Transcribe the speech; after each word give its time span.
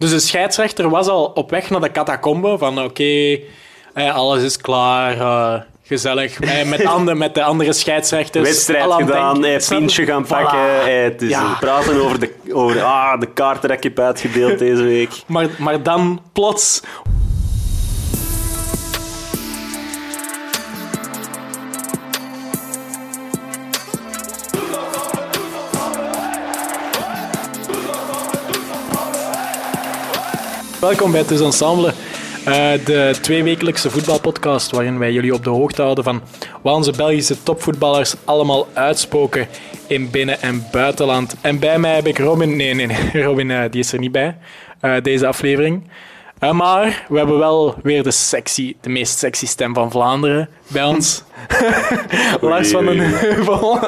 Dus 0.00 0.10
de 0.10 0.18
scheidsrechter 0.18 0.88
was 0.88 1.06
al 1.08 1.24
op 1.24 1.50
weg 1.50 1.70
naar 1.70 1.80
de 1.80 1.90
catacombe 1.90 2.58
van 2.58 2.82
oké, 2.82 3.38
eh, 3.94 4.14
alles 4.14 4.42
is 4.42 4.56
klaar, 4.56 5.12
eh, 5.20 5.60
gezellig. 5.82 6.40
Eh, 6.40 6.68
met, 6.68 7.14
met 7.14 7.34
de 7.34 7.42
andere 7.42 7.72
scheidsrechters. 7.72 8.48
Wedstrijd 8.48 8.92
gedaan, 8.92 9.44
eh, 9.44 9.68
pintje 9.68 10.04
gaan 10.04 10.24
Voilà. 10.24 10.28
pakken. 10.28 10.58
eh, 10.86 11.02
het 11.02 11.22
is 11.22 11.30
Ja. 11.30 11.56
praten 11.60 12.00
over, 12.04 12.20
de, 12.20 12.32
over 12.52 12.82
ah, 12.82 13.20
de 13.20 13.26
kaarten 13.26 13.68
dat 13.68 13.76
ik 13.76 13.82
heb 13.82 13.98
uitgedeeld 13.98 14.58
deze 14.58 14.82
week. 14.82 15.10
Maar, 15.26 15.48
maar 15.58 15.82
dan 15.82 16.20
plots... 16.32 16.82
Welkom 30.80 31.10
bij 31.10 31.20
Het 31.20 31.40
Ensemble, 31.40 31.92
eh, 32.44 32.72
de 32.84 33.14
tweewekelijkse 33.20 33.90
voetbalpodcast 33.90 34.70
waarin 34.70 34.98
wij 34.98 35.12
jullie 35.12 35.34
op 35.34 35.44
de 35.44 35.50
hoogte 35.50 35.82
houden 35.82 36.04
van 36.04 36.22
wat 36.62 36.74
onze 36.74 36.92
Belgische 36.96 37.42
topvoetballers 37.42 38.14
allemaal 38.24 38.66
uitspoken 38.72 39.46
in 39.86 40.10
binnen- 40.10 40.42
en 40.42 40.64
buitenland. 40.72 41.34
En 41.40 41.58
bij 41.58 41.78
mij 41.78 41.94
heb 41.94 42.06
ik 42.06 42.18
Robin... 42.18 42.56
Nee, 42.56 42.74
nee, 42.74 42.86
nee. 42.86 43.22
Robin 43.24 43.50
eh, 43.50 43.70
die 43.70 43.80
is 43.80 43.92
er 43.92 43.98
niet 43.98 44.12
bij, 44.12 44.36
eh, 44.80 44.94
deze 45.02 45.26
aflevering. 45.26 45.90
Maar 46.52 47.06
we 47.08 47.18
hebben 47.18 47.38
wel 47.38 47.74
weer 47.82 48.02
de, 48.02 48.10
sexy, 48.10 48.76
de 48.80 48.88
meest 48.88 49.18
sexy 49.18 49.46
stem 49.46 49.74
van 49.74 49.90
Vlaanderen 49.90 50.48
bij 50.68 50.84
ons. 50.84 51.22
Lars 52.40 52.70
van 52.70 52.84
den. 52.86 52.98
Heuvel. 52.98 53.78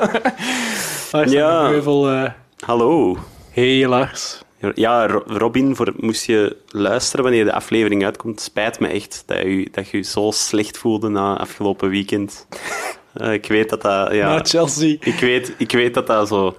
Lars 1.12 1.32
Ja. 1.32 1.48
van 1.48 1.68
den 1.68 1.72
Heuvel. 1.72 2.28
Hallo. 2.66 3.16
hey 3.50 3.86
Lars. 3.86 4.40
Ja, 4.74 5.06
Ro- 5.06 5.22
Robin, 5.26 5.76
voor, 5.76 5.92
moest 5.96 6.24
je 6.26 6.56
luisteren 6.68 7.24
wanneer 7.24 7.44
de 7.44 7.52
aflevering 7.52 8.04
uitkomt, 8.04 8.40
spijt 8.40 8.80
me 8.80 8.88
echt 8.88 9.22
dat 9.26 9.38
je 9.38 9.68
dat 9.72 9.88
je 9.88 9.96
je 9.96 10.02
zo 10.02 10.30
slecht 10.30 10.78
voelde 10.78 11.08
na 11.08 11.38
afgelopen 11.38 11.88
weekend. 11.88 12.46
Eh, 13.12 13.32
ik 13.32 13.46
weet 13.46 13.68
dat 13.70 13.82
dat... 13.82 14.12
Ja, 14.12 14.34
Na 14.34 14.40
Chelsea. 14.44 14.96
ik, 15.00 15.18
weet, 15.20 15.54
ik 15.58 15.72
weet 15.72 15.94
dat 15.94 16.06
dat 16.06 16.28
zo 16.28 16.56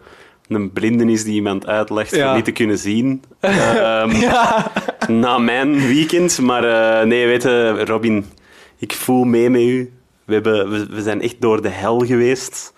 een 0.48 0.72
blinden 0.72 1.10
is 1.10 1.23
die 1.23 1.34
iemand 1.34 1.68
uitlegt 1.68 2.16
Ja. 2.16 2.36
niet 2.36 2.45
te 2.45 2.52
kunnen 2.52 2.78
zien. 2.78 3.23
Ehm, 3.40 4.30
Na 5.08 5.38
mijn 5.38 5.88
weekend. 5.88 6.40
Maar 6.40 6.64
eh, 7.00 7.06
nee, 7.08 7.26
weet 7.26 7.44
je, 7.44 7.86
Robin, 7.86 8.26
ik 8.78 8.94
voel 8.94 9.23
mee 9.23 9.50
met 9.50 9.62
u. 9.62 9.94
We, 10.26 10.34
hebben, 10.34 10.70
we, 10.70 10.86
we 10.90 11.02
zijn 11.02 11.22
echt 11.22 11.42
door 11.42 11.62
de 11.62 11.70
hel 11.70 12.00
geweest 12.00 12.73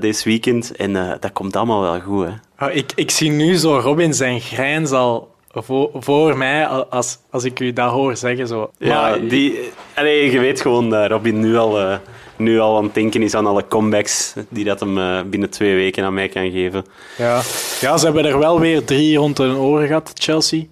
deze 0.00 0.28
weekend. 0.28 0.76
En 0.76 0.96
eh, 0.96 1.12
dat 1.20 1.32
komt 1.32 1.56
allemaal 1.56 1.80
wel 1.80 2.00
goed, 2.00 2.26
hè. 2.26 2.66
Oh, 2.66 2.74
ik, 2.74 2.92
ik 2.94 3.10
zie 3.10 3.30
nu 3.30 3.56
zo 3.56 3.78
Robin 3.78 4.14
zijn 4.14 4.40
grijns 4.40 4.90
al 4.90 5.34
voor, 5.50 5.90
voor 5.94 6.36
mij 6.36 6.66
als, 6.66 7.18
als 7.30 7.44
ik 7.44 7.60
u 7.60 7.72
dat 7.72 7.90
hoor 7.90 8.16
zeggen. 8.16 8.46
Zo. 8.46 8.70
Ja, 8.78 9.16
die, 9.16 9.70
allee, 9.94 10.30
je 10.30 10.38
weet 10.38 10.60
gewoon 10.60 10.90
dat 10.90 11.10
Robin 11.10 11.40
nu 11.40 11.56
al, 11.56 11.80
eh, 11.80 11.98
nu 12.36 12.58
al 12.58 12.76
aan 12.76 12.84
het 12.84 12.94
denken 12.94 13.22
is 13.22 13.34
aan 13.34 13.46
alle 13.46 13.68
comebacks 13.68 14.34
die 14.48 14.64
dat 14.64 14.80
hem 14.80 15.30
binnen 15.30 15.50
twee 15.50 15.74
weken 15.74 16.04
aan 16.04 16.14
mij 16.14 16.28
kan 16.28 16.50
geven. 16.50 16.84
Ja. 17.18 17.40
ja, 17.80 17.96
ze 17.96 18.04
hebben 18.04 18.24
er 18.24 18.38
wel 18.38 18.60
weer 18.60 18.84
drie 18.84 19.16
rond 19.16 19.38
hun 19.38 19.56
oren 19.56 19.86
gehad, 19.86 20.10
Chelsea. 20.14 20.62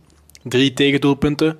Drie 0.42 0.72
tegendoelpunten. 0.72 1.58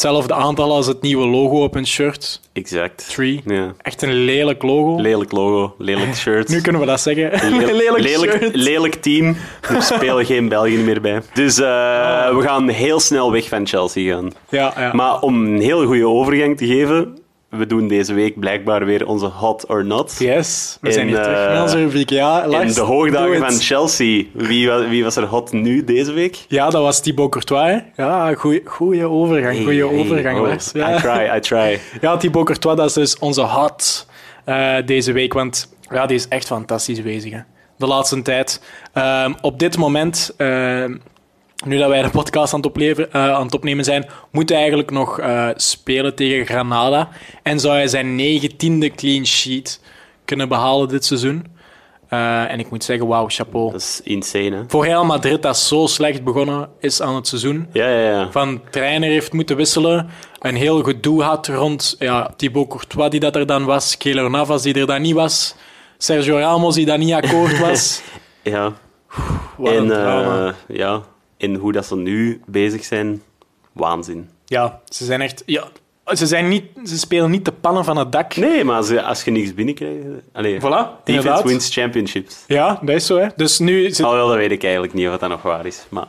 Hetzelfde 0.00 0.34
aantal 0.34 0.72
als 0.72 0.86
het 0.86 1.02
nieuwe 1.02 1.26
logo 1.26 1.62
op 1.62 1.74
hun 1.74 1.86
shirt. 1.86 2.40
Exact. 2.52 3.08
Three. 3.08 3.40
Ja. 3.46 3.74
Echt 3.82 4.02
een 4.02 4.12
lelijk 4.12 4.62
logo. 4.62 5.00
Lelijk 5.00 5.32
logo, 5.32 5.74
lelijk 5.78 6.14
shirt. 6.22 6.48
nu 6.48 6.60
kunnen 6.60 6.80
we 6.80 6.86
dat 6.86 7.00
zeggen. 7.00 7.30
Le- 7.56 7.72
lelijk, 7.72 7.98
lelijk, 7.98 8.32
shirt. 8.32 8.54
lelijk 8.54 8.94
team. 8.94 9.36
Er 9.74 9.82
spelen 9.82 10.24
geen 10.24 10.48
België 10.48 10.76
meer 10.76 11.00
bij. 11.00 11.20
Dus 11.34 11.58
eh, 11.58 11.66
Oh. 12.30 12.36
we 12.36 12.42
gaan 12.42 12.68
heel 12.68 13.00
snel 13.00 13.32
weg 13.32 13.48
van 13.48 13.66
Chelsea 13.66 14.14
gaan. 14.14 14.32
ja, 14.48 14.72
ja. 14.76 14.90
Maar 14.92 15.20
om 15.20 15.44
een 15.46 15.60
heel 15.60 15.84
goede 15.86 16.06
overgang 16.08 16.56
te 16.56 16.66
geven, 16.66 17.18
we 17.50 17.66
doen 17.66 17.88
deze 17.88 18.14
week 18.14 18.38
blijkbaar 18.40 18.84
weer 18.84 19.06
onze 19.06 19.26
Hot 19.26 19.66
or 19.66 19.84
Not. 19.84 20.16
yes, 20.18 20.78
we 20.80 20.92
zijn 20.92 21.06
hier 21.06 21.22
terug 21.22 21.52
met 21.52 21.62
onze 21.62 21.76
rubriek. 21.78 22.10
Ja, 22.10 22.46
Lars, 22.46 22.68
En 22.68 22.74
de 22.74 22.80
hoogdagen 22.80 23.38
van 23.38 23.50
Chelsea. 23.52 24.24
Wie, 24.32 24.70
wie 24.70 25.04
was 25.04 25.16
er 25.16 25.24
hot 25.24 25.52
nu 25.52 25.84
deze 25.84 26.12
week? 26.12 26.44
Ja, 26.48 26.70
dat 26.70 26.82
was 26.82 27.00
Thibaut 27.00 27.30
Courtois. 27.30 27.80
hè. 27.94 28.02
Ja, 28.02 28.34
goeie 28.64 29.04
overgang. 29.06 29.64
Hey, 29.64 29.82
overgang, 29.82 30.38
oh, 30.38 30.46
Lars. 30.46 30.70
Ja. 30.72 30.96
I 30.96 31.00
try, 31.00 31.36
I 31.36 31.40
try. 31.40 31.80
Ja, 32.00 32.16
Thibaut 32.16 32.44
Courtois, 32.44 32.76
dat 32.76 32.86
is 32.86 32.92
dus 32.92 33.18
onze 33.18 33.42
hot 33.42 34.06
eh, 34.44 34.76
deze 34.86 35.12
week. 35.12 35.32
Want 35.32 35.74
ja, 35.90 36.06
die 36.06 36.16
is 36.16 36.28
echt 36.28 36.46
fantastisch 36.46 37.02
bezig. 37.02 37.32
Hè. 37.32 37.40
De 37.76 37.86
laatste 37.86 38.22
tijd. 38.22 38.62
Ehm, 38.92 39.32
op 39.40 39.58
dit 39.58 39.76
moment, 39.76 40.34
ehm, 40.36 40.96
nu 41.66 41.78
dat 41.78 41.88
wij 41.88 42.02
de 42.02 42.10
podcast 42.10 42.52
aan 42.52 42.60
het, 42.60 42.68
opleven, 42.68 43.12
eh, 43.12 43.34
aan 43.34 43.44
het 43.44 43.54
opnemen 43.54 43.84
zijn, 43.84 44.06
moet 44.30 44.48
hij 44.48 44.58
eigenlijk 44.58 44.90
nog 44.90 45.18
eh, 45.18 45.48
spelen 45.54 46.14
tegen 46.14 46.46
Granada. 46.46 47.08
En 47.42 47.60
zou 47.60 47.74
hij 47.74 47.88
zijn 47.88 48.14
negentiende 48.14 48.90
clean 48.90 49.26
sheet 49.26 49.80
kunnen 50.24 50.48
behalen 50.48 50.88
dit 50.88 51.04
seizoen. 51.04 51.46
Eh, 52.08 52.50
en 52.52 52.58
ik 52.58 52.70
moet 52.70 52.84
zeggen, 52.84 53.06
wauw, 53.06 53.28
chapeau. 53.28 53.70
Dat 53.70 53.80
is 53.80 54.00
insane, 54.04 54.56
hè? 54.56 54.62
Voor 54.68 54.84
Real 54.84 55.04
Madrid, 55.04 55.42
dat 55.42 55.58
zo 55.58 55.86
slecht 55.86 56.24
begonnen 56.24 56.68
is 56.80 57.02
aan 57.02 57.14
het 57.14 57.26
seizoen 57.26 57.68
Ja, 57.72 57.88
ja, 57.88 58.10
ja. 58.10 58.30
van 58.30 58.60
trainer 58.70 59.08
heeft 59.10 59.32
moeten 59.32 59.56
wisselen. 59.56 60.08
Een 60.38 60.54
heel 60.56 60.82
gedoe 60.82 61.22
had 61.22 61.46
rond 61.46 61.96
ja, 61.98 62.30
Thibaut 62.36 62.68
Courtois, 62.68 63.10
die 63.10 63.20
dat 63.20 63.36
er 63.36 63.46
dan 63.46 63.64
was. 63.64 63.96
Keylor 63.96 64.30
Navas, 64.30 64.62
die 64.62 64.74
er 64.74 64.86
dan 64.86 65.02
niet 65.02 65.14
was. 65.14 65.54
Sergio 65.98 66.36
Ramos, 66.38 66.74
die 66.74 66.86
daar 66.86 66.98
niet 66.98 67.12
akkoord 67.12 67.58
was. 67.58 68.02
ja. 68.42 68.72
Wat 69.56 69.72
een 69.72 69.76
En, 69.76 69.86
drama. 69.88 70.54
ja. 70.68 71.02
En 71.40 71.54
hoe 71.54 71.72
dat 71.72 71.86
ze 71.86 71.96
nu 71.96 72.40
bezig 72.46 72.84
zijn, 72.84 73.22
waanzin. 73.72 74.28
Ja, 74.44 74.80
ze 74.88 75.04
zijn 75.04 75.20
echt... 75.20 75.42
Ja, 75.46 75.64
ze, 76.12 76.26
zijn 76.26 76.48
niet, 76.48 76.64
ze 76.84 76.98
spelen 76.98 77.30
niet 77.30 77.44
de 77.44 77.52
pannen 77.52 77.84
van 77.84 77.96
het 77.96 78.12
dak. 78.12 78.36
Nee, 78.36 78.64
maar 78.64 78.76
als 78.76 78.88
je, 78.88 79.02
als 79.02 79.22
je 79.24 79.30
niks 79.30 79.54
binnenkrijgt... 79.54 80.04
Allee, 80.32 80.56
Voilà, 80.58 80.60
defense 80.60 80.92
inderdaad. 81.04 81.42
wins 81.42 81.72
championships. 81.72 82.44
Ja, 82.46 82.78
dat 82.82 82.94
is 82.94 83.06
zo. 83.06 83.18
Hè. 83.18 83.26
Dus 83.36 83.58
nu... 83.58 83.90
Zit, 83.90 84.00
Alhoewel, 84.04 84.28
dat 84.28 84.36
weet 84.36 84.50
ik 84.50 84.62
eigenlijk 84.62 84.94
niet 84.94 85.08
of 85.08 85.18
dat 85.18 85.28
nog 85.28 85.42
waar 85.42 85.66
is. 85.66 85.86
Maar 85.88 86.06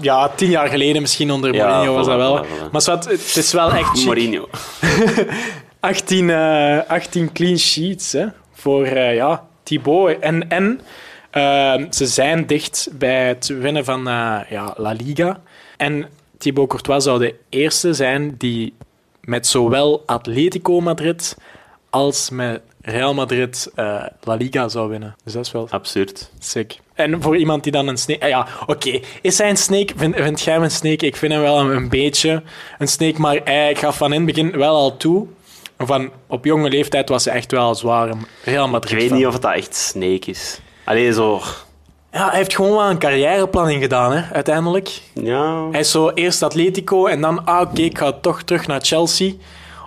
ja, 0.00 0.28
tien 0.28 0.50
jaar 0.50 0.68
geleden 0.68 1.00
misschien 1.00 1.30
onder 1.30 1.54
Ja, 1.54 1.66
Mourinho 1.68 1.94
was 1.94 2.06
voilà, 2.06 2.08
dat 2.08 2.16
wel. 2.18 2.44
voilà, 2.44 2.48
voilà. 2.48 2.70
Maar 2.72 2.80
zwart, 2.80 3.04
het 3.04 3.36
is 3.36 3.52
wel 3.52 3.72
echt 3.72 3.88
chic. 3.98 4.04
Mourinho. 4.04 4.48
18, 5.80 6.30
eh, 6.30 6.78
18 6.88 7.32
clean 7.32 7.58
sheets 7.58 8.12
hè, 8.12 8.26
voor 8.52 8.84
eh, 8.84 9.14
ja, 9.14 9.46
Thibaut. 9.62 10.18
En, 10.20 10.50
en 10.50 10.80
eh, 10.80 10.84
ze 11.90 12.06
zijn 12.06 12.46
dicht 12.46 12.88
bij 12.92 13.28
het 13.28 13.46
winnen 13.46 13.84
van 13.84 14.08
eh, 14.08 14.38
ja, 14.50 14.74
La 14.76 14.92
Liga. 14.92 15.40
En 15.76 16.08
Thibaut 16.38 16.68
Courtois 16.68 17.04
zou 17.04 17.18
de 17.18 17.34
eerste 17.48 17.92
zijn 17.94 18.34
die 18.38 18.74
met 19.20 19.46
zowel 19.46 20.02
Atletico 20.06 20.80
Madrid 20.80 21.36
als 21.90 22.30
met 22.30 22.60
Real 22.82 23.14
Madrid 23.14 23.70
eh, 23.74 24.02
La 24.22 24.34
Liga 24.34 24.68
zou 24.68 24.88
winnen. 24.88 25.16
Dus 25.24 25.32
dat 25.32 25.46
is 25.46 25.52
wel 25.52 25.66
Absurd. 25.70 26.30
sick. 26.38 26.78
En 26.94 27.22
voor 27.22 27.36
iemand 27.36 27.62
die 27.62 27.72
dan 27.72 27.88
een 27.88 27.96
snake... 27.98 28.20
ah 28.22 28.28
ja, 28.28 28.46
oké. 28.66 29.00
Is 29.22 29.38
hij 29.38 29.50
een 29.50 29.56
snake? 29.56 29.92
Vind, 29.96 30.16
vind 30.16 30.40
jij 30.40 30.54
hem 30.54 30.62
een 30.62 30.70
snake? 30.70 31.06
Ik 31.06 31.16
vind 31.16 31.32
hem 31.32 31.42
wel 31.42 31.60
een, 31.60 31.76
een 31.76 31.88
beetje 31.88 32.42
een 32.78 32.88
snake, 32.88 33.20
maar 33.20 33.40
hij 33.44 33.74
gaf 33.74 33.96
van 33.96 34.12
in 34.12 34.26
het 34.26 34.34
begin 34.34 34.50
wel 34.58 34.74
al 34.74 34.96
toe. 34.96 35.26
Van, 35.78 36.10
op 36.26 36.44
jonge 36.44 36.68
leeftijd 36.68 37.08
was 37.08 37.24
hij 37.24 37.34
echt 37.34 37.52
wel 37.52 37.74
zwaar 37.74 38.10
Real 38.44 38.64
Ik 38.64 38.70
Madrid 38.70 39.00
weet 39.00 39.08
fan. 39.08 39.16
niet 39.18 39.26
of 39.26 39.32
het 39.32 39.42
dat 39.42 39.52
echt 39.54 39.74
Snake 39.74 40.30
is. 40.30 40.60
Allee, 40.90 41.12
zo... 41.12 41.40
Ja, 42.12 42.28
hij 42.28 42.36
heeft 42.36 42.54
gewoon 42.54 42.76
wel 42.76 42.90
een 42.90 42.98
carrièreplanning 42.98 43.82
gedaan, 43.82 44.12
hè, 44.12 44.22
uiteindelijk. 44.34 45.00
Ja... 45.14 45.68
Hij 45.70 45.80
is 45.80 45.90
zo 45.90 46.10
eerst 46.10 46.42
Atletico 46.42 47.06
en 47.06 47.20
dan, 47.20 47.44
ah, 47.44 47.60
oké, 47.60 47.80
ik 47.82 47.98
ga 47.98 48.12
toch 48.12 48.42
terug 48.42 48.66
naar 48.66 48.80
Chelsea. 48.80 49.32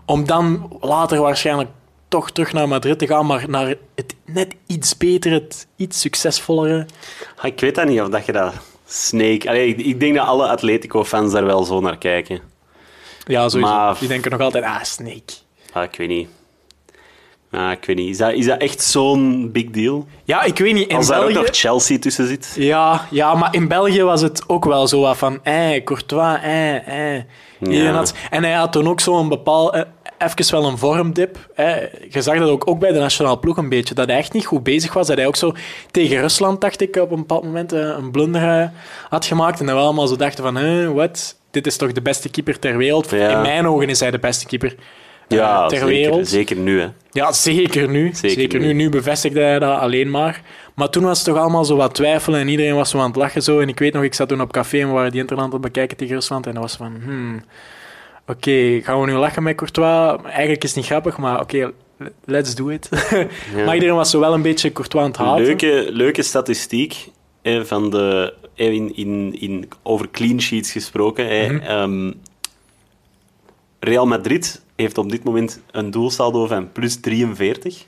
Om 0.06 0.26
dan 0.26 0.78
later 0.82 1.22
waarschijnlijk 1.22 1.70
toch 2.08 2.32
terug 2.32 2.54
naar 2.54 2.68
Madrid 2.68 3.00
te 3.00 3.08
gaan, 3.08 3.26
maar 3.26 3.50
naar 3.50 3.76
het 3.96 4.16
net 4.26 4.56
iets 4.68 4.98
betere, 4.98 5.34
het 5.36 5.68
iets 5.76 6.00
succesvollere. 6.02 6.86
Ah, 7.38 7.46
Ik 7.46 7.60
weet 7.60 7.76
dat 7.76 7.88
niet 7.88 8.02
of 8.02 8.10
dat 8.10 8.26
je 8.26 8.32
dat 8.32 8.54
Snake... 8.86 9.50
Allee, 9.50 9.68
ik, 9.68 9.78
ik 9.86 10.00
denk 10.00 10.16
dat 10.16 10.28
alle 10.28 10.48
Atletico-fans 10.48 11.32
daar 11.32 11.46
wel 11.46 11.64
zo 11.64 11.80
naar 11.80 11.98
kijken. 11.98 12.40
Ja, 13.26 13.50
sowieso. 13.50 13.74
Maar- 13.74 14.00
Die 14.00 14.08
denken 14.08 14.32
nog 14.32 14.40
altijd, 14.40 14.64
ah, 14.64 14.84
Snake. 14.84 15.34
Ah, 15.74 15.84
ik 15.84 15.96
weet 15.96 16.08
niet. 16.08 16.30
Ah, 17.56 17.72
ik 17.72 17.86
weet 17.86 17.96
niet. 17.96 18.10
Is 18.10 18.18
dat, 18.18 18.32
is 18.34 18.46
dat 18.46 18.60
echt 18.62 18.82
zo'n 18.84 19.52
big 19.52 19.70
deal? 19.70 20.08
Ja, 20.24 20.44
ik 20.44 20.58
weet 20.58 20.74
niet. 20.74 20.90
In 20.90 20.96
Als 20.96 21.08
daar 21.08 21.18
ook 21.20 21.26
België... 21.26 21.40
nog 21.40 21.48
Chelsea 21.52 22.00
tussen 22.00 22.28
zit? 22.28 22.54
Ja, 22.56 23.08
ja, 23.12 23.34
maar 23.36 23.56
in 23.56 23.68
België 23.68 24.04
was 24.04 24.22
het 24.22 24.44
ook 24.48 24.66
wel 24.66 24.88
zo 24.88 25.02
wat 25.02 25.18
van, 25.18 25.40
eh, 25.44 25.84
Courtois, 25.84 26.38
eh, 26.42 27.16
eh. 27.16 27.24
Iedereen 27.62 27.94
had- 27.94 28.14
En 28.30 28.44
hij 28.44 28.54
had 28.54 28.72
toen 28.72 28.88
ook 28.88 29.00
zo'n 29.00 29.30
bepaal, 29.30 29.74
eh, 29.74 29.82
even 30.18 30.52
wel 30.52 30.66
een 30.70 30.78
vormdip. 30.78 31.50
Eh. 31.56 31.76
Je 32.10 32.22
zag 32.22 32.38
dat 32.38 32.50
ook, 32.50 32.68
ook 32.70 32.80
bij 32.80 32.92
de 32.92 33.00
nationale 33.00 33.40
ploeg 33.40 33.58
een 33.58 33.70
beetje, 33.70 33.94
dat 33.94 34.08
hij 34.08 34.18
echt 34.18 34.34
niet 34.34 34.46
goed 34.46 34.64
bezig 34.64 34.94
was. 34.94 35.08
Dat 35.08 35.18
hij 35.18 35.28
ook 35.28 35.36
zo 35.36 35.54
tegen 35.92 36.20
Rusland, 36.20 36.62
dacht 36.62 36.82
ik, 36.82 36.96
op 36.96 37.12
een 37.12 37.18
bepaald 37.18 37.44
moment 37.44 37.72
eh, 37.74 37.80
een 37.80 38.12
blunder 38.12 38.60
eh, 38.62 38.68
had 39.10 39.26
gemaakt. 39.26 39.60
En 39.60 39.66
dat 39.66 39.76
we 39.76 39.82
allemaal 39.82 40.08
zo 40.08 40.16
dachten 40.16 40.44
van, 40.44 40.58
eh, 40.58 40.90
wat? 40.90 41.36
Dit 41.52 41.68
is 41.68 41.78
toch 41.78 41.92
de 41.92 42.02
beste 42.02 42.30
keeper 42.30 42.60
ter 42.60 42.78
wereld? 42.78 43.10
Ja. 43.10 43.30
In 43.30 43.42
mijn 43.42 43.68
ogen 43.68 43.90
is 43.90 44.00
hij 44.00 44.12
de 44.12 44.20
beste 44.20 44.46
keeper. 44.46 44.76
Eh, 45.28 45.38
Ja, 45.38 45.68
ter 45.68 45.78
zeker, 45.78 45.94
wereld. 45.94 46.28
zeker 46.28 46.56
nu. 46.56 46.80
Hè. 46.80 46.88
Ja, 47.12 47.32
zeker 47.32 47.90
nu. 47.90 48.10
Zeker, 48.14 48.30
Zeker 48.42 48.60
nu. 48.60 48.66
nu. 48.66 48.74
Nu 48.74 48.90
bevestigde 48.90 49.40
hij 49.40 49.60
dat 49.60 49.80
alleen 49.80 50.10
maar. 50.12 50.42
Maar 50.76 50.90
toen 50.90 51.04
was 51.04 51.18
het 51.18 51.28
toch 51.28 51.38
allemaal 51.38 51.66
zo 51.66 51.76
wat 51.76 51.96
twijfelen 51.96 52.40
en 52.40 52.48
iedereen 52.48 52.76
was 52.76 52.90
zo 52.90 52.98
aan 53.00 53.08
het 53.08 53.16
lachen. 53.16 53.42
Zo. 53.44 53.60
En 53.60 53.68
ik 53.68 53.80
weet 53.80 53.94
nog, 53.94 54.04
ik 54.04 54.14
zat 54.14 54.28
toen 54.30 54.42
op 54.42 54.52
café 54.52 54.80
en 54.80 54.88
we 54.88 54.94
waren 54.94 55.12
die 55.12 55.20
Interland 55.20 55.48
aan 55.48 55.54
het 55.54 55.66
bekijken 55.72 55.98
tegen 55.98 56.14
Rusland. 56.16 56.48
En 56.48 56.54
dat 56.54 56.62
was 56.62 56.76
van, 56.76 56.98
hmm, 57.04 57.44
oké, 58.28 58.80
gaan 58.84 59.00
we 59.02 59.06
nu 59.06 59.14
lachen 59.14 59.44
met 59.44 59.56
Courtois? 59.56 60.22
Eigenlijk 60.24 60.64
is 60.64 60.70
het 60.70 60.78
niet 60.78 60.86
grappig, 60.86 61.18
maar 61.18 61.40
oké, 61.42 61.72
let's 62.26 62.56
do 62.56 62.68
it. 62.70 62.90
Ja. 63.56 63.66
maar 63.66 63.74
iedereen 63.74 63.96
was 63.96 64.10
zo 64.10 64.20
wel 64.20 64.34
een 64.34 64.42
beetje 64.42 64.72
Courtois 64.72 65.04
aan 65.04 65.10
het 65.12 65.20
haten. 65.20 65.46
Leuke, 65.46 65.86
leuke 65.92 66.22
statistiek 66.22 66.96
van 67.64 67.90
de, 67.90 68.34
in, 68.54 68.96
in, 68.96 69.36
in, 69.40 69.70
over 69.84 70.10
clean 70.12 70.42
sheets 70.42 70.72
gesproken. 70.72 71.26
Mhm. 71.56 71.64
Ehm, 71.66 72.12
Real 73.80 74.06
Madrid 74.08 74.63
heeft 74.76 74.98
op 74.98 75.10
dit 75.10 75.24
moment 75.24 75.62
een 75.72 75.92
doelsaldo 75.92 76.48
van 76.48 76.72
plus 76.72 77.00
43. 77.00 77.86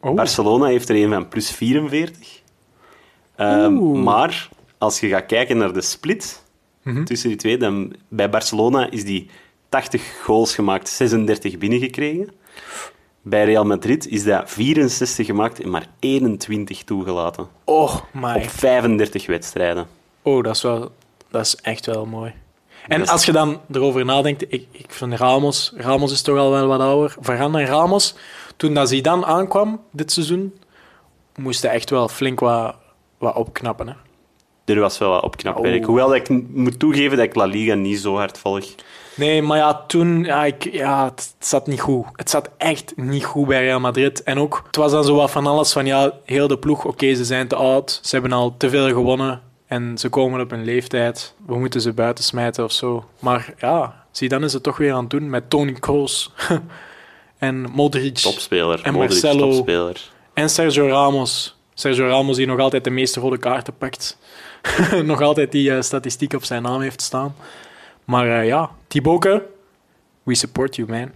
Oh. 0.00 0.14
Barcelona 0.14 0.66
heeft 0.66 0.88
er 0.88 0.96
een 1.02 1.12
van 1.12 1.28
plus 1.28 1.50
44. 1.50 2.40
Ehm, 3.36 4.02
maar 4.02 4.48
als 4.78 5.00
je 5.00 5.08
gaat 5.08 5.26
kijken 5.26 5.56
naar 5.56 5.72
de 5.72 5.80
split 5.80 6.46
Mhm. 6.82 7.04
tussen 7.04 7.28
die 7.28 7.38
twee, 7.38 7.56
dan 7.56 7.94
bij 8.08 8.30
Barcelona 8.30 8.90
is 8.90 9.04
die 9.04 9.30
80 9.68 10.20
goals 10.22 10.54
gemaakt, 10.54 10.88
36 10.88 11.58
binnengekregen. 11.58 12.30
Bij 13.22 13.44
Real 13.44 13.64
Madrid 13.64 14.06
is 14.06 14.24
dat 14.24 14.50
64 14.50 15.26
gemaakt 15.26 15.60
en 15.60 15.70
maar 15.70 15.86
21 15.98 16.84
toegelaten. 16.84 17.48
Oh, 17.64 17.96
my. 18.12 18.34
Op 18.34 18.48
35 18.48 19.26
wedstrijden. 19.26 19.86
Oh, 20.22 20.42
dat 20.44 20.54
is, 20.54 20.62
wel, 20.62 20.92
dat 21.30 21.46
is 21.46 21.56
echt 21.56 21.86
wel 21.86 22.06
mooi. 22.06 22.32
En 22.88 23.06
als 23.06 23.24
je 23.24 23.32
dan 23.32 23.60
erover 23.72 24.04
nadenkt, 24.04 24.42
ik, 24.42 24.66
ik 24.70 24.92
vind 24.92 25.14
Ramos, 25.14 25.72
Ramos 25.76 26.12
is 26.12 26.22
toch 26.22 26.38
al 26.38 26.50
wel 26.50 26.66
wat 26.66 26.80
ouder. 26.80 27.16
Varane 27.20 27.60
en 27.60 27.66
Ramos, 27.66 28.14
toen 28.56 28.74
dat 28.74 28.88
Zidane 28.88 29.24
aankwam 29.24 29.80
dit 29.92 30.12
seizoen, 30.12 30.54
moest 31.36 31.62
hij 31.62 31.70
echt 31.70 31.90
wel 31.90 32.08
flink 32.08 32.40
wat, 32.40 32.74
wat 33.18 33.34
opknappen. 33.34 33.88
Hè? 33.88 33.94
Er 34.74 34.80
was 34.80 34.98
wel 34.98 35.10
wat 35.10 35.22
opknapwerk. 35.22 35.80
Oh. 35.80 35.86
Hoewel 35.86 36.14
ik 36.14 36.28
moet 36.48 36.78
toegeven 36.78 37.16
dat 37.16 37.26
ik 37.26 37.34
La 37.34 37.44
Liga 37.44 37.74
niet 37.74 38.00
zo 38.00 38.16
hard 38.16 38.38
volg. 38.38 38.64
Nee, 39.14 39.42
maar 39.42 39.58
ja, 39.58 39.84
toen, 39.86 40.24
ja, 40.24 40.44
ik, 40.44 40.72
ja, 40.72 41.04
het, 41.04 41.34
het 41.38 41.46
zat 41.46 41.66
niet 41.66 41.80
goed. 41.80 42.06
Het 42.12 42.30
zat 42.30 42.50
echt 42.56 42.92
niet 42.96 43.24
goed 43.24 43.46
bij 43.46 43.62
Real 43.62 43.80
Madrid. 43.80 44.22
En 44.22 44.38
ook, 44.38 44.62
het 44.66 44.76
was 44.76 44.92
dan 44.92 45.04
zo 45.04 45.14
wat 45.14 45.30
van 45.30 45.46
alles 45.46 45.72
van, 45.72 45.86
ja, 45.86 46.12
heel 46.24 46.48
de 46.48 46.58
ploeg, 46.58 46.84
oké, 46.84 47.14
ze 47.14 47.24
zijn 47.24 47.48
te 47.48 47.56
oud, 47.56 48.00
ze 48.02 48.14
hebben 48.14 48.32
al 48.32 48.54
te 48.56 48.70
veel 48.70 48.88
gewonnen 48.88 49.42
en 49.68 49.98
ze 49.98 50.08
komen 50.08 50.40
op 50.40 50.52
een 50.52 50.64
leeftijd. 50.64 51.34
We 51.46 51.58
moeten 51.58 51.80
ze 51.80 51.92
buiten 51.92 52.24
smijten 52.24 52.64
of 52.64 52.72
zo. 52.72 53.08
Maar 53.18 53.54
ja, 53.58 54.04
zie, 54.10 54.28
dan 54.28 54.44
is 54.44 54.52
het 54.52 54.62
toch 54.62 54.76
weer 54.76 54.92
aan 54.92 55.00
het 55.00 55.10
doen 55.10 55.30
met 55.30 55.50
Toni 55.50 55.72
Kroos 55.72 56.32
en 57.38 57.70
Modric 57.70 58.18
Topspeler. 58.18 58.82
En 58.82 58.92
Modric, 58.92 59.10
Marcelo. 59.10 59.50
topspeler. 59.50 60.10
en 60.32 60.50
Sergio 60.50 60.88
Ramos. 60.88 61.56
Sergio 61.74 62.06
Ramos 62.06 62.36
die 62.36 62.46
nog 62.46 62.58
altijd 62.58 62.84
de 62.84 62.90
meeste 62.90 63.20
rode 63.20 63.38
kaarten 63.38 63.76
pakt. 63.76 64.18
nog 65.04 65.20
altijd 65.20 65.52
die 65.52 65.74
eh, 65.74 65.82
statistiek 65.82 66.32
op 66.32 66.44
zijn 66.44 66.62
naam 66.62 66.80
heeft 66.80 67.02
staan. 67.02 67.34
Maar 68.04 68.38
eh, 68.38 68.46
ja, 68.46 68.70
Thibaut, 68.86 69.40
we 70.22 70.34
support 70.34 70.76
you, 70.76 70.88
man. 70.88 71.10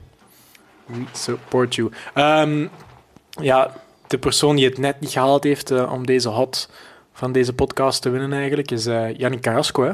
We 0.87 1.04
support 1.12 1.75
you. 1.75 1.90
Ehm, 2.14 2.66
ja, 3.40 3.72
de 4.06 4.19
persoon 4.19 4.56
die 4.56 4.64
het 4.64 4.78
net 4.78 5.00
niet 5.00 5.10
gehaald 5.10 5.44
heeft 5.44 5.70
eh, 5.70 5.93
om 5.93 6.06
deze 6.06 6.28
hot 6.28 6.69
van 7.23 7.33
deze 7.33 7.53
podcast 7.53 8.03
te 8.03 8.11
winnen 8.11 8.33
eigenlijk, 8.33 8.71
is 8.71 8.85
Yannick 9.17 9.41
Carrasco. 9.41 9.83
Hè? 9.85 9.93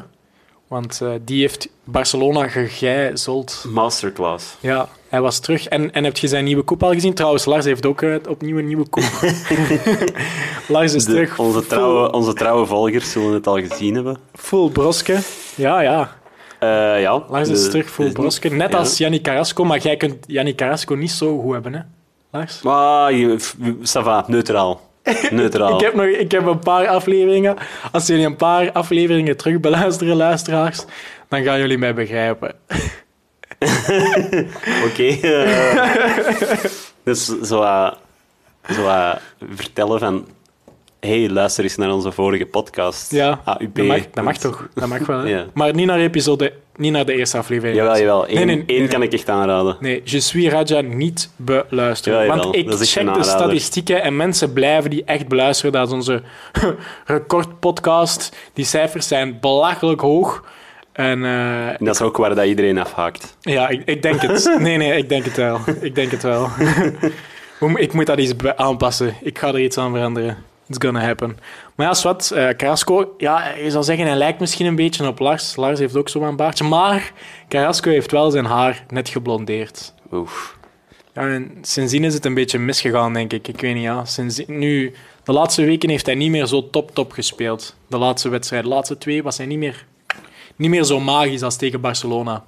Want 0.69 1.01
eh, 1.03 1.11
die 1.25 1.41
heeft 1.41 1.69
Barcelona 1.85 2.49
gegijzeld. 2.49 3.65
Masterclass. 3.69 4.57
Ja, 4.61 4.89
hij 5.09 5.21
was 5.21 5.39
terug. 5.39 5.67
En, 5.67 5.93
en 5.93 6.05
heb 6.05 6.17
je 6.17 6.27
zijn 6.29 6.45
nieuwe 6.45 6.63
koep 6.63 6.83
al 6.83 6.93
gezien? 6.93 7.15
Trouwens, 7.15 7.45
Lars 7.45 7.65
heeft 7.65 7.87
ook 7.87 8.03
eh, 8.03 8.15
opnieuw 8.29 8.59
een 8.59 8.67
nieuwe 8.67 8.89
koep. 8.89 9.05
Lars 10.69 10.95
is 10.95 11.05
De- 11.05 11.13
terug. 11.13 11.39
onze, 11.39 11.67
trouwe, 11.67 12.13
onze 12.13 12.33
trouwe 12.33 12.67
volgers 12.67 13.11
zullen 13.13 13.33
het 13.33 13.47
al 13.47 13.59
gezien 13.61 13.95
hebben. 13.95 14.19
Full 14.35 14.69
broske. 14.71 15.19
Ja, 15.55 15.81
ja. 15.81 16.17
Ja. 16.99 17.23
Lars 17.29 17.49
is 17.49 17.71
terug 17.71 17.91
full 17.91 18.13
broske. 18.13 18.49
Net 18.49 18.73
ja. 18.73 18.79
als 18.79 18.99
Yannick 18.99 19.23
Carrasco, 19.23 19.65
maar 19.65 19.79
jij 19.79 19.97
kunt 19.97 20.15
Yannick 20.27 20.57
Carrasco 20.57 20.95
niet 20.95 21.11
zo 21.11 21.39
goed 21.41 21.53
hebben, 21.53 21.73
hè? 21.75 21.81
Lars? 22.31 22.63
Maar, 22.63 23.13
je, 23.13 23.39
f- 23.39 23.57
ça 23.81 24.03
va, 24.03 24.25
neutraal. 24.27 24.88
Neutraal. 25.31 25.75
Ik 25.75 25.81
heb, 25.81 25.94
nog, 25.94 26.06
ik 26.06 26.31
heb 26.31 26.46
een 26.46 26.58
paar 26.58 26.88
afleveringen. 26.88 27.56
Als 27.93 28.06
jullie 28.06 28.26
een 28.26 28.37
paar 28.37 28.72
afleveringen 28.72 29.37
terug 29.37 29.60
beluisteren, 29.60 30.16
luisteraars, 30.16 30.84
dan 31.28 31.43
gaan 31.43 31.58
jullie 31.58 31.78
mij 31.78 31.94
begrijpen. 31.94 32.55
Oké. 34.87 35.02
eh, 35.22 36.64
dus 37.05 37.40
zo, 37.43 37.62
eh, 37.62 37.93
zo 38.70 38.87
eh, 38.87 39.16
vertellen 39.55 39.99
van... 39.99 40.26
hey, 41.00 41.29
luister 41.29 41.65
eens 41.65 41.77
naar 41.77 41.93
onze 41.93 42.12
vorige 42.12 42.47
podcast. 42.47 43.12
Ja, 43.12 43.41
dat 43.73 43.85
mag, 43.87 44.00
dat 44.11 44.25
mag 44.25 44.37
toch? 44.37 44.69
Dat 44.75 44.89
mag 44.89 45.06
wel? 45.06 45.27
Ja. 45.27 45.47
Maar 45.55 45.75
niet 45.75 45.87
naar, 45.87 45.99
episode, 45.99 46.53
niet 46.77 46.93
naar 46.93 47.06
de 47.06 47.12
eerste 47.12 47.39
aflevering. 47.39 47.77
Jawel, 47.77 47.99
jawel. 47.99 48.29
Eén, 48.29 48.35
Nee, 48.35 48.45
nee, 48.45 48.65
één 48.67 48.79
nee. 48.79 48.89
kan 48.89 49.03
ik 49.03 49.12
echt 49.12 49.29
aanraden. 49.29 49.77
Nee, 49.81 50.00
Je 50.05 50.21
suis 50.21 50.49
Raja 50.49 50.81
niet 50.81 51.31
beluisteren. 51.37 52.25
Ja, 52.25 52.37
Want 52.37 52.55
ik 52.56 52.71
check 52.71 53.15
de 53.15 53.23
statistieken 53.23 54.03
en 54.03 54.17
mensen 54.17 54.53
blijven 54.53 54.91
die 54.91 55.05
echt 55.05 55.29
beluisteren. 55.29 55.73
Dat 55.73 55.87
is 55.87 55.93
onze 55.93 56.23
recordpodcast. 57.05 58.37
Die 58.53 58.65
cijfers 58.65 59.09
zijn 59.09 59.39
belachelijk 59.41 60.01
hoog. 60.01 60.44
En 60.93 61.25
eh, 61.25 61.69
dat 61.79 61.94
is 61.94 62.01
ook 62.01 62.17
waar 62.17 62.35
dat 62.35 62.47
iedereen 62.47 62.79
afhaakt. 62.79 63.37
ja, 63.41 63.69
ik, 63.69 63.83
ik 63.85 64.03
denk 64.03 64.21
het. 64.21 64.51
Nee, 64.59 64.77
nee, 64.77 64.97
ik 64.97 65.09
denk 65.09 65.25
het 65.25 65.37
wel. 65.37 65.59
Ik 65.81 65.94
denk 65.94 66.11
het 66.11 66.23
wel. 66.23 66.49
Ik 67.75 67.93
moet 67.93 68.06
dat 68.06 68.19
iets 68.19 68.35
aanpassen. 68.56 69.15
Ik 69.23 69.39
ga 69.39 69.49
er 69.49 69.61
iets 69.61 69.79
aan 69.79 69.93
veranderen. 69.93 70.37
It's 70.69 70.79
gonna 70.79 71.00
happen. 71.00 71.38
Maar 71.75 71.87
ja, 71.87 71.94
Swat, 71.94 72.31
eh 72.31 72.49
Carrasco, 72.49 73.15
ja, 73.19 73.55
je 73.55 73.70
zou 73.70 73.85
zeggen, 73.85 74.06
hij 74.06 74.17
lijkt 74.17 74.41
misschien 74.41 74.67
een 74.67 74.76
beetje 74.76 75.06
op 75.06 75.19
Lars. 75.19 75.56
Lars 75.56 75.79
heeft 75.79 75.97
ook 75.97 76.09
zo'n 76.09 76.37
baardje. 76.37 76.65
Maar 76.65 77.12
Carrasco 77.49 77.91
heeft 77.91 78.11
wel 78.11 78.31
zijn 78.31 78.44
haar 78.44 78.85
net 78.88 79.09
geblondeerd. 79.09 79.93
Oef. 80.12 80.56
Ja, 81.15 81.29
en 81.29 81.59
sindsdien 81.62 82.05
is 82.05 82.15
het 82.15 82.25
een 82.25 82.35
beetje 82.35 82.59
misgegaan, 82.59 83.12
denk 83.12 83.32
ik. 83.32 83.49
Ik 83.49 83.61
weet 83.61 83.75
niet, 83.75 83.82
ja. 83.82 84.05
Sinds, 84.05 84.43
nu, 84.47 84.94
de 85.25 85.32
laatste 85.32 85.65
weken 85.65 85.91
heeft 85.91 86.06
hij 86.06 86.15
niet 86.15 86.31
meer 86.31 86.47
zo 86.47 86.70
top-top 86.70 87.12
gespeeld. 87.12 87.76
De 87.87 87.99
laatste 87.99 88.29
wedstrijd, 88.29 88.62
de 88.62 88.69
laatste 88.69 88.99
twee, 88.99 89.23
was 89.23 89.37
hij 89.37 89.47
niet 89.47 89.59
meer, 89.59 89.87
niet 90.56 90.70
meer 90.70 90.85
zo 90.85 91.00
magisch 91.00 91.43
als 91.43 91.56
tegen 91.56 91.81
Barcelona. 91.81 92.44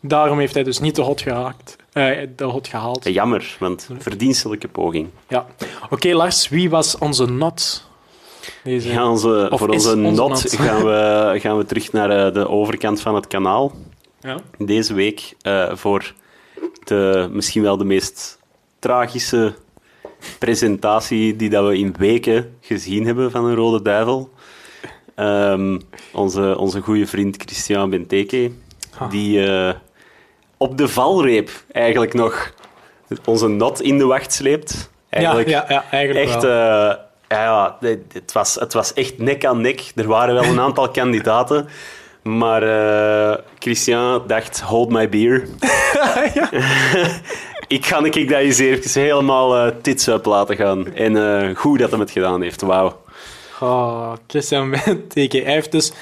Daarom 0.00 0.38
heeft 0.38 0.54
hij 0.54 0.62
dus 0.62 0.78
niet 0.78 0.94
de 0.96 1.02
hot 1.02 1.20
geraakt. 1.20 1.76
Eh, 1.92 2.28
de 2.36 2.44
hot 2.44 2.68
gehaald. 2.68 3.04
Jammer, 3.08 3.56
want 3.58 3.88
verdienstelijke 3.98 4.68
poging. 4.68 5.08
Ja. 5.28 5.46
Oké, 5.90 6.14
Lars, 6.14 6.48
wie 6.48 6.70
was 6.70 6.98
onze 6.98 7.26
not? 7.26 7.86
Deze... 8.64 9.02
Onze, 9.02 9.46
voor 9.54 9.68
onze 9.68 9.88
onze 9.88 9.96
not 9.96 10.54
gaan 10.54 10.84
we, 10.86 11.34
gaan 11.40 11.56
we 11.58 11.64
terug 11.64 11.92
naar 11.92 12.10
eh, 12.10 12.34
de 12.34 12.48
overkant 12.48 13.00
van 13.00 13.14
het 13.14 13.26
kanaal. 13.26 13.72
Ja. 14.20 14.36
Deze 14.58 14.94
week 14.94 15.34
eh, 15.42 15.74
voor 15.74 16.14
de, 16.84 17.28
misschien 17.32 17.62
wel 17.62 17.76
de 17.76 17.84
meest 17.84 18.38
tragische 18.78 19.54
presentatie 20.38 21.36
die 21.36 21.50
dat 21.50 21.66
we 21.66 21.78
in 21.78 21.94
weken 21.98 22.56
gezien 22.60 23.06
hebben 23.06 23.30
van 23.30 23.44
een 23.44 23.54
Rode 23.54 23.82
Duivel. 23.82 24.30
Ehm, 25.14 25.78
onze, 26.12 26.58
onze 26.58 26.80
goede 26.80 27.06
vriend 27.06 27.36
Christian 27.42 27.90
Benteke, 27.90 28.50
die 29.10 29.40
op 30.62 30.78
de 30.78 30.88
valreep 30.88 31.50
eigenlijk 31.72 32.14
nog 32.14 32.52
onze 33.24 33.48
not 33.48 33.80
in 33.80 33.98
de 33.98 34.04
wacht 34.04 34.32
sleept. 34.32 34.90
Ja, 35.10 35.16
Eigenlijk 35.16 35.48
ja, 35.48 35.64
ja, 35.68 35.84
eigenlijk 35.90 36.28
echt, 36.28 36.42
wel. 36.42 36.90
eh, 36.90 36.96
ja, 37.28 37.42
ja, 37.42 37.76
het, 38.12 38.32
was, 38.32 38.54
het 38.54 38.72
was 38.72 38.92
echt 38.92 39.18
nek 39.18 39.44
aan 39.44 39.60
nek. 39.60 39.92
Er 39.94 40.06
waren 40.06 40.34
wel 40.34 40.44
een 40.44 40.60
aantal 40.60 40.90
kandidaten. 41.00 41.68
Maar 42.22 42.62
eh, 42.62 43.38
Christian 43.58 44.22
dacht, 44.26 44.60
hold 44.60 44.90
my 44.90 45.08
beer. 45.08 45.48
ik 47.76 47.86
ga 47.86 48.04
ik 48.04 48.28
dat 48.28 48.38
eens 48.38 48.58
even 48.58 49.02
helemaal 49.02 49.56
eh, 49.56 49.72
tits 49.82 50.06
up 50.06 50.24
laten 50.24 50.56
gaan. 50.56 50.94
En 50.94 51.56
goed 51.56 51.78
dat 51.78 51.90
hij 51.90 51.98
het 51.98 52.10
gedaan 52.10 52.42
heeft, 52.42 52.60
wauw. 52.60 53.00
Oh, 53.60 54.12
Christian 54.26 54.70
Benteke. 54.70 55.42
Hij 55.42 55.52
heeft 55.52 55.72
dus... 55.72 55.92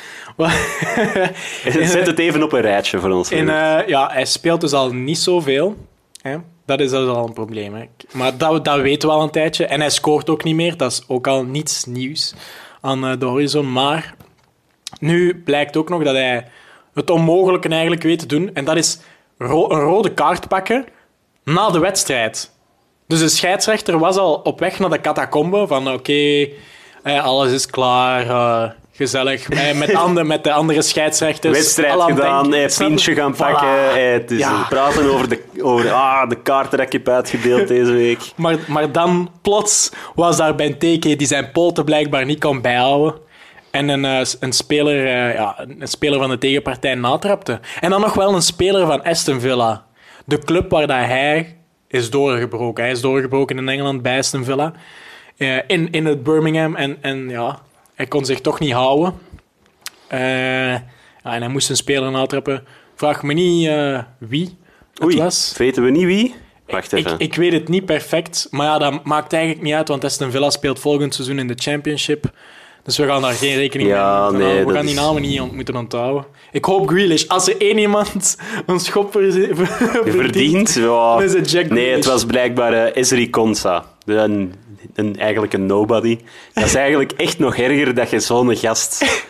Zet 1.92 2.06
het 2.06 2.18
even 2.18 2.42
op 2.42 2.52
een 2.52 2.60
rijtje 2.60 2.98
voor 2.98 3.10
ons. 3.10 3.30
In, 3.30 3.48
eh, 3.48 3.86
ja, 3.86 4.08
hij 4.12 4.24
speelt 4.24 4.60
dus 4.60 4.72
al 4.72 4.92
niet 4.92 5.18
zoveel. 5.18 5.76
Hè? 6.22 6.36
Dat 6.66 6.80
is 6.80 6.90
dus 6.90 7.08
al 7.08 7.26
een 7.26 7.32
probleem. 7.32 7.74
Hè? 7.74 7.84
Maar 8.12 8.36
dat, 8.36 8.64
dat 8.64 8.80
weten 8.80 9.08
we 9.08 9.14
al 9.14 9.22
een 9.22 9.30
tijdje. 9.30 9.66
En 9.66 9.80
hij 9.80 9.90
scoort 9.90 10.30
ook 10.30 10.44
niet 10.44 10.54
meer. 10.54 10.76
Dat 10.76 10.90
is 10.92 11.02
ook 11.08 11.26
al 11.26 11.44
niets 11.44 11.84
nieuws 11.84 12.34
aan 12.80 13.06
eh, 13.06 13.12
de 13.18 13.26
horizon. 13.26 13.72
Maar 13.72 14.14
nu 15.00 15.42
blijkt 15.44 15.76
ook 15.76 15.88
nog 15.88 16.02
dat 16.02 16.14
hij 16.14 16.46
het 16.94 17.10
onmogelijke 17.10 17.68
eigenlijk 17.68 18.02
weet 18.02 18.18
te 18.18 18.26
doen. 18.26 18.50
En 18.54 18.64
dat 18.64 18.76
is 18.76 18.98
ro- 19.38 19.70
een 19.70 19.80
rode 19.80 20.14
kaart 20.14 20.48
pakken 20.48 20.84
na 21.44 21.70
de 21.70 21.78
wedstrijd. 21.78 22.50
Dus 23.06 23.18
de 23.20 23.28
scheidsrechter 23.28 23.98
was 23.98 24.16
al 24.16 24.34
op 24.34 24.60
weg 24.60 24.78
naar 24.78 24.90
de 24.90 25.00
catacombe. 25.00 25.66
Van 25.66 25.92
oké, 25.92 26.48
eh, 27.02 27.24
alles 27.24 27.52
is 27.52 27.66
klaar. 27.66 28.26
eh, 28.28 28.70
gezellig. 29.00 29.48
Eh, 29.48 29.78
met, 29.78 29.94
andere, 29.94 30.26
met 30.26 30.44
de 30.44 30.52
andere 30.52 30.82
scheidsrechters. 30.82 31.56
Wedstrijd 31.58 32.02
gedaan, 32.02 32.54
eh, 32.54 32.76
pintje 32.78 33.14
gaan 33.14 33.34
Voilà. 33.34 33.36
pakken, 33.36 33.94
eh, 33.94 34.12
het 34.12 34.30
is 34.30 34.38
Ja. 34.38 34.66
praten 34.68 35.10
over 35.12 35.28
de, 35.28 35.42
over 35.62 35.92
ah, 35.92 36.28
de 36.28 36.42
kaarten 36.42 36.78
dat 36.78 36.86
ik 36.86 36.92
heb 36.92 37.08
uitgedeeld 37.08 37.68
deze 37.68 37.92
week. 37.92 38.20
Maar, 38.36 38.56
maar 38.66 38.92
dan 38.92 39.30
plots 39.42 39.90
was 40.14 40.36
daar 40.36 40.54
Benteke 40.54 41.16
die 41.16 41.26
zijn 41.26 41.50
poten 41.50 41.84
blijkbaar 41.84 42.24
niet 42.24 42.40
kon 42.40 42.60
bijhouden. 42.60 43.14
En 43.70 43.88
een, 43.88 44.04
eh, 44.04 44.20
een, 44.40 44.52
speler, 44.52 45.06
eh, 45.06 45.34
ja, 45.34 45.64
een 45.78 45.88
speler 45.88 46.18
van 46.18 46.30
de 46.30 46.38
tegenpartij 46.38 46.94
natrapte. 46.94 47.60
En 47.80 47.90
dan 47.90 48.00
nog 48.00 48.14
wel 48.14 48.34
een 48.34 48.42
speler 48.42 48.86
van 48.86 49.02
Aston 49.02 49.40
Villa. 49.40 49.84
De 50.24 50.38
club 50.38 50.70
waar 50.70 50.86
dat 50.86 50.96
hij 50.96 51.56
is 51.88 52.10
doorgebroken. 52.10 52.84
Hij 52.84 52.92
is 52.92 53.00
doorgebroken 53.00 53.58
in 53.58 53.68
Engeland 53.68 54.02
bij 54.02 54.18
Aston 54.18 54.44
Villa. 54.44 54.72
Eh, 55.36 55.56
in, 55.66 55.90
in 55.90 56.06
het 56.06 56.22
Birmingham. 56.22 56.76
En, 56.76 56.98
en 57.00 57.28
ja, 57.28 57.58
hij 58.00 58.08
kon 58.08 58.24
zich 58.24 58.40
toch 58.40 58.60
niet 58.60 58.72
houden. 58.72 59.14
Eh, 60.06 60.72
en 60.72 60.82
hij 61.22 61.48
moest 61.48 61.70
een 61.70 61.76
speler 61.76 62.10
natrappen. 62.10 62.64
Vraag 62.94 63.22
me 63.22 63.32
niet 63.32 63.66
eh, 63.66 64.02
wie 64.18 64.58
het 64.92 65.02
Oei, 65.04 65.16
was. 65.16 65.54
weten 65.56 65.84
we 65.84 65.90
niet 65.90 66.04
wie? 66.04 66.34
Wacht 66.66 66.92
Ik, 66.92 67.06
even. 67.06 67.18
ik 67.18 67.34
weet 67.34 67.52
het 67.52 67.68
niet 67.68 67.84
perfect, 67.84 68.46
maar 68.50 68.66
ja, 68.66 68.78
dat 68.78 69.04
maakt 69.04 69.32
eigenlijk 69.32 69.62
niet 69.62 69.74
uit, 69.74 69.88
want 69.88 70.04
Aston 70.04 70.30
Villa 70.30 70.50
speelt 70.50 70.78
volgend 70.80 71.14
seizoen 71.14 71.38
in 71.38 71.46
de 71.46 71.54
Championship. 71.56 72.30
Dus 72.82 72.96
we 72.98 73.06
gaan 73.06 73.22
daar 73.22 73.32
geen 73.32 73.56
rekening 73.56 73.88
Ja, 73.88 74.30
mee 74.30 74.42
nee, 74.42 74.64
We 74.64 74.72
gaan 74.72 74.86
die 74.86 74.94
is- 74.94 75.00
namen 75.00 75.22
niet 75.22 75.40
ont- 75.40 75.52
moeten 75.52 75.76
onthouden. 75.76 76.24
Ik 76.52 76.64
hoop 76.64 76.88
Grealish. 76.88 77.26
Als 77.26 77.48
er 77.48 77.60
één 77.60 77.78
iemand 77.78 78.36
een 78.66 78.80
schop 78.80 79.12
ver- 79.12 79.32
verdient, 79.56 80.16
Verdient? 80.16 80.74
Ja. 80.74 81.14
dan 81.14 81.22
is 81.22 81.32
het 81.32 81.50
Jack 81.50 81.70
Nee, 81.70 81.90
het 81.90 82.04
was 82.04 82.24
blijkbaar 82.24 82.72
eh 82.72 82.96
Esri 82.96 83.30
Konsa. 83.30 83.84
Een, 84.04 84.54
een, 84.94 85.16
eigenlijk 85.18 85.52
een 85.52 85.66
nobody. 85.66 86.18
Dat 86.54 86.64
is 86.64 86.74
eigenlijk 86.74 87.12
echt 87.12 87.38
nog 87.38 87.56
erger 87.56 87.94
dat 87.94 88.10
je 88.10 88.20
zo'n 88.20 88.56
gast 88.56 89.04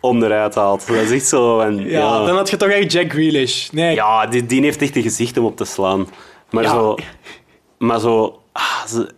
onderuit 0.00 0.54
haalt. 0.54 0.86
Dat 0.86 0.96
is 0.96 1.10
echt 1.10 1.26
zo. 1.26 1.62
Ja, 1.64 1.70
Ja, 1.86 2.24
dan 2.24 2.36
had 2.36 2.50
je 2.50 2.56
toch 2.56 2.68
echt 2.68 2.92
Jack 2.92 3.10
Grealish. 3.12 3.68
Nee, 3.70 3.94
ja 3.94 4.26
die, 4.26 4.46
die 4.46 4.62
heeft 4.62 4.82
echt 4.82 4.96
een 4.96 5.02
gezicht 5.02 5.36
om 5.36 5.44
op 5.44 5.56
te 5.56 5.64
slaan. 5.64 6.08
Maar 6.50 6.64
zo... 6.64 6.94
Maar 7.78 8.00
zo... 8.00 8.40
ah, 8.52 8.86
ze- 8.86 9.02
ah, 9.06 9.08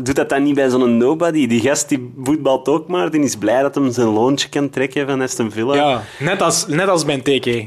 doet 0.00 0.16
dat 0.16 0.28
dan 0.28 0.42
niet 0.42 0.54
bij 0.54 0.68
zo'n 0.68 0.96
nobody? 0.96 1.46
Die 1.46 1.60
gast 1.60 1.88
die 1.88 2.12
voetbalt 2.22 2.68
ook 2.68 2.88
maar. 2.88 3.10
Die 3.10 3.20
is 3.20 3.36
blij 3.36 3.62
dat 3.62 3.74
hem 3.74 3.92
zijn 3.92 4.06
loontje 4.08 4.48
kan 4.48 4.70
trekken 4.70 5.06
van 5.06 5.20
Aston 5.20 5.50
Villa. 5.50 5.74
ja 5.74 6.02
net, 6.18 6.42
als, 6.42 6.66
net 6.66 6.88
als 6.88 7.04
Benteke. 7.04 7.66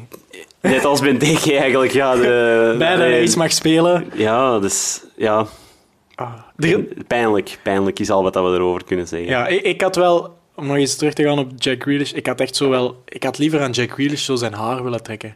Net 0.62 0.86
als 0.86 1.00
Ben 1.02 1.18
Deke 1.20 1.58
eigenlijk. 1.58 1.92
Ja, 1.92 2.16
de, 2.16 2.76
Bij 2.78 2.90
dat 2.90 3.00
hij 3.00 3.24
iets 3.24 3.36
mag 3.36 3.52
spelen. 3.52 4.06
Ja, 4.14 4.60
dus... 4.60 5.04
Ja, 5.16 5.46
Er- 6.58 6.88
pijnlijk. 7.08 7.60
Pijnlijk 7.64 8.00
is 8.00 8.10
al 8.10 8.24
wat 8.24 8.34
dat 8.34 8.44
we 8.44 8.50
erover 8.56 8.84
kunnen 8.84 9.08
zeggen. 9.08 9.30
Ja, 9.30 9.48
ik, 9.48 9.62
ik 9.62 9.82
had 9.82 9.96
wel, 9.96 10.38
om 10.56 10.68
nog 10.68 10.76
eens 10.76 10.96
terug 10.96 11.14
te 11.14 11.24
gaan 11.24 11.40
op 11.40 11.52
Jack 11.56 11.82
Grealish, 11.82 12.12
ik 12.12 12.28
had 12.28 12.40
echt 12.40 12.56
zo 12.56 12.70
wel, 12.70 13.04
ik 13.06 13.24
had 13.24 13.38
liever 13.38 13.62
aan 13.62 13.72
Jack 13.72 13.92
Grealish 13.92 14.24
zo 14.26 14.36
zijn 14.36 14.54
haar 14.54 14.84
willen 14.84 15.04
trekken. 15.04 15.36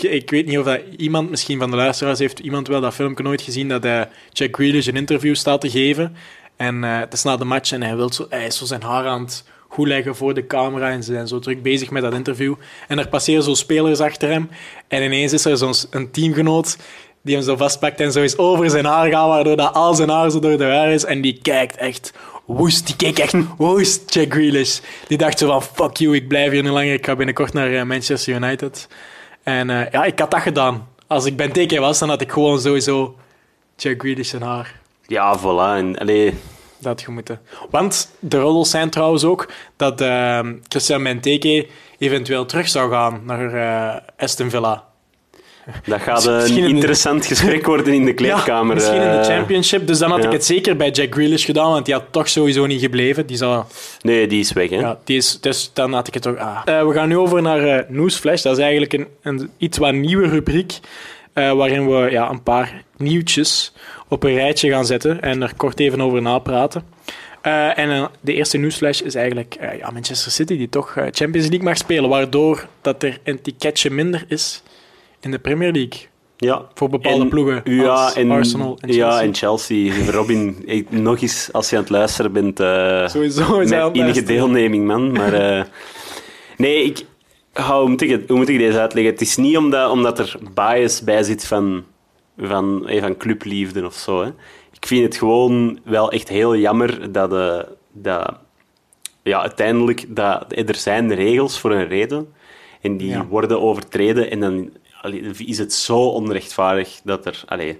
Ik 0.00 0.30
weet 0.30 0.46
niet 0.46 0.58
of 0.58 0.64
dat 0.64 0.80
iemand, 0.96 1.30
misschien 1.30 1.58
van 1.58 1.70
de 1.70 1.76
luisteraars, 1.76 2.18
heeft 2.18 2.38
iemand 2.38 2.68
wel 2.68 2.80
dat 2.80 2.94
filmpje 2.94 3.24
nooit 3.24 3.42
gezien 3.42 3.68
dat 3.68 3.84
eh, 3.84 4.00
Jack 4.32 4.54
Grealish 4.54 4.86
een 4.86 4.96
interview 4.96 5.34
staat 5.34 5.60
te 5.60 5.70
geven. 5.70 6.16
En 6.56 6.84
eh, 6.84 6.98
het 6.98 7.12
is 7.12 7.22
na 7.22 7.36
de 7.36 7.44
match 7.44 7.72
en 7.72 7.82
hij, 7.82 7.96
wil 7.96 8.12
zo, 8.12 8.26
hij 8.28 8.46
is 8.46 8.56
zo 8.56 8.64
zijn 8.64 8.82
haar 8.82 9.06
aan 9.06 9.20
het 9.20 9.44
goed 9.68 9.86
leggen 9.86 10.16
voor 10.16 10.34
de 10.34 10.46
camera 10.46 10.90
en 10.90 11.02
ze 11.02 11.12
zijn 11.12 11.28
zo 11.28 11.38
druk 11.38 11.62
bezig 11.62 11.90
met 11.90 12.02
dat 12.02 12.14
interview. 12.14 12.54
En 12.88 12.98
er 12.98 13.08
passeren 13.08 13.42
zo 13.42 13.54
spelers 13.54 14.00
achter 14.00 14.28
hem 14.28 14.50
en 14.88 15.02
ineens 15.02 15.32
is 15.32 15.44
er 15.44 15.56
zo'n 15.56 16.10
teamgenoot 16.10 16.76
die 17.22 17.34
hem 17.34 17.44
zo 17.44 17.56
vastpakt 17.56 18.00
en 18.00 18.12
zo 18.12 18.20
eens 18.22 18.36
over 18.36 18.70
zijn 18.70 18.84
haar 18.84 19.10
gaat, 19.10 19.28
waardoor 19.28 19.56
dat 19.56 19.74
al 19.74 19.94
zijn 19.94 20.08
haar 20.08 20.30
zo 20.30 20.38
door 20.38 20.58
de 20.58 20.64
haar 20.64 20.92
is. 20.92 21.04
En 21.04 21.20
die 21.20 21.38
kijkt 21.42 21.76
echt 21.76 22.12
woest. 22.44 22.86
Die 22.86 22.96
keek 22.96 23.18
echt 23.18 23.34
woest, 23.56 24.14
Jack 24.14 24.32
Grealish. 24.32 24.78
Die 25.06 25.18
dacht 25.18 25.38
zo 25.38 25.46
van, 25.46 25.62
fuck 25.62 25.96
you, 25.96 26.14
ik 26.14 26.28
blijf 26.28 26.52
hier 26.52 26.62
niet 26.62 26.72
langer. 26.72 26.92
Ik 26.92 27.06
ga 27.06 27.16
binnenkort 27.16 27.52
naar 27.52 27.72
eh, 27.72 27.82
Manchester 27.82 28.34
United. 28.34 28.88
En 29.42 29.70
eh, 29.70 29.90
ja, 29.90 30.04
ik 30.04 30.18
had 30.18 30.30
dat 30.30 30.40
gedaan. 30.40 30.88
Als 31.06 31.24
ik 31.24 31.36
Benteke 31.36 31.80
was, 31.80 31.98
dan 31.98 32.08
had 32.08 32.20
ik 32.20 32.32
gewoon 32.32 32.60
sowieso 32.60 33.16
Jack 33.76 34.00
Grealish 34.00 34.28
zijn 34.28 34.42
haar. 34.42 34.80
Ja, 35.06 35.38
voilà. 35.38 35.76
En, 35.76 35.98
allee, 35.98 36.30
Dat 36.78 36.84
had 36.92 37.00
je 37.00 37.10
moeten. 37.10 37.40
Want 37.70 38.10
de 38.18 38.38
roddels 38.40 38.70
zijn 38.70 38.90
trouwens 38.90 39.24
ook 39.24 39.48
dat 39.76 40.00
eh, 40.00 40.40
Christian 40.68 41.02
Benteke 41.02 41.66
eventueel 41.98 42.46
terug 42.46 42.68
zou 42.68 42.90
gaan 42.90 43.20
naar 43.24 43.54
eh, 43.54 44.00
Aston 44.16 44.50
Villa. 44.50 44.84
Dat 45.86 46.00
gaat 46.00 46.24
een 46.24 46.56
interessant 46.56 47.26
gesprek 47.26 47.66
worden 47.66 47.94
in 47.94 48.04
de 48.04 48.14
kleedkamer. 48.20 48.66
Ja, 48.66 48.74
misschien 48.74 49.02
in 49.02 49.10
de 49.10 49.16
eh. 49.16 49.36
championship. 49.36 49.86
Dus 49.86 49.98
dan 49.98 50.10
had 50.10 50.20
ja. 50.22 50.26
ik 50.26 50.32
het 50.32 50.44
zeker 50.44 50.76
bij 50.76 50.90
Jack 50.90 51.14
Grealish 51.14 51.44
gedaan, 51.44 51.70
want 51.70 51.84
die 51.84 51.94
had 51.94 52.04
toch 52.10 52.28
sowieso 52.28 52.66
niet 52.66 52.80
gebleven. 52.80 53.26
Die 53.26 53.36
zou, 53.36 53.64
Nee, 54.00 54.26
die 54.26 54.40
is 54.40 54.52
weg, 54.52 54.70
hè. 54.70 54.76
ja, 54.76 54.98
die 55.04 55.16
is, 55.16 55.40
dus 55.40 55.70
dan 55.72 55.92
had 55.92 56.08
ik 56.08 56.14
het 56.14 56.26
ook... 56.26 56.36
Ah. 56.36 56.60
Eh, 56.64 56.86
we 56.86 56.92
gaan 56.92 57.08
nu 57.08 57.16
over 57.16 57.42
naar 57.42 57.64
eh 57.64 57.84
Newsflash. 57.88 58.42
Dat 58.42 58.56
is 58.56 58.62
eigenlijk 58.62 58.92
een, 58.92 59.06
een 59.22 59.50
iets 59.56 59.78
wat 59.78 59.92
nieuwe 59.92 60.28
rubriek, 60.28 60.78
waarin 61.32 61.88
we 61.88 62.10
ja, 62.10 62.30
een 62.30 62.42
paar 62.42 62.82
nieuwtjes 62.96 63.72
op 64.08 64.22
een 64.22 64.34
rijtje 64.34 64.70
gaan 64.70 64.86
zetten 64.86 65.22
en 65.22 65.42
er 65.42 65.52
kort 65.56 65.80
even 65.80 66.00
over 66.00 66.22
napraten. 66.22 66.84
Eh, 67.42 67.78
en 67.78 68.08
de 68.20 68.34
eerste 68.34 68.58
Newsflash 68.58 69.00
is 69.00 69.14
eigenlijk 69.14 69.56
ja, 69.78 69.90
Manchester 69.90 70.32
City, 70.32 70.56
die 70.56 70.68
toch 70.68 70.92
Champions 70.92 71.48
League 71.48 71.62
mag 71.62 71.76
spelen, 71.76 72.10
waardoor 72.10 72.66
dat 72.80 73.02
er 73.02 73.18
een 73.24 73.42
ticketje 73.42 73.90
minder 73.90 74.24
is 74.28 74.62
in 75.22 75.30
de 75.30 75.38
Premier 75.38 75.72
League. 75.72 76.00
Ja. 76.36 76.66
Voor 76.74 76.88
bepaalde 76.88 77.22
En- 77.22 77.28
ploegen 77.28 77.60
Ja, 77.64 77.88
als 78.04 78.14
en, 78.14 78.30
Arsenal 78.30 78.78
en 78.80 78.88
Chelsea. 78.92 79.08
Ja, 79.10 79.22
en 79.22 79.34
Chelsea. 79.34 80.10
Robin, 80.10 80.56
ik- 80.66 80.90
nog 80.90 81.20
eens, 81.20 81.48
als 81.52 81.70
je 81.70 81.76
aan 81.76 81.82
het 81.82 81.90
luisteren 81.90 82.32
bent, 82.32 82.60
eh, 82.60 83.08
Sowieso 83.08 83.58
is 83.58 83.70
met 83.70 83.94
enige 83.96 84.22
deelneming, 84.22 84.86
man. 84.86 85.12
Maar 85.12 85.32
eh, 85.32 85.64
nee, 86.56 86.84
ik, 86.84 87.04
hoe, 87.66 87.88
moet 87.88 88.00
ik 88.02 88.10
het, 88.10 88.28
hoe 88.28 88.36
moet 88.36 88.48
ik 88.48 88.58
deze 88.58 88.80
uitleggen? 88.80 89.12
Het 89.12 89.22
is 89.22 89.36
niet 89.36 89.56
omdat, 89.56 89.90
omdat 89.90 90.18
er 90.18 90.36
bias 90.54 91.02
bij 91.02 91.22
zit 91.22 91.46
van, 91.46 91.84
van, 92.38 92.88
eh, 92.88 93.00
van 93.02 93.16
clubliefde 93.16 93.84
of 93.86 93.94
zo. 93.94 94.22
Hè. 94.22 94.28
Ik 94.72 94.86
vind 94.86 95.04
het 95.04 95.16
gewoon 95.16 95.78
wel 95.84 96.10
echt 96.12 96.28
heel 96.28 96.56
jammer 96.56 97.12
dat, 97.12 97.32
eh, 97.32 97.58
dat 97.92 98.34
ja, 99.22 99.40
uiteindelijk 99.40 100.04
dat, 100.08 100.44
er 100.48 100.74
zijn 100.74 101.14
regels 101.14 101.58
voor 101.58 101.70
een 101.72 101.88
reden 101.88 102.32
en 102.80 102.96
die 102.96 103.08
Ja. 103.08 103.26
worden 103.26 103.60
overtreden 103.62 104.30
en 104.30 104.40
dan 104.40 104.70
allee, 105.02 105.20
is 105.46 105.58
het 105.58 105.72
zo 105.72 105.98
onrechtvaardig 105.98 107.00
dat 107.04 107.26
er 107.26 107.42
allee, 107.46 107.78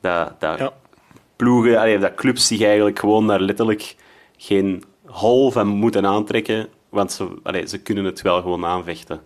dat, 0.00 0.40
dat 0.40 0.58
Ja. 0.58 0.72
ploegen, 1.36 1.78
allee, 1.78 1.98
dat 1.98 2.14
clubs 2.14 2.46
zich 2.46 2.62
eigenlijk 2.62 2.98
gewoon 2.98 3.26
daar 3.26 3.40
letterlijk 3.40 3.96
geen 4.36 4.84
hol 5.06 5.50
van 5.50 5.66
moeten 5.66 6.06
aantrekken, 6.06 6.68
want 6.88 7.12
ze, 7.12 7.28
allee, 7.42 7.68
ze 7.68 7.78
kunnen 7.78 8.04
het 8.04 8.22
wel 8.22 8.40
gewoon 8.42 8.64
aanvechten. 8.64 9.20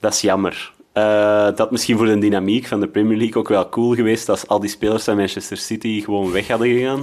Dat 0.00 0.12
is 0.12 0.20
jammer. 0.20 0.72
Eh, 0.92 1.48
dat 1.54 1.70
misschien 1.70 1.96
voor 1.96 2.06
de 2.06 2.18
dynamiek 2.18 2.66
van 2.66 2.80
de 2.80 2.88
Premier 2.88 3.16
League 3.16 3.36
ook 3.36 3.48
wel 3.48 3.68
cool 3.68 3.94
geweest 3.94 4.28
als 4.28 4.46
al 4.46 4.60
die 4.60 4.70
spelers 4.70 5.04
van 5.04 5.16
Manchester 5.16 5.56
City 5.56 6.02
gewoon 6.02 6.32
weg 6.32 6.48
hadden 6.48 6.68
gegaan 6.68 7.02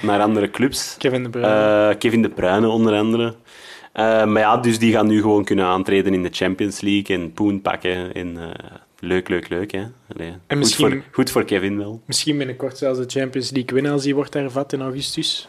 naar 0.00 0.20
andere 0.20 0.50
clubs. 0.50 0.94
Kevin 0.98 1.22
De 1.22 1.28
Bruyne. 1.30 1.88
Eh, 1.90 1.98
Kevin 1.98 2.22
De 2.22 2.28
Bruyne 2.28 2.68
onder 2.68 2.98
andere. 2.98 3.34
Eh, 3.94 4.24
maar 4.24 4.42
ja, 4.42 4.56
dus 4.56 4.78
die 4.78 4.92
gaan 4.92 5.06
nu 5.06 5.20
gewoon 5.20 5.44
kunnen 5.44 5.64
aantreden 5.64 6.14
in 6.14 6.22
de 6.22 6.28
Champions 6.32 6.80
League 6.80 7.16
en 7.16 7.32
poen 7.32 7.60
pakken. 7.60 8.14
En, 8.14 8.36
eh, 8.38 8.50
leuk, 8.98 9.28
leuk, 9.28 9.48
leuk. 9.48 9.72
Hè? 9.72 9.84
Allee, 10.14 10.30
goed, 10.48 10.58
misschien- 10.58 10.90
voor, 10.90 11.02
goed 11.12 11.30
voor 11.30 11.44
Kevin 11.44 11.78
wel. 11.78 12.00
Misschien 12.06 12.38
binnenkort 12.38 12.78
zelfs 12.78 12.98
de 12.98 13.20
Champions 13.20 13.50
League 13.50 13.74
winnen 13.74 13.92
als 13.92 14.02
die 14.02 14.14
wordt 14.14 14.34
hervat 14.34 14.72
in 14.72 14.80
augustus. 14.80 15.48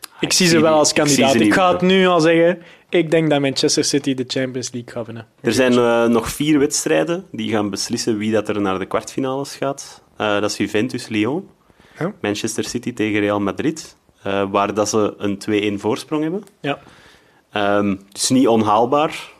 Ik, 0.00 0.10
ik 0.20 0.32
zie 0.32 0.46
ze 0.46 0.60
wel 0.60 0.74
als 0.78 0.88
ik 0.88 0.94
kandidaat. 0.94 1.34
Ik, 1.34 1.40
niet 1.40 1.52
ga 1.52 1.72
het 1.72 1.80
nu 1.80 2.06
al 2.06 2.20
zeggen. 2.20 2.62
Ik 2.88 3.10
denk 3.10 3.30
dat 3.30 3.40
Manchester 3.40 3.84
City 3.84 4.14
de 4.14 4.24
Champions 4.26 4.72
League 4.72 4.92
gaat 4.92 5.06
winnen. 5.06 5.26
Er 5.40 5.52
zijn 5.52 5.72
eh, 5.72 6.04
nog 6.06 6.28
vier 6.28 6.58
wedstrijden 6.58 7.24
die 7.30 7.50
gaan 7.50 7.70
beslissen 7.70 8.18
wie 8.18 8.32
dat 8.32 8.48
er 8.48 8.60
naar 8.60 8.78
de 8.78 8.86
kwartfinales 8.86 9.54
gaat. 9.54 10.02
Dat 10.16 10.50
is 10.50 10.56
Juventus-Lyon. 10.56 11.48
Manchester 12.20 12.64
City 12.64 12.92
tegen 12.92 13.20
Real 13.20 13.40
Madrid, 13.40 13.96
waar 14.50 14.74
dat 14.74 14.88
ze 14.88 15.14
een 15.18 15.38
2-1 15.38 15.80
voorsprong 15.80 16.22
hebben. 16.22 16.42
Ja. 16.60 16.78
Ehm 17.54 17.94
dus 18.12 18.28
niet 18.28 18.48
onhaalbaar. 18.48 19.32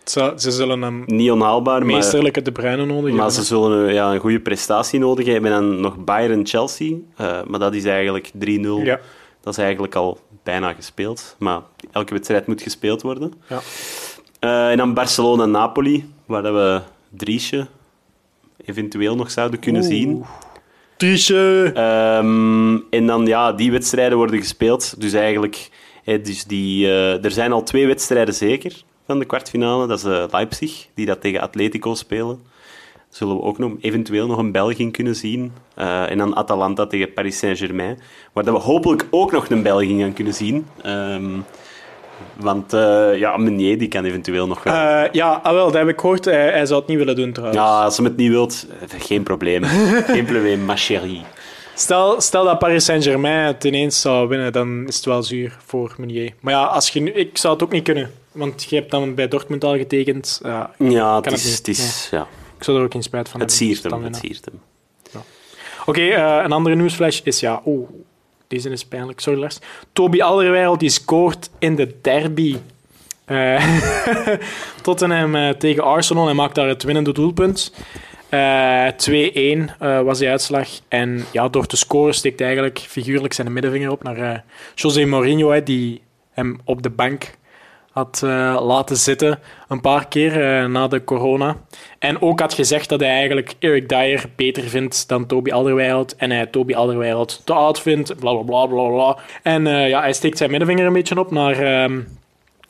Het 0.00 0.14
zou- 0.14 0.38
ze 0.38 0.50
zullen 0.50 0.82
een 0.82 1.02
niet 1.06 1.30
onhaalbaar, 1.30 1.78
maar, 1.84 1.94
meesterlijke 1.94 2.42
De 2.42 2.52
Bruyne 2.52 2.84
nodig 2.86 3.02
maar 3.02 3.12
hebben. 3.12 3.32
ze 3.32 3.42
zullen 3.44 3.92
ja, 3.94 4.12
een 4.12 4.20
goede 4.20 4.40
prestatie 4.40 4.98
nodig 5.00 5.26
hebben. 5.26 5.52
En 5.52 5.60
dan 5.60 5.80
nog 5.80 5.96
Bayern-Chelsea, 6.04 6.96
eh, 7.16 7.38
maar 7.46 7.58
dat 7.58 7.74
is 7.74 7.84
eigenlijk 7.84 8.30
3-0. 8.38 8.78
Ja. 8.84 9.00
Dat 9.40 9.52
is 9.58 9.62
eigenlijk 9.64 9.94
al 9.94 10.18
bijna 10.42 10.72
gespeeld. 10.72 11.36
Maar 11.38 11.60
elke 11.92 12.12
wedstrijd 12.14 12.46
moet 12.46 12.62
gespeeld 12.62 13.02
worden. 13.02 13.32
Ja. 13.48 13.60
Eh, 14.38 14.70
en 14.70 14.76
dan 14.76 14.94
Barcelona-Napoli, 14.94 16.12
waar 16.26 16.42
we 16.54 16.80
Driesje 17.10 17.66
eventueel 18.64 19.16
nog 19.16 19.30
zouden 19.30 19.60
kunnen 19.60 19.82
Oeh. 19.82 19.90
zien. 19.90 20.24
Triesje. 20.96 21.70
Ehm, 21.74 22.78
en 22.90 23.06
dan, 23.06 23.26
ja, 23.26 23.52
die 23.52 23.70
wedstrijden 23.70 24.18
worden 24.18 24.38
gespeeld. 24.38 25.00
Dus 25.00 25.12
eigenlijk, 25.12 25.68
dus 26.04 26.44
die, 26.44 26.86
eh, 26.86 27.24
er 27.24 27.30
zijn 27.30 27.52
al 27.52 27.62
twee 27.62 27.86
wedstrijden 27.86 28.34
zeker 28.34 28.84
van 29.06 29.18
de 29.18 29.24
kwartfinale. 29.24 29.86
Dat 29.86 29.98
is 29.98 30.04
eh, 30.04 30.24
Leipzig, 30.30 30.88
die 30.94 31.06
dat 31.06 31.20
tegen 31.20 31.40
Atletico 31.40 31.94
spelen. 31.94 32.40
Zullen 33.08 33.36
we 33.36 33.42
ook 33.42 33.58
nog, 33.58 33.72
eventueel 33.80 34.26
nog 34.26 34.38
een 34.38 34.52
België 34.52 34.90
kunnen 34.90 35.16
zien. 35.16 35.52
Eh, 35.74 36.10
en 36.10 36.18
dan 36.18 36.36
Atalanta 36.36 36.86
tegen 36.86 37.12
Paris 37.12 37.38
Saint-Germain. 37.38 37.98
Waar 38.32 38.44
dat 38.44 38.54
we 38.54 38.60
hopelijk 38.60 39.06
ook 39.10 39.32
nog 39.32 39.50
een 39.50 39.62
België 39.62 40.00
gaan 40.00 40.12
kunnen 40.12 40.34
zien. 40.34 40.66
Ehm, 40.82 41.38
Want 42.36 42.74
uh, 42.74 43.18
ja, 43.18 43.36
Meunier 43.36 43.78
die 43.78 43.88
kan 43.88 44.04
eventueel 44.04 44.46
nog 44.46 44.62
wel. 44.62 44.74
Uh, 44.74 45.02
ja, 45.12 45.40
ah, 45.42 45.52
wel, 45.52 45.64
dat 45.64 45.74
heb 45.74 45.88
ik 45.88 46.00
gehoord. 46.00 46.24
Hij, 46.24 46.50
hij, 46.50 46.66
zou 46.66 46.80
het 46.80 46.88
niet 46.88 46.98
willen 46.98 47.16
doen 47.16 47.32
trouwens. 47.32 47.60
Ja, 47.60 47.82
als 47.82 47.96
hij 47.96 48.06
het 48.06 48.16
niet 48.16 48.30
wilt, 48.30 48.66
geen 48.98 49.22
probleem. 49.22 49.64
geen 50.14 50.24
probleem, 50.24 50.64
ma 50.64 50.76
chérie. 50.76 51.22
Stel, 51.74 52.20
stel 52.20 52.44
dat 52.44 52.58
Paris 52.58 52.84
Saint-Germain 52.84 53.46
het 53.46 53.64
ineens 53.64 54.00
zou 54.00 54.28
winnen, 54.28 54.52
dan 54.52 54.84
is 54.86 54.96
het 54.96 55.04
wel 55.04 55.22
zuur 55.22 55.56
voor 55.64 55.94
Meunier. 55.98 56.32
Maar 56.40 56.52
ja, 56.52 56.64
als 56.64 56.88
je 56.88 57.00
nu, 57.00 57.10
ik 57.10 57.38
zou 57.38 57.54
het 57.54 57.62
ook 57.62 57.72
niet 57.72 57.84
kunnen. 57.84 58.10
Want 58.32 58.64
je 58.64 58.76
hebt 58.76 58.90
dan 58.90 59.14
bij 59.14 59.28
Dortmund 59.28 59.64
al 59.64 59.76
getekend. 59.76 60.40
Ja, 60.42 60.70
ja 60.78 61.16
het 61.20 61.32
is... 61.32 61.56
Het, 61.56 61.68
is 61.68 62.08
ja. 62.10 62.26
Ik 62.56 62.64
zou 62.64 62.78
er 62.78 62.84
ook 62.84 62.92
geen 62.92 63.02
spijt 63.02 63.28
van 63.28 63.40
het 63.40 63.50
hebben. 63.50 63.76
Siert 63.76 63.92
hem, 63.92 64.04
het 64.04 64.16
siert 64.16 64.44
hem. 64.44 64.60
Ja. 65.12 65.22
Oké, 65.86 65.90
okay, 65.90 66.44
een 66.44 66.52
andere 66.52 66.74
nieuwsflash 66.76 67.20
is... 67.22 67.40
Ja, 67.40 67.60
oh, 67.64 67.88
deze 68.48 68.70
is 68.70 68.84
pijnlijk. 68.84 69.20
Sorry, 69.20 69.40
Lars. 69.40 69.58
Toby 69.92 70.20
Alderweireld 70.20 70.80
die 70.80 70.88
scoort 70.88 71.50
in 71.58 71.76
de 71.76 71.94
derby. 72.02 72.56
Uh, 73.26 73.78
Tottenham 74.82 75.34
uh, 75.34 75.48
tegen 75.48 75.84
Arsenal 75.84 76.28
en 76.28 76.36
maakt 76.36 76.54
daar 76.54 76.68
het 76.68 76.82
winnende 76.82 77.12
doelpunt. 77.12 77.72
Uh, 78.30 78.88
2-1 79.68 80.04
was 80.04 80.18
die 80.18 80.28
uitslag. 80.28 80.68
En 80.88 81.24
ja, 81.32 81.48
door 81.48 81.66
te 81.66 81.76
scoren 81.76 82.14
steekt 82.14 82.40
eigenlijk 82.40 82.78
figuurlijk 82.78 83.32
zijn 83.32 83.52
middenvinger 83.52 83.90
op 83.90 84.02
naar 84.02 84.44
José 84.74 85.04
Mourinho, 85.04 85.50
hè, 85.50 85.62
die 85.62 86.02
hem 86.30 86.60
op 86.64 86.82
de 86.82 86.90
bank 86.90 87.34
had 87.96 88.22
uh, 88.24 88.58
laten 88.62 88.96
zitten 88.96 89.38
een 89.68 89.80
paar 89.80 90.08
keer 90.08 90.62
uh, 90.62 90.68
na 90.68 90.88
de 90.88 91.04
corona. 91.04 91.56
En 91.98 92.22
ook 92.22 92.40
had 92.40 92.54
gezegd 92.54 92.88
dat 92.88 93.00
hij 93.00 93.08
eigenlijk 93.08 93.54
Eric 93.58 93.88
Dyer 93.88 94.24
beter 94.36 94.62
vindt 94.62 95.08
dan 95.08 95.26
Toby 95.26 95.50
Alderweireld. 95.50 96.16
En 96.16 96.30
hij 96.30 96.46
Toby 96.46 96.74
Alderweireld 96.74 97.42
te 97.44 97.52
oud 97.52 97.80
vindt, 97.80 98.18
bla 98.18 98.34
bla 98.34 98.66
bla 98.66 98.88
bla 98.88 99.18
En 99.42 99.66
uh, 99.66 99.88
ja, 99.88 100.00
hij 100.00 100.12
steekt 100.12 100.38
zijn 100.38 100.50
middenvinger 100.50 100.86
een 100.86 100.92
beetje 100.92 101.18
op 101.18 101.30
naar, 101.30 101.88
uh, 101.90 101.98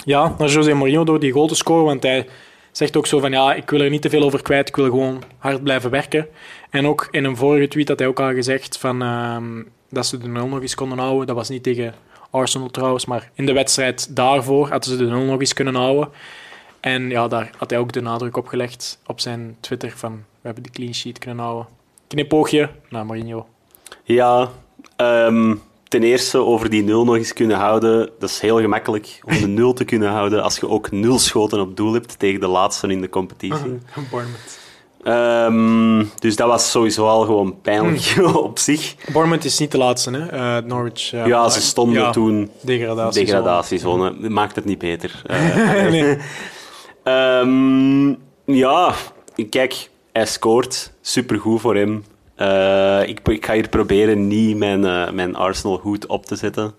ja, 0.04 0.34
naar 0.38 0.48
José 0.48 0.74
Mourinho 0.74 1.04
door 1.04 1.20
die 1.20 1.32
goal 1.32 1.46
te 1.46 1.54
scoren. 1.54 1.84
Want 1.84 2.02
hij 2.02 2.26
zegt 2.72 2.96
ook 2.96 3.06
zo 3.06 3.18
van, 3.18 3.30
ja, 3.30 3.54
ik 3.54 3.70
wil 3.70 3.80
er 3.80 3.90
niet 3.90 4.02
te 4.02 4.10
veel 4.10 4.22
over 4.22 4.42
kwijt. 4.42 4.68
Ik 4.68 4.76
wil 4.76 4.84
gewoon 4.84 5.22
hard 5.38 5.62
blijven 5.62 5.90
werken. 5.90 6.26
En 6.70 6.86
ook 6.86 7.08
in 7.10 7.24
een 7.24 7.36
vorige 7.36 7.68
tweet 7.68 7.88
had 7.88 7.98
hij 7.98 8.08
ook 8.08 8.20
al 8.20 8.32
gezegd 8.32 8.78
van, 8.78 9.02
ehm, 9.02 9.62
dat 9.90 10.06
ze 10.06 10.18
de 10.18 10.28
nul 10.28 10.46
nog 10.46 10.60
eens 10.60 10.74
konden 10.74 10.98
houden. 10.98 11.26
Dat 11.26 11.36
was 11.36 11.48
niet 11.48 11.62
tegen 11.62 11.94
Arsenal 12.36 12.68
trouwens, 12.68 13.06
maar 13.06 13.30
in 13.34 13.46
de 13.46 13.52
wedstrijd 13.52 14.16
daarvoor 14.16 14.68
hadden 14.68 14.90
ze 14.90 14.96
de 14.96 15.04
0 15.04 15.24
nog 15.24 15.40
eens 15.40 15.52
kunnen 15.52 15.74
houden. 15.74 16.08
En 16.80 17.08
ja, 17.08 17.28
daar 17.28 17.50
had 17.56 17.70
hij 17.70 17.78
ook 17.78 17.92
de 17.92 18.00
nadruk 18.00 18.36
op 18.36 18.46
gelegd 18.46 18.98
op 19.06 19.20
zijn 19.20 19.56
Twitter 19.60 19.92
van 19.96 20.12
we 20.12 20.52
hebben 20.52 20.62
de 20.62 20.70
clean 20.70 20.94
sheet 20.94 21.18
kunnen 21.18 21.44
houden. 21.44 21.66
Knipoogje 22.06 22.70
naar 22.88 23.06
Mourinho. 23.06 23.46
Ja, 24.02 24.50
um, 24.96 25.62
ten 25.88 26.02
eerste 26.02 26.38
over 26.38 26.70
die 26.70 26.82
0 26.82 27.04
nog 27.04 27.16
eens 27.16 27.32
kunnen 27.32 27.56
houden. 27.56 28.10
Dat 28.18 28.30
is 28.30 28.40
heel 28.40 28.60
gemakkelijk 28.60 29.20
om 29.24 29.40
de 29.40 29.46
0 29.46 29.72
te 29.72 29.84
kunnen 29.84 30.10
houden 30.10 30.42
als 30.42 30.58
je 30.58 30.68
ook 30.68 30.90
0 30.90 31.18
schoten 31.18 31.60
op 31.60 31.76
doel 31.76 31.92
hebt 31.92 32.18
tegen 32.18 32.40
de 32.40 32.46
laatste 32.46 32.88
in 32.88 33.00
de 33.00 33.08
competitie. 33.08 33.78
Bournemouth. 34.10 34.65
Um, 35.06 36.10
dus 36.18 36.36
dat 36.36 36.48
was 36.48 36.70
sowieso 36.70 37.06
al 37.06 37.24
gewoon 37.24 37.60
pijnlijk 37.60 38.02
hmm. 38.02 38.34
op 38.48 38.58
zich. 38.58 38.94
Bournemouth 39.12 39.44
is 39.44 39.58
niet 39.58 39.70
de 39.70 39.78
laatste, 39.78 40.10
hè? 40.10 40.32
Uh, 40.34 40.68
Norwich. 40.68 41.10
Ja, 41.10 41.48
ze 41.48 41.60
stonden 41.60 42.02
ja, 42.02 42.10
toen 42.10 42.50
degradatiezone. 42.60 43.26
degradatiezone. 43.26 44.28
Maakt 44.28 44.56
het 44.56 44.64
niet 44.64 44.78
beter. 44.78 45.22
Uh, 45.30 45.88
nee. 45.94 46.18
um, 47.04 48.18
ja, 48.44 48.94
kijk, 49.50 49.90
hij 50.12 50.26
scoort. 50.26 50.92
Supergoed 51.00 51.60
voor 51.60 51.76
hem. 51.76 52.04
Ik, 53.08 53.28
ik, 53.28 53.46
ga 53.46 53.52
hier 53.52 53.68
proberen 53.68 54.26
niet 54.26 54.56
mijn, 54.56 54.80
mijn 55.14 55.36
Arsenal-hoed 55.36 56.06
op 56.06 56.26
te 56.26 56.36
zetten. 56.36 56.74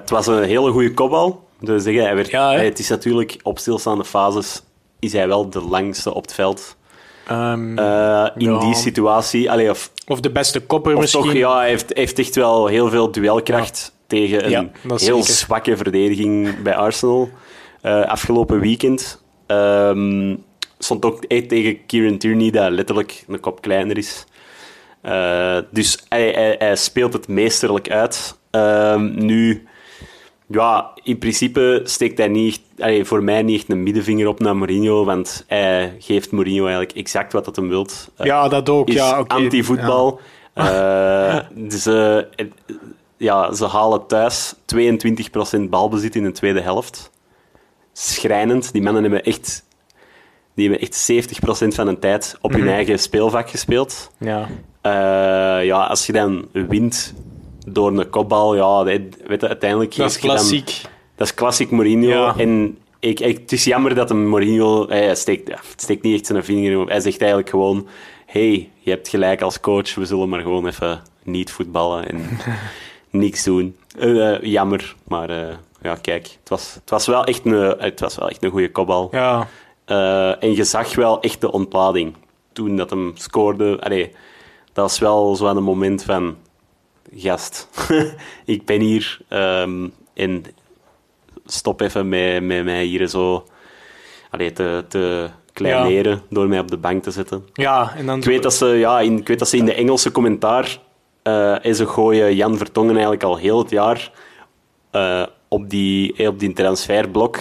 het 0.00 0.10
was 0.10 0.26
een 0.26 0.42
hele 0.42 0.70
goede 0.70 0.94
kopbal. 0.94 1.48
Dus 1.60 1.84
hij 1.84 2.14
werd, 2.14 2.32
het 2.60 2.78
is 2.78 2.88
natuurlijk 2.88 3.36
op 3.42 3.58
stilstaande 3.58 4.04
fases 4.04 4.62
is 4.98 5.12
hij 5.12 5.28
wel 5.28 5.50
de 5.50 5.60
langste 5.60 6.14
op 6.14 6.22
het 6.22 6.34
veld. 6.34 6.76
Um, 7.30 7.78
uh, 7.78 8.26
in 8.36 8.52
ja. 8.52 8.58
die 8.58 8.74
situatie. 8.74 9.50
Allee, 9.50 9.70
of, 9.70 9.90
of 10.06 10.20
de 10.20 10.30
beste 10.30 10.60
kopper 10.60 10.98
misschien. 10.98 11.22
Toch, 11.22 11.32
ja, 11.32 11.56
hij 11.58 11.68
heeft, 11.68 11.90
heeft 11.94 12.18
echt 12.18 12.34
wel 12.34 12.66
heel 12.66 12.88
veel 12.88 13.10
duelkracht 13.10 13.92
ja. 13.92 14.04
tegen 14.06 14.54
een 14.54 14.70
heel 14.84 14.98
zeker. 14.98 15.24
zwakke 15.24 15.76
verdediging 15.76 16.62
bij 16.62 16.74
Arsenal. 16.74 17.30
Uh, 17.82 18.04
afgelopen 18.04 18.60
weekend 18.60 19.22
um, 19.46 20.44
stond 20.78 21.04
ook 21.04 21.24
echt 21.24 21.48
tegen 21.48 21.86
Kieran 21.86 22.18
Tierney, 22.18 22.50
dat 22.50 22.70
letterlijk 22.70 23.24
een 23.28 23.40
kop 23.40 23.60
kleiner 23.60 23.98
is. 23.98 24.24
Uh, 25.02 25.58
dus 25.70 26.04
hij, 26.08 26.30
hij, 26.30 26.54
hij, 26.58 26.76
speelt 26.76 27.12
het 27.12 27.28
meesterlijk 27.28 27.90
uit. 27.90 28.38
Um, 28.50 29.24
nu 29.24 29.66
ja, 30.46 30.90
in 31.02 31.18
principe 31.18 31.80
steekt 31.84 32.18
hij 32.18 32.28
niet, 32.28 32.60
allee, 32.78 33.04
voor 33.04 33.22
mij 33.22 33.42
niet 33.42 33.60
echt 33.60 33.70
een 33.70 33.82
middenvinger 33.82 34.28
op 34.28 34.40
naar 34.40 34.56
Mourinho, 34.56 35.04
want 35.04 35.44
hij 35.46 35.96
geeft 35.98 36.30
Mourinho 36.30 36.62
eigenlijk 36.66 36.96
exact 36.96 37.32
wat 37.32 37.44
dat 37.44 37.56
hem 37.56 37.68
wilt. 37.68 38.10
Ja, 38.16 38.48
dat 38.48 38.68
ook. 38.68 38.88
Is 38.88 38.94
ja, 38.94 39.20
okay. 39.20 39.38
anti-voetbal. 39.38 40.20
Ja. 40.54 41.36
Uh, 41.36 41.40
dus, 41.70 41.86
uh, 41.86 42.18
ja, 43.16 43.52
ze 43.52 43.66
halen 43.66 44.06
thuis 44.06 44.54
22% 45.56 45.60
balbezit 45.70 46.16
in 46.16 46.22
de 46.24 46.32
tweede 46.32 46.60
helft. 46.60 47.10
Schrijnend. 47.92 48.72
Die 48.72 48.82
mannen 48.82 49.02
hebben 49.02 49.22
echt, 49.22 49.64
die 50.54 50.68
hebben 50.68 50.86
echt 50.86 51.10
70% 51.12 51.74
van 51.74 51.86
hun 51.86 51.98
tijd 51.98 52.38
op 52.40 52.50
hun 52.52 52.60
Mhm. 52.60 52.68
eigen 52.68 52.98
speelvak 52.98 53.50
gespeeld. 53.50 54.10
Ja. 54.18 54.48
Ja, 55.62 55.84
als 55.84 56.06
je 56.06 56.12
dan 56.12 56.48
wint 56.52 57.14
door 57.64 57.98
een 57.98 58.10
kopbal, 58.10 58.54
ja, 58.54 58.84
weet 58.84 59.16
je, 59.40 59.48
uiteindelijk... 59.48 59.96
Dat 59.96 60.10
is 60.10 60.20
dan- 60.20 60.30
klassiek. 60.30 60.80
dat 61.16 61.26
is 61.26 61.34
klassiek 61.34 61.70
Mourinho. 61.70 62.08
Ja. 62.08 62.34
En 62.36 62.78
ik, 62.98 63.20
ik, 63.20 63.38
het 63.38 63.52
is 63.52 63.64
jammer 63.64 63.94
dat 63.94 64.10
een 64.10 64.28
Mourinho... 64.28 64.88
Hij 64.88 65.14
steekt, 65.14 65.50
steekt 65.76 66.02
niet 66.02 66.14
echt 66.14 66.26
zijn 66.26 66.44
vinger 66.44 66.72
in. 66.72 66.88
Hij 66.88 67.00
zegt 67.00 67.20
eigenlijk 67.20 67.50
gewoon... 67.50 67.86
hey, 68.26 68.70
je 68.78 68.90
hebt 68.90 69.08
gelijk 69.08 69.42
als 69.42 69.60
coach. 69.60 69.94
We 69.94 70.04
zullen 70.04 70.28
maar 70.28 70.40
gewoon 70.40 70.66
even 70.66 71.02
niet 71.22 71.50
voetballen 71.50 72.08
en 72.08 72.28
niks 73.10 73.44
doen. 73.44 73.76
Eh, 73.98 74.34
eh, 74.34 74.42
jammer, 74.42 74.94
maar 75.04 75.30
eh, 75.30 75.54
ja, 75.82 75.94
kijk. 75.94 76.36
Het 76.40 76.48
was, 76.48 76.74
het, 76.74 76.90
was 76.90 77.06
wel 77.06 77.24
echt 77.24 77.44
een, 77.44 77.74
het 77.78 78.00
was 78.00 78.16
wel 78.16 78.28
echt 78.28 78.42
een 78.44 78.50
goede 78.50 78.70
kopbal. 78.70 79.08
Ja. 79.12 79.48
En 80.40 80.54
je 80.54 80.64
zag 80.64 80.94
wel 80.94 81.20
echt 81.20 81.40
de 81.40 81.52
ontlading 81.52 82.14
toen 82.52 82.76
dat 82.76 82.90
hem 82.90 83.12
scoorde. 83.14 83.80
Allee, 83.80 84.10
dat 84.72 84.84
was 84.84 84.98
wel 84.98 85.36
zo 85.36 85.46
aan 85.46 85.56
een 85.56 85.62
moment 85.62 86.02
van... 86.02 86.36
Gast, 87.12 87.68
ik 88.44 88.64
ben 88.64 88.80
hier 88.80 89.20
ehm, 89.28 89.88
en 90.14 90.44
stop 91.46 91.80
even 91.80 92.08
met, 92.08 92.42
met 92.42 92.64
mij 92.64 92.84
hier 92.84 93.08
zo 93.08 93.44
allee, 94.30 94.52
te, 94.52 94.84
te 94.88 95.28
kleineren 95.52 96.22
door 96.30 96.48
mij 96.48 96.58
op 96.58 96.70
de 96.70 96.76
bank 96.76 97.02
te 97.02 97.10
zetten. 97.10 97.48
ja, 97.52 97.92
en 97.96 98.06
dan... 98.06 98.18
Ik 98.18 98.24
weet 98.24 98.42
dat 98.42 98.54
ze, 98.54 98.66
ja, 98.66 99.00
in, 99.00 99.18
ik 99.18 99.28
weet 99.28 99.38
dat 99.38 99.48
ze 99.48 99.56
in 99.56 99.64
de 99.64 99.74
Engelse 99.74 100.10
commentaar 100.10 100.78
eh, 101.22 101.66
en 101.66 101.74
ze 101.74 101.86
gooien 101.86 102.34
Jan 102.34 102.56
Vertongen 102.56 102.92
eigenlijk 102.92 103.22
al 103.22 103.36
heel 103.36 103.58
het 103.58 103.70
jaar 103.70 104.10
eh, 104.90 105.22
op, 105.48 105.70
die, 105.70 106.14
eh, 106.16 106.28
op 106.28 106.38
die 106.38 106.52
transferblok. 106.52 107.38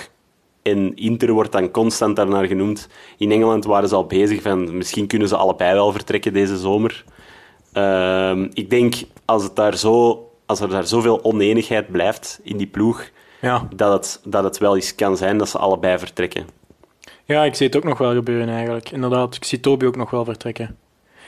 En 0.62 0.96
Inter 0.96 1.32
wordt 1.32 1.52
dan 1.52 1.72
constant 1.72 2.16
daarnaar 2.16 2.46
genoemd. 2.46 2.88
In 3.18 3.32
Engeland 3.32 3.66
waren 3.66 3.90
ze 3.90 3.96
al 3.96 4.06
bezig 4.06 4.42
van 4.42 4.78
misschien 4.78 5.08
kunnen 5.08 5.28
ze 5.28 5.36
allebei 5.36 5.74
wel 5.74 5.92
vertrekken 5.92 6.34
deze 6.34 6.58
zomer. 6.58 7.04
Ehm, 7.74 8.48
ik 8.54 8.70
denk 8.70 8.96
als, 9.26 9.44
het 9.44 9.56
daar 9.56 9.78
zo, 9.78 10.30
als 10.46 10.60
er 10.60 10.70
daar 10.70 10.88
zoveel 10.88 11.24
oneenigheid 11.24 11.92
blijft 11.92 12.40
in 12.44 12.58
die 12.58 12.68
ploeg, 12.68 13.10
Ja. 13.42 13.68
dat 13.76 13.94
het, 13.94 14.22
dat 14.32 14.44
het 14.44 14.58
wel 14.58 14.76
eens 14.76 14.96
kan 14.96 15.18
zijn 15.18 15.38
dat 15.38 15.50
ze 15.50 15.58
allebei 15.58 15.98
vertrekken. 16.00 16.48
ja, 17.26 17.44
ik 17.44 17.56
zie 17.56 17.66
het 17.68 17.76
ook 17.76 17.84
nog 17.84 17.98
wel 17.98 18.14
gebeuren 18.14 18.50
eigenlijk. 18.50 18.90
Inderdaad, 18.92 19.36
ik 19.36 19.44
zie 19.44 19.60
Toby 19.60 19.86
ook 19.86 19.96
nog 19.96 20.10
wel 20.10 20.26
vertrekken. 20.26 20.78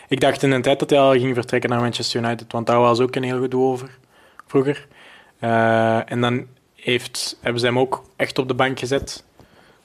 Ik 0.08 0.20
dacht 0.20 0.44
in 0.44 0.52
een 0.52 0.62
tijd 0.62 0.80
dat 0.80 0.90
hij 0.90 1.00
al 1.00 1.12
ging 1.12 1.34
vertrekken 1.36 1.70
naar 1.70 1.80
Manchester 1.82 2.24
United, 2.24 2.52
want 2.52 2.68
daar 2.68 2.80
was 2.80 3.00
ook 3.00 3.16
een 3.16 3.24
heel 3.24 3.42
gedoe 3.42 3.64
over 3.64 3.98
vroeger. 4.48 4.88
Eh, 5.40 6.12
en 6.12 6.22
dan 6.22 6.46
heeft, 6.76 7.38
hebben 7.42 7.60
ze 7.60 7.66
hem 7.68 7.80
ook 7.80 8.04
echt 8.16 8.38
op 8.40 8.48
de 8.48 8.54
bank 8.54 8.80
gezet. 8.80 9.24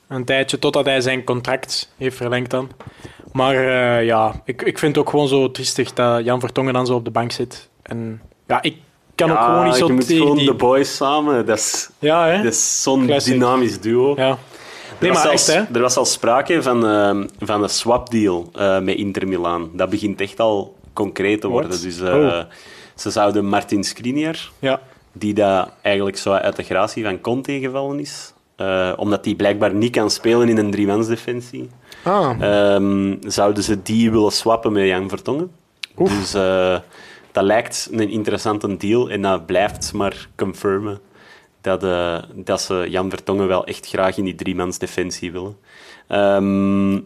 Een 0.08 0.24
tijdje, 0.24 0.58
totdat 0.58 0.84
hij 0.84 1.00
zijn 1.00 1.24
contract 1.24 1.92
heeft 1.96 2.16
verlengd 2.16 2.50
dan. 2.50 2.70
Maar 3.32 3.54
eh, 3.54 4.04
ja, 4.04 4.40
ik, 4.44 4.62
ik 4.62 4.78
vind 4.78 4.94
het 4.96 5.04
ook 5.04 5.10
gewoon 5.10 5.28
zo 5.28 5.50
triestig 5.50 5.92
dat 5.92 6.24
Jan 6.24 6.40
Vertongen 6.40 6.72
dan 6.72 6.86
zo 6.86 6.94
op 6.94 7.04
de 7.04 7.10
bank 7.10 7.32
zit. 7.32 7.68
En 7.90 8.20
ja, 8.46 8.62
ik 8.62 8.76
kan 9.14 9.30
ook 9.30 9.38
gewoon 9.38 9.64
niet 9.64 9.74
zo 9.74 9.86
je 9.86 9.92
moet 9.92 10.06
tegen 10.06 10.22
gewoon 10.22 10.36
die... 10.36 10.46
de 10.46 10.54
boys 10.54 10.96
samen. 10.96 11.46
Dat 11.46 11.58
is, 11.58 11.90
Ja, 11.98 12.26
hè? 12.26 12.36
dat 12.42 12.52
is 12.52 12.82
zo'n 12.82 13.06
Classic. 13.06 13.32
dynamisch 13.32 13.80
duo. 13.80 14.14
Ja. 14.16 14.28
Er, 14.28 14.36
Nee, 14.98 15.10
was 15.10 15.18
maar 15.24 15.38
zelfs, 15.38 15.48
echt, 15.48 15.68
hè? 15.68 15.74
er 15.74 15.80
was 15.80 15.96
al 15.96 16.04
sprake 16.04 16.62
van, 16.62 16.86
eh, 16.86 17.20
van 17.38 17.62
een 17.62 17.68
swapdeal 17.68 18.50
eh 18.54 18.80
met 18.80 18.96
Inter 18.96 19.28
Milaan. 19.28 19.70
Dat 19.72 19.90
begint 19.90 20.20
echt 20.20 20.40
al 20.40 20.76
concreet 20.92 21.40
te 21.40 21.48
worden. 21.48 21.70
Dus 21.82 22.00
eh, 22.00 22.14
Oh. 22.14 22.40
ze 22.94 23.10
zouden 23.10 23.46
Martin 23.46 23.84
Skriniar, 23.84 24.50
Ja. 24.58 24.80
die 25.12 25.34
dat 25.34 25.70
eigenlijk 25.82 26.16
zo 26.16 26.32
uit 26.32 26.56
de 26.56 26.62
gratie 26.62 27.04
van 27.04 27.20
Conte 27.20 27.58
gevallen 27.58 28.00
is, 28.00 28.32
eh, 28.56 28.92
omdat 28.96 29.24
hij 29.24 29.34
blijkbaar 29.34 29.74
niet 29.74 29.92
kan 29.92 30.10
spelen 30.10 30.48
in 30.48 30.58
een 30.58 30.70
driemansdefensie, 30.70 31.68
Ah, 32.02 32.30
ehm, 32.40 33.14
zouden 33.20 33.62
ze 33.62 33.82
die 33.82 34.10
willen 34.10 34.32
swappen 34.32 34.72
met 34.72 34.86
Jan 34.86 35.08
Vertongen. 35.08 35.50
Oef. 35.98 36.18
Dus 36.18 36.34
dat 37.32 37.44
lijkt 37.44 37.88
een 37.92 38.10
interessante 38.10 38.76
deal 38.76 39.10
en 39.10 39.22
dat 39.22 39.46
blijft 39.46 39.92
maar 39.92 40.28
confirmen 40.36 41.00
dat, 41.60 41.84
eh, 41.84 42.18
dat 42.34 42.60
ze 42.60 42.86
Jan 42.88 43.10
Vertongen 43.10 43.48
wel 43.48 43.64
echt 43.66 43.86
graag 43.86 44.16
in 44.16 44.24
die 44.24 44.34
driemans 44.34 44.78
defensie 44.78 45.32
willen. 45.32 45.56
Ehm, 46.06 47.00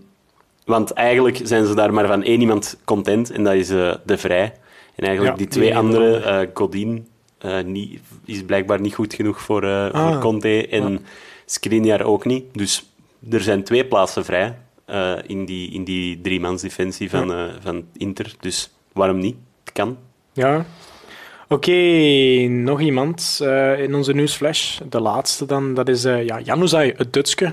want 0.64 0.90
eigenlijk 0.92 1.40
zijn 1.42 1.66
ze 1.66 1.74
daar 1.74 1.92
maar 1.92 2.06
van 2.06 2.22
één 2.22 2.40
iemand 2.40 2.78
content, 2.84 3.30
en 3.30 3.44
dat 3.44 3.54
is 3.54 3.70
eh, 3.70 3.94
De 4.04 4.18
Vrij. 4.18 4.52
En 4.94 5.06
eigenlijk 5.06 5.36
Ja, 5.36 5.42
die 5.42 5.52
twee 5.52 5.68
die 5.68 5.76
andere, 5.76 6.16
eh 6.16 6.48
Godin, 6.54 7.08
niet, 7.64 8.00
is 8.24 8.42
blijkbaar 8.44 8.80
niet 8.80 8.94
goed 8.94 9.14
genoeg 9.14 9.40
voor, 9.40 9.66
Ah. 9.66 10.10
voor 10.10 10.18
Conte 10.20 10.68
en 10.68 11.04
Skriniar 11.46 12.02
ook 12.02 12.24
niet. 12.24 12.44
Dus 12.52 12.90
er 13.30 13.40
zijn 13.40 13.64
twee 13.64 13.84
plaatsen 13.86 14.24
vrij 14.24 14.58
in 15.26 15.44
die, 15.44 15.70
in 15.70 15.84
die 15.84 16.20
driemans 16.20 16.62
defensie 16.62 17.10
van, 17.10 17.50
van 17.60 17.84
Inter. 17.92 18.34
Dus 18.40 18.70
waarom 18.92 19.18
niet? 19.18 19.36
Het 19.64 19.72
kan. 19.72 19.96
Ja. 20.34 20.64
Oké, 21.48 21.72
nog 22.48 22.80
iemand 22.80 23.38
eh, 23.42 23.78
in 23.80 23.94
onze 23.94 24.12
nieuwsflash. 24.12 24.78
De 24.88 25.00
laatste 25.00 25.46
dan, 25.46 25.74
dat 25.74 25.88
is 25.88 26.04
uh, 26.04 26.26
ja, 26.26 26.40
Januzaj, 26.40 26.94
het 26.96 27.12
Dutske. 27.12 27.52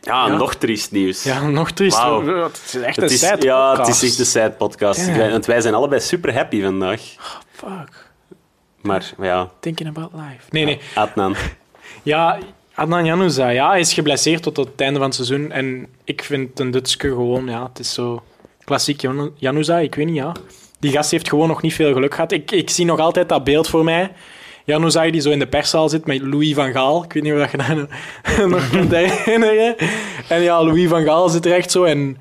Ja, 0.00 0.26
Ja. 0.26 0.36
nog 0.36 0.54
triest 0.54 0.92
nieuws. 0.92 1.22
Ja, 1.22 1.46
nog 1.48 1.70
triest. 1.70 1.96
Wauw. 1.96 2.26
Het 2.42 2.62
is 2.66 2.74
echt 2.80 2.96
Het 2.96 3.04
een 3.04 3.10
is, 3.10 3.20
sad 3.20 3.42
ja, 3.42 3.76
het 3.78 3.88
is 3.88 4.02
echt 4.02 4.18
een 4.18 4.26
side 4.26 4.50
podcast. 4.50 5.16
Want 5.16 5.46
wij 5.46 5.60
zijn 5.60 5.74
allebei 5.74 6.00
super 6.00 6.34
happy 6.34 6.62
vandaag. 6.62 7.00
Fuck, 7.52 8.10
Maar 8.80 9.12
ja, 9.20 9.50
thinking 9.60 9.88
about 9.88 10.10
life. 10.12 10.44
Nee, 10.50 10.64
nee. 10.64 10.80
Adnan. 10.94 11.34
Ja, 12.02 12.38
Adnan 12.74 13.04
Januzaj, 13.04 13.54
ja, 13.54 13.68
hij 13.68 13.80
is 13.80 13.92
geblesseerd 13.94 14.42
tot 14.42 14.56
het 14.56 14.80
einde 14.80 14.98
van 14.98 15.06
het 15.06 15.14
seizoen. 15.14 15.50
En 15.52 15.86
ik 16.04 16.24
vind 16.24 16.58
een 16.60 16.70
Dutske 16.70 17.08
gewoon, 17.08 17.46
ja, 17.46 17.62
het 17.68 17.78
is 17.78 17.94
zo 17.94 18.22
klassiek 18.64 19.00
Janu- 19.00 19.32
Januzaj, 19.34 19.82
ik 19.82 19.94
weet 19.94 20.06
niet, 20.06 20.14
ja. 20.14 20.32
Die 20.84 20.92
gast 20.92 21.10
heeft 21.10 21.28
gewoon 21.28 21.48
nog 21.48 21.62
niet 21.62 21.74
veel 21.74 21.92
geluk 21.92 22.14
gehad. 22.14 22.32
Ik, 22.32 22.50
ik 22.50 22.70
zie 22.70 22.84
nog 22.84 22.98
altijd 22.98 23.28
dat 23.28 23.44
beeld 23.44 23.68
voor 23.68 23.84
mij. 23.84 24.12
Januzaj 24.64 25.10
die 25.10 25.20
zo 25.20 25.30
in 25.30 25.38
de 25.38 25.46
perszaal 25.46 25.88
zit 25.88 26.06
met 26.06 26.20
Louis 26.20 26.54
van 26.54 26.72
Gaal. 26.72 27.04
Ik 27.04 27.12
weet 27.12 27.22
niet 27.22 27.32
of 27.32 27.38
dat 27.38 27.50
je 27.50 27.56
dat 27.56 27.88
nog 28.50 28.70
kunt 28.70 28.90
herinneren. 28.90 29.76
En 30.28 30.42
ja, 30.42 30.64
Louis 30.64 30.88
van 30.88 31.04
Gaal 31.04 31.28
zit 31.28 31.46
er 31.46 31.52
echt 31.52 31.70
zo. 31.70 31.84
En 31.84 32.16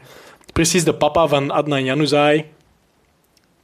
precies 0.54 0.84
de 0.84 0.94
papa 0.94 1.28
van 1.28 1.52
Adnan 1.52 1.84
Januzaj. 1.84 2.46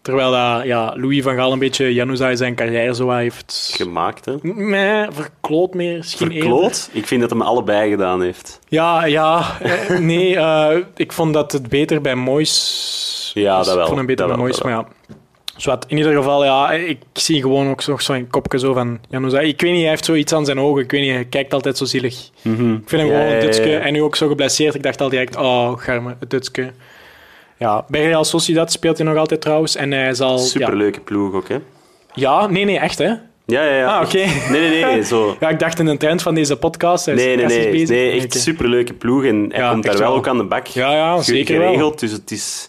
Terwijl 0.02 0.32
dat, 0.32 0.66
ja, 0.66 0.94
Louis 0.96 1.24
van 1.24 1.36
Gaal 1.36 1.52
een 1.52 1.60
beetje 1.60 1.94
Januzaj 1.94 2.36
zijn 2.36 2.56
carrière 2.56 2.96
zo 2.96 3.10
heeft... 3.12 3.72
Gemaakt, 3.76 4.26
hè? 4.26 4.36
Nee, 4.42 5.08
verkloot 5.12 5.74
meer. 5.74 5.98
Misschien 5.98 6.32
eerder. 6.32 6.50
Verkloot? 6.50 6.90
Ik 6.92 7.08
vind 7.08 7.22
dat 7.22 7.30
hem 7.30 7.42
allebei 7.42 7.90
gedaan 7.90 8.22
heeft. 8.22 8.60
Ja, 8.68 9.06
ja. 9.06 9.60
eh, 9.62 10.00
nee, 10.00 10.36
eh, 10.36 10.78
ik 10.96 11.12
vond 11.12 11.34
dat 11.34 11.52
het 11.52 11.70
beter 11.70 12.02
bij 12.02 12.16
Mois. 13.34 13.46
Ja, 13.48 13.58
dat 13.58 13.66
wel. 13.68 13.80
Ik 13.80 13.84
vond 13.86 13.98
hem 13.98 14.06
beter 14.06 14.28
Dat 14.28 14.38
dat 14.38 14.64
maar 14.64 14.72
ja. 14.72 14.88
Zwat, 15.56 15.86
in 15.88 15.98
ieder 15.98 16.14
geval, 16.14 16.44
ja, 16.44 16.72
ik 16.72 16.98
zie 17.14 17.42
gewoon 17.42 17.70
ook 17.70 17.86
nog 17.88 18.02
zo'n 18.02 18.28
kopje 18.30 18.60
zo 18.60 18.74
van 18.74 19.00
Januzaj. 19.10 19.46
Ik 19.48 19.62
weet 19.62 19.72
niet, 19.72 19.80
hij 19.82 19.90
heeft 19.90 20.06
zoiets 20.06 20.34
aan 20.34 20.46
zijn 20.46 20.60
ogen. 20.60 20.84
Ik 20.84 20.92
weet 20.92 21.02
niet, 21.02 21.12
hij 21.14 21.26
kijkt 21.26 21.54
altijd 21.54 21.78
zo 21.78 21.86
zielig. 21.86 22.14
Ik 22.16 22.32
vind 22.44 22.90
hem 22.92 23.06
Ja, 23.06 23.06
gewoon 23.06 23.34
een 23.34 23.40
Dutske. 23.40 23.76
En 23.76 23.94
nu 23.94 24.02
ook 24.02 24.16
zo 24.16 24.28
geblesseerd. 24.28 24.76
Ik 24.76 24.84
dacht 24.84 25.02
al 25.02 25.10
direct, 25.10 25.36
oh, 25.36 25.78
garme, 25.78 26.16
het 26.20 26.30
Dutske. 26.30 26.72
Ja, 27.58 27.86
bij 27.88 28.02
Real 28.06 28.24
Sociedad 28.24 28.72
speelt 28.72 28.98
hij 28.98 29.08
nog 29.08 29.18
altijd 29.18 29.42
trouwens. 29.42 29.76
En 29.76 29.92
hij 29.92 30.14
zal... 30.14 30.38
Ja, 30.38 30.44
Superleuke 30.44 31.00
ploeg 31.00 31.34
ook, 31.34 31.48
hè? 31.50 31.58
ja, 32.14 32.48
nee, 32.48 32.66
nee, 32.66 32.80
echt 32.80 32.98
hè. 32.98 33.06
Ja, 33.46 33.64
ja, 33.64 33.76
ja. 33.76 33.98
Ah, 33.98 34.06
oké. 34.06 34.18
Nee, 34.52 34.70
nee, 34.70 34.84
nee. 34.86 35.04
Zo. 35.04 35.36
Ja, 35.40 35.50
ik 35.50 35.60
dacht 35.60 35.80
in 35.80 35.86
de 35.86 35.98
trend 35.98 36.22
van 36.22 36.34
deze 36.36 36.56
podcast. 36.58 37.06
Hij 37.06 37.14
is 37.16 37.24
Nee, 37.24 37.36
nee, 37.36 37.46
nee. 37.46 37.72
bezig. 37.72 37.90
nee 37.90 38.12
echt 38.12 38.26
Oké. 38.26 38.38
superleuke 38.38 38.94
ploeg. 38.94 39.24
En 39.24 39.46
hij 39.50 39.60
Ja, 39.62 39.72
komt 39.72 39.84
daar 39.84 39.98
wel 39.98 40.14
ook 40.14 40.28
aan 40.28 40.38
de 40.38 40.44
bak. 40.44 40.68
Ja, 40.68 40.94
ja, 40.96 41.22
zeker 41.22 41.58
wel. 41.58 41.68
geregeld. 41.68 42.00
Dus 42.00 42.12
het 42.12 42.32
is... 42.32 42.69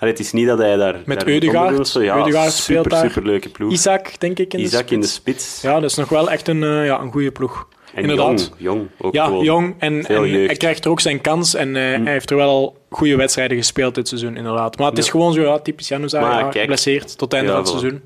Allee, 0.00 0.12
het 0.12 0.22
is 0.22 0.32
niet 0.32 0.46
dat 0.46 0.58
hij 0.58 0.76
daar... 0.76 1.00
Met 1.04 1.88
zo. 1.88 2.02
Ja, 2.02 2.16
Ødegaard 2.20 2.52
speelt 2.52 2.84
super, 2.84 2.90
daar. 2.90 3.10
superleuke 3.10 3.48
ploeg. 3.48 3.72
Isaac, 3.72 4.20
denk 4.20 4.38
ik, 4.38 4.52
in 4.52 4.58
de 4.58 4.64
Isaac 4.64 4.90
in 4.90 5.00
de 5.00 5.06
spits. 5.06 5.60
Ja, 5.62 5.80
dat 5.80 5.90
is 5.90 5.96
nog 5.96 6.08
wel 6.08 6.30
echt 6.30 6.48
een, 6.48 6.62
eh, 6.62 6.84
ja, 6.86 7.00
een 7.00 7.12
goede 7.12 7.30
ploeg. 7.30 7.66
en 7.94 8.02
inderdaad. 8.02 8.52
Jong, 8.56 8.56
jong 8.56 8.88
ook 8.98 9.14
Ja, 9.14 9.30
jong. 9.42 9.74
En, 9.78 10.04
hij 10.46 10.56
krijgt 10.56 10.84
er 10.84 10.90
ook 10.90 11.00
zijn 11.00 11.20
kans. 11.20 11.54
En 11.54 11.76
eh, 11.76 11.82
hij 11.82 12.12
heeft 12.12 12.30
er 12.30 12.36
wel 12.36 12.48
al 12.48 12.76
goede 12.90 13.16
wedstrijden 13.16 13.56
gespeeld 13.56 13.94
dit 13.94 14.08
seizoen, 14.08 14.36
inderdaad. 14.36 14.78
Maar 14.78 14.88
het 14.88 14.98
is 14.98 15.04
Ja. 15.04 15.10
gewoon 15.10 15.32
zo, 15.32 15.40
ja, 15.42 15.58
typisch 15.58 15.88
Januzaj, 15.88 16.20
ja, 16.22 16.50
geblesseerd 16.50 17.18
tot 17.18 17.20
het 17.20 17.32
einde 17.32 17.48
Ja, 17.48 17.54
van 17.56 17.72
het 17.72 17.80
seizoen. 17.80 18.02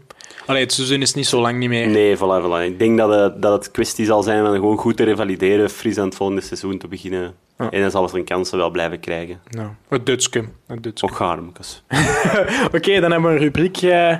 Allee, 0.47 0.63
het 0.63 0.73
seizoen 0.73 1.03
is 1.03 1.15
niet 1.15 1.27
zo 1.27 1.41
lang 1.41 1.59
niet 1.59 1.69
meer. 1.69 1.89
Nee, 1.89 2.17
voilà, 2.17 2.45
voilà. 2.45 2.65
Ik 2.65 2.79
denk 2.79 2.99
dat 2.99 3.11
het, 3.11 3.43
dat 3.43 3.53
het 3.53 3.71
kwestie 3.71 4.05
zal 4.05 4.23
zijn 4.23 4.45
van 4.45 4.55
gewoon 4.55 4.77
goed 4.77 4.97
te 4.97 5.05
revalideren, 5.05 5.71
fris 5.71 5.99
aan 5.99 6.05
het 6.05 6.15
volgende 6.15 6.41
seizoen 6.43 6.79
te 6.79 6.89
beginnen. 6.89 7.35
Ja. 7.59 7.71
En 7.71 7.81
dan 7.81 7.91
zal 7.91 8.09
zijn 8.09 8.25
kansen 8.25 8.59
wel 8.59 8.71
blijven 8.71 9.01
krijgen. 9.01 9.41
Nou, 9.51 9.69
het 9.89 10.07
Dutske. 10.07 10.45
Het 10.67 10.83
Dutske. 10.83 11.07
Och. 11.07 11.21
Oké, 12.77 13.01
dan 13.01 13.11
hebben 13.11 13.31
we 13.31 13.37
een 13.37 13.43
rubriek 13.43 13.77
eh, 13.77 14.13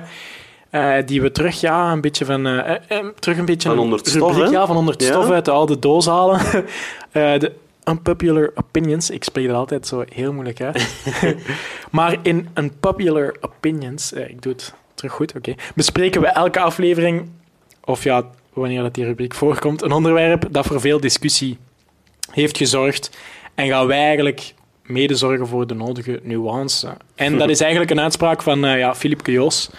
eh, 0.69 1.05
die 1.05 1.21
we 1.21 1.31
terug, 1.31 1.61
ja, 1.61 1.91
een 1.91 2.01
beetje 2.01 2.25
van... 2.25 2.47
eh, 2.47 3.05
terug 3.19 3.37
een 3.37 3.45
beetje 3.45 3.69
Van 3.69 3.79
onder 3.79 3.97
het 3.99 4.07
stof, 4.07 4.31
rubriek, 4.35 4.51
ja, 4.53 4.65
van 4.65 4.77
onder 4.77 4.93
het 4.93 5.03
Ja? 5.03 5.09
stof 5.09 5.29
uit 5.29 5.45
de 5.45 5.51
oude 5.51 5.79
doos 5.79 6.05
halen. 6.05 6.39
De 7.11 7.51
unpopular 7.89 8.51
opinions. 8.55 9.09
Ik 9.09 9.23
spreek 9.23 9.47
dat 9.47 9.55
altijd 9.55 9.87
zo 9.87 10.03
heel 10.09 10.33
moeilijk 10.33 10.61
uit. 10.61 10.87
maar 11.91 12.17
in 12.21 12.49
unpopular 12.55 13.35
opinions, 13.41 14.13
ik 14.13 14.41
doe 14.41 14.51
het 14.51 14.73
terug 14.95 15.11
goed, 15.13 15.35
oké, 15.35 15.53
bespreken 15.75 16.21
we 16.21 16.27
elke 16.27 16.59
aflevering, 16.59 17.29
of 17.83 18.03
ja, 18.03 18.23
wanneer 18.53 18.81
dat 18.81 18.93
die 18.93 19.05
rubriek 19.05 19.33
voorkomt, 19.33 19.81
een 19.81 19.91
onderwerp 19.91 20.45
dat 20.51 20.65
voor 20.65 20.81
veel 20.81 20.99
discussie 20.99 21.57
heeft 22.31 22.57
gezorgd. 22.57 23.09
En 23.55 23.67
gaan 23.67 23.87
wij 23.87 23.99
eigenlijk 24.05 24.53
mede 24.83 25.15
zorgen 25.15 25.47
voor 25.47 25.67
de 25.67 25.73
nodige 25.73 26.19
nuance. 26.23 26.97
En 27.15 27.37
dat 27.37 27.49
is 27.49 27.59
eigenlijk 27.61 27.91
een 27.91 27.99
uitspraak 27.99 28.41
van 28.41 28.65
eh 28.65 28.77
ja, 28.77 28.95
Filipke 28.95 29.31
Joos. 29.31 29.69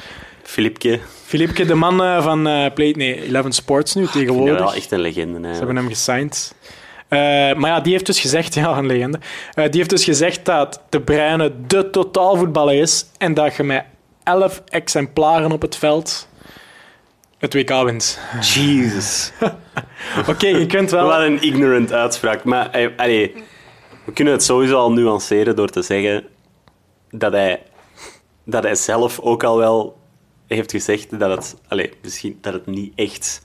Filipke, 0.42 1.00
Filipke, 1.24 1.64
de 1.64 1.74
man 1.74 2.02
eh, 2.02 2.22
van 2.22 2.46
eh 2.46 2.72
Play, 2.74 2.90
nee, 2.96 3.37
11 3.37 3.46
Sports 3.55 3.94
nu 3.94 4.07
vind 4.07 4.12
tegenwoordig. 4.12 4.59
wel 4.59 4.74
echt 4.74 4.90
een 4.90 5.00
legende. 5.00 5.48
Ze 5.52 5.59
hebben 5.59 5.76
hem 5.76 5.88
gesigned. 5.88 6.55
Maar 7.09 7.66
ja, 7.66 7.81
die 7.81 7.92
heeft 7.92 8.07
dus 8.07 8.20
gezegd, 8.20 8.55
ja, 8.64 8.76
een 8.76 8.87
legende. 8.87 9.18
Die 9.55 9.68
heeft 9.70 9.90
dus 9.90 10.05
gezegd 10.05 10.44
dat 10.44 10.81
De 10.88 11.00
Bruyne 11.00 11.52
de 11.66 11.90
totaalvoetballer 11.90 12.74
is 12.74 13.07
en 13.18 13.35
dat 13.35 13.57
je 13.57 13.62
met 13.62 13.85
11 14.27 14.62
exemplaren 14.69 15.53
op 15.53 15.62
het 15.62 15.77
veld 15.77 16.29
het 17.39 17.55
WK 17.55 17.83
wint. 17.85 18.19
Jesus. 18.41 19.33
Oké, 20.31 20.47
je 20.47 20.67
kunt 20.67 20.91
wel... 20.91 21.07
Wat 21.07 21.21
een 21.21 21.43
ignorant 21.43 21.93
uitspraak. 21.93 22.45
Maar 22.45 22.71
eh, 22.71 22.89
allee, 22.97 23.35
we 24.05 24.12
kunnen 24.12 24.33
het 24.33 24.43
sowieso 24.43 24.77
al 24.77 24.93
nuanceren 24.93 25.57
door 25.57 25.69
te 25.69 25.83
zeggen 25.83 26.25
dat 27.11 27.33
hij, 27.33 27.62
dat 28.45 28.62
hij 28.62 28.75
zelf 28.75 29.21
ook 29.21 29.45
al 29.45 29.57
wel 29.57 29.99
heeft 30.47 30.71
gezegd 30.71 31.19
dat 31.21 31.31
het, 31.31 31.57
allee, 31.69 31.93
misschien, 32.03 32.39
dat 32.41 32.53
het 32.53 32.67
niet 32.67 32.93
echt... 32.95 33.45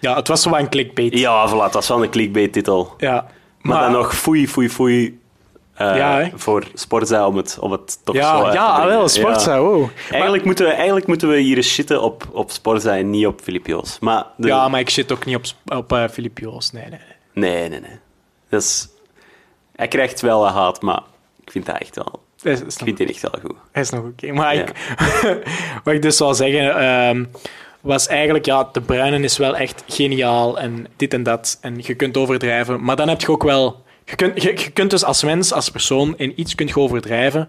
Ja, 0.00 0.16
het 0.16 0.28
was 0.28 0.44
wat 0.44 0.58
een 0.58 0.68
clickbait. 0.68 1.18
Ja, 1.18 1.48
voilà, 1.48 1.56
dat 1.56 1.72
was 1.72 1.88
wel 1.88 2.02
een 2.02 2.10
clickbait-titel. 2.10 2.94
Ja, 2.98 3.26
Maar, 3.60 3.82
dan 3.82 3.92
nog 3.92 4.16
foei, 4.16 4.48
foei, 4.48 4.70
foei 4.70 5.20
eh, 5.74 5.96
Ja, 5.96 6.30
voor 6.34 6.66
Sportza 6.74 7.26
om 7.26 7.36
het, 7.36 7.58
om 7.60 7.72
het 7.72 7.98
toch 8.04 8.14
zo 8.14 8.20
Ja, 8.20 8.48
te 8.50 8.52
ja 8.56 8.74
brengen. 8.74 8.96
wel, 8.98 9.08
Sportza, 9.08 9.60
wow. 9.60 9.88
Eigenlijk, 10.10 10.44
moeten 10.44 10.64
we, 10.66 10.72
eigenlijk 10.72 11.06
moeten 11.06 11.28
we 11.28 11.36
hier 11.38 11.62
shitten 11.62 12.02
op, 12.02 12.24
op 12.32 12.50
Sportza 12.50 12.96
en 12.96 13.10
niet 13.10 13.26
op 13.26 13.40
Filipio's. 13.42 13.98
Maar 14.00 14.26
de- 14.36 14.46
Ja, 14.48 14.68
maar 14.68 14.80
ik 14.80 14.90
zit 14.90 15.12
ook 15.12 15.24
niet 15.24 15.36
op, 15.36 15.44
op 15.90 16.08
Filip 16.12 16.38
Joos. 16.38 16.70
Nee, 16.72 16.82
nee. 16.88 16.98
nee. 17.34 17.50
Nee, 17.60 17.68
nee, 17.68 17.80
nee. 17.80 17.98
Dat 18.48 18.62
is... 18.62 18.88
Hij 19.76 19.88
krijgt 19.88 20.20
wel 20.20 20.40
wat 20.40 20.52
haat, 20.52 20.82
maar 20.82 21.00
ik 21.44 21.50
vind 21.50 21.66
dat 21.66 21.78
echt 21.78 21.96
wel... 21.96 22.22
Is 22.42 22.60
Ik 22.60 22.72
vind 22.84 22.96
die 22.96 23.06
echt 23.08 23.20
wel 23.22 23.34
goed. 23.42 23.56
hij 23.72 23.82
is 23.82 23.90
nog 23.90 24.04
oké. 24.04 24.32
Maar 24.32 24.54
Ja. 24.54 24.62
ik, 24.62 24.72
wat 25.84 25.94
ik 25.94 26.02
dus 26.02 26.16
zou 26.16 26.34
zeggen, 26.34 26.76
ehm, 26.78 27.24
was 27.80 28.06
eigenlijk, 28.06 28.44
ja, 28.46 28.68
de 28.72 28.80
Bruinen 28.80 29.24
is 29.24 29.36
wel 29.38 29.56
echt 29.56 29.82
geniaal 29.88 30.58
en 30.58 30.86
dit 30.96 31.14
en 31.14 31.22
dat. 31.22 31.58
En 31.60 31.74
je 31.80 31.94
kunt 31.94 32.16
overdrijven. 32.16 32.84
Maar 32.84 32.96
dan 32.96 33.08
heb 33.08 33.20
je 33.20 33.28
ook 33.30 33.42
wel... 33.42 33.83
Je 34.04 34.16
kunt, 34.16 34.42
je, 34.42 34.48
je 34.48 34.70
kunt 34.70 34.90
dus 34.90 35.04
als 35.04 35.22
mens, 35.22 35.52
als 35.52 35.70
persoon, 35.70 36.14
in 36.16 36.40
iets 36.40 36.54
kunt 36.54 36.68
je 36.68 36.76
overdrijven. 36.78 37.48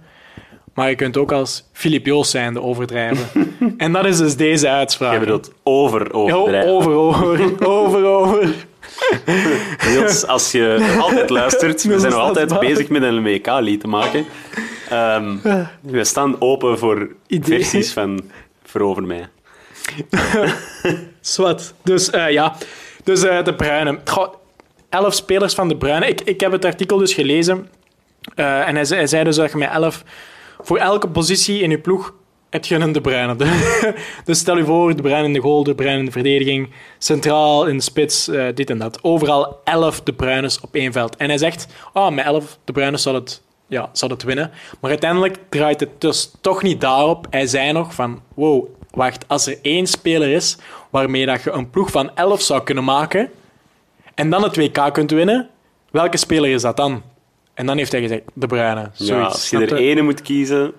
Maar 0.73 0.89
je 0.89 0.95
kunt 0.95 1.17
ook 1.17 1.31
als 1.31 1.63
Filip 1.73 2.05
Joos 2.05 2.29
zijnde 2.29 2.61
overdrijven. 2.61 3.53
en 3.77 3.91
dat 3.91 4.05
is 4.05 4.17
dus 4.17 4.35
deze 4.35 4.69
uitspraak. 4.69 5.13
Je 5.13 5.19
bedoelt 5.19 5.51
over 5.63 6.01
Ja, 6.05 6.11
overdrijven. 6.13 6.71
over, 6.71 6.91
over, 6.91 7.67
over, 7.67 8.05
over. 8.05 8.53
Niels, 9.87 10.27
als 10.27 10.51
je 10.51 10.95
altijd 11.01 11.29
luistert, 11.29 11.83
we 11.83 11.99
zijn 11.99 12.11
nog 12.11 12.21
altijd 12.21 12.59
bezig 12.59 12.89
met 12.89 13.01
een 13.03 13.23
WK-lied 13.23 13.79
te 13.79 13.87
maken. 13.87 14.25
Ehm, 14.89 15.35
we 15.81 16.03
staan 16.03 16.41
open 16.41 16.77
voor 16.77 17.09
Idee. 17.27 17.59
versies 17.59 17.93
van 17.93 18.21
Verover 18.63 19.03
mij. 19.03 19.27
Zwat. 21.21 21.73
Dus 21.83 22.09
eh, 22.09 22.31
ja, 22.31 22.55
dus 23.03 23.23
eh, 23.23 23.43
de 23.43 23.53
Bruinen. 23.53 23.99
Goh, 24.05 24.33
elf 24.89 25.13
spelers 25.13 25.53
van 25.53 25.67
de 25.67 25.77
Bruinen. 25.77 26.09
Ik, 26.09 26.21
ik 26.21 26.39
heb 26.39 26.51
het 26.51 26.65
artikel 26.65 26.97
dus 26.97 27.13
gelezen. 27.13 27.67
Eh, 28.35 28.67
en 28.67 28.75
hij, 28.75 28.85
zei- 28.85 29.23
dus 29.23 29.35
dat 29.35 29.51
je 29.51 29.57
met 29.57 29.69
elf... 29.69 30.03
Voor 30.61 30.77
elke 30.77 31.09
positie 31.09 31.61
in 31.61 31.69
je 31.69 31.79
ploeg 31.79 32.13
heb 32.49 32.65
je 32.65 32.91
De 32.91 33.01
Bruyne. 33.01 33.35
dus 34.25 34.39
stel 34.39 34.57
je 34.57 34.65
voor, 34.65 34.95
De 34.95 35.01
Bruyne 35.01 35.23
in 35.23 35.33
de 35.33 35.39
goal, 35.39 35.63
De 35.63 35.75
Bruyne 35.75 35.99
in 35.99 36.05
de 36.05 36.11
verdediging, 36.11 36.69
centraal 36.97 37.65
in 37.65 37.77
de 37.77 37.83
spits, 37.83 38.27
eh, 38.27 38.45
dit 38.53 38.69
en 38.69 38.77
dat. 38.77 38.99
Overal 39.01 39.61
elf 39.63 40.01
De 40.01 40.13
Bruynes 40.13 40.59
op 40.59 40.75
één 40.75 40.91
veld. 40.91 41.15
En 41.15 41.27
hij 41.27 41.37
zegt, 41.37 41.67
oh, 41.93 42.09
met 42.09 42.25
elf 42.25 42.57
De 42.63 42.71
Bruynes 42.71 43.01
zal 43.01 43.13
het, 43.13 43.41
ja, 43.67 43.89
zal 43.91 44.09
het 44.09 44.23
winnen. 44.23 44.51
Maar 44.79 44.89
uiteindelijk 44.89 45.37
draait 45.49 45.79
het 45.79 46.01
dus 46.01 46.31
toch 46.41 46.63
niet 46.63 46.81
daarop. 46.81 47.27
Hij 47.29 47.47
zei 47.47 47.71
nog 47.71 47.93
van, 47.93 48.21
wow, 48.33 48.67
wacht, 48.91 49.27
als 49.27 49.47
er 49.47 49.57
één 49.61 49.87
speler 49.87 50.29
is 50.29 50.57
waarmee 50.89 51.25
dat 51.25 51.43
je 51.43 51.51
een 51.51 51.69
ploeg 51.69 51.91
van 51.91 52.15
11 52.15 52.41
zou 52.41 52.63
kunnen 52.63 52.83
maken 52.83 53.29
en 54.15 54.29
dan 54.29 54.43
het 54.43 54.55
WK 54.55 54.93
kunt 54.93 55.11
winnen, 55.11 55.49
welke 55.91 56.17
speler 56.17 56.49
is 56.49 56.61
dat 56.61 56.77
dan? 56.77 57.03
En 57.53 57.65
dan 57.65 57.77
heeft 57.77 57.91
hij 57.91 58.01
gezegd, 58.01 58.21
De 58.33 58.47
Bruyne. 58.47 58.79
Ja, 58.79 58.89
Zoiets, 58.93 59.31
als 59.33 59.49
je 59.49 59.57
er 59.57 59.75
ene 59.75 60.01
moet 60.01 60.21
kiezen, 60.21 60.73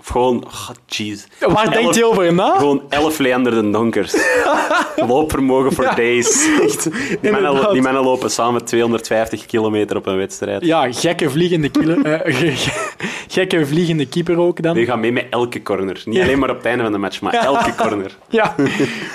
of 0.00 0.06
gewoon, 0.06 0.44
oh, 0.44 0.68
jeez. 0.86 1.26
Waar 1.40 1.70
denkt 1.70 1.94
hij 1.94 2.04
over 2.04 2.34
na? 2.34 2.56
Gewoon 2.58 2.82
elf 2.88 3.18
Leander 3.18 3.62
de 3.62 3.70
Donkers. 3.70 4.14
Loopvermogen 5.08 5.72
voor 5.72 5.84
Ja. 5.84 5.94
days. 5.94 6.48
Echt. 6.62 6.82
Die, 6.82 7.30
mannen, 7.30 7.40
Inderdaad. 7.50 7.72
die 7.72 7.82
mannen 7.82 8.02
lopen 8.02 8.30
samen 8.30 8.64
250 8.64 9.46
kilometer 9.46 9.96
op 9.96 10.06
een 10.06 10.16
wedstrijd. 10.16 10.64
Ja, 10.64 10.92
gekke 10.92 11.30
vliegende, 11.30 11.68
kilo, 11.68 12.02
eh, 12.02 12.34
ge- 12.36 12.56
ge- 12.56 13.08
gekke 13.28 13.66
vliegende 13.66 14.06
keeper 14.06 14.38
ook 14.38 14.62
dan. 14.62 14.74
Die 14.74 14.86
gaan 14.86 15.00
mee 15.00 15.12
met 15.12 15.26
elke 15.30 15.62
corner. 15.62 16.02
Niet 16.04 16.20
alleen 16.22 16.38
maar 16.38 16.50
op 16.50 16.56
het 16.56 16.66
einde 16.66 16.82
van 16.82 16.92
de 16.92 16.98
match, 16.98 17.20
maar 17.20 17.32
elke 17.34 17.74
corner. 17.74 18.16
Ja, 18.28 18.54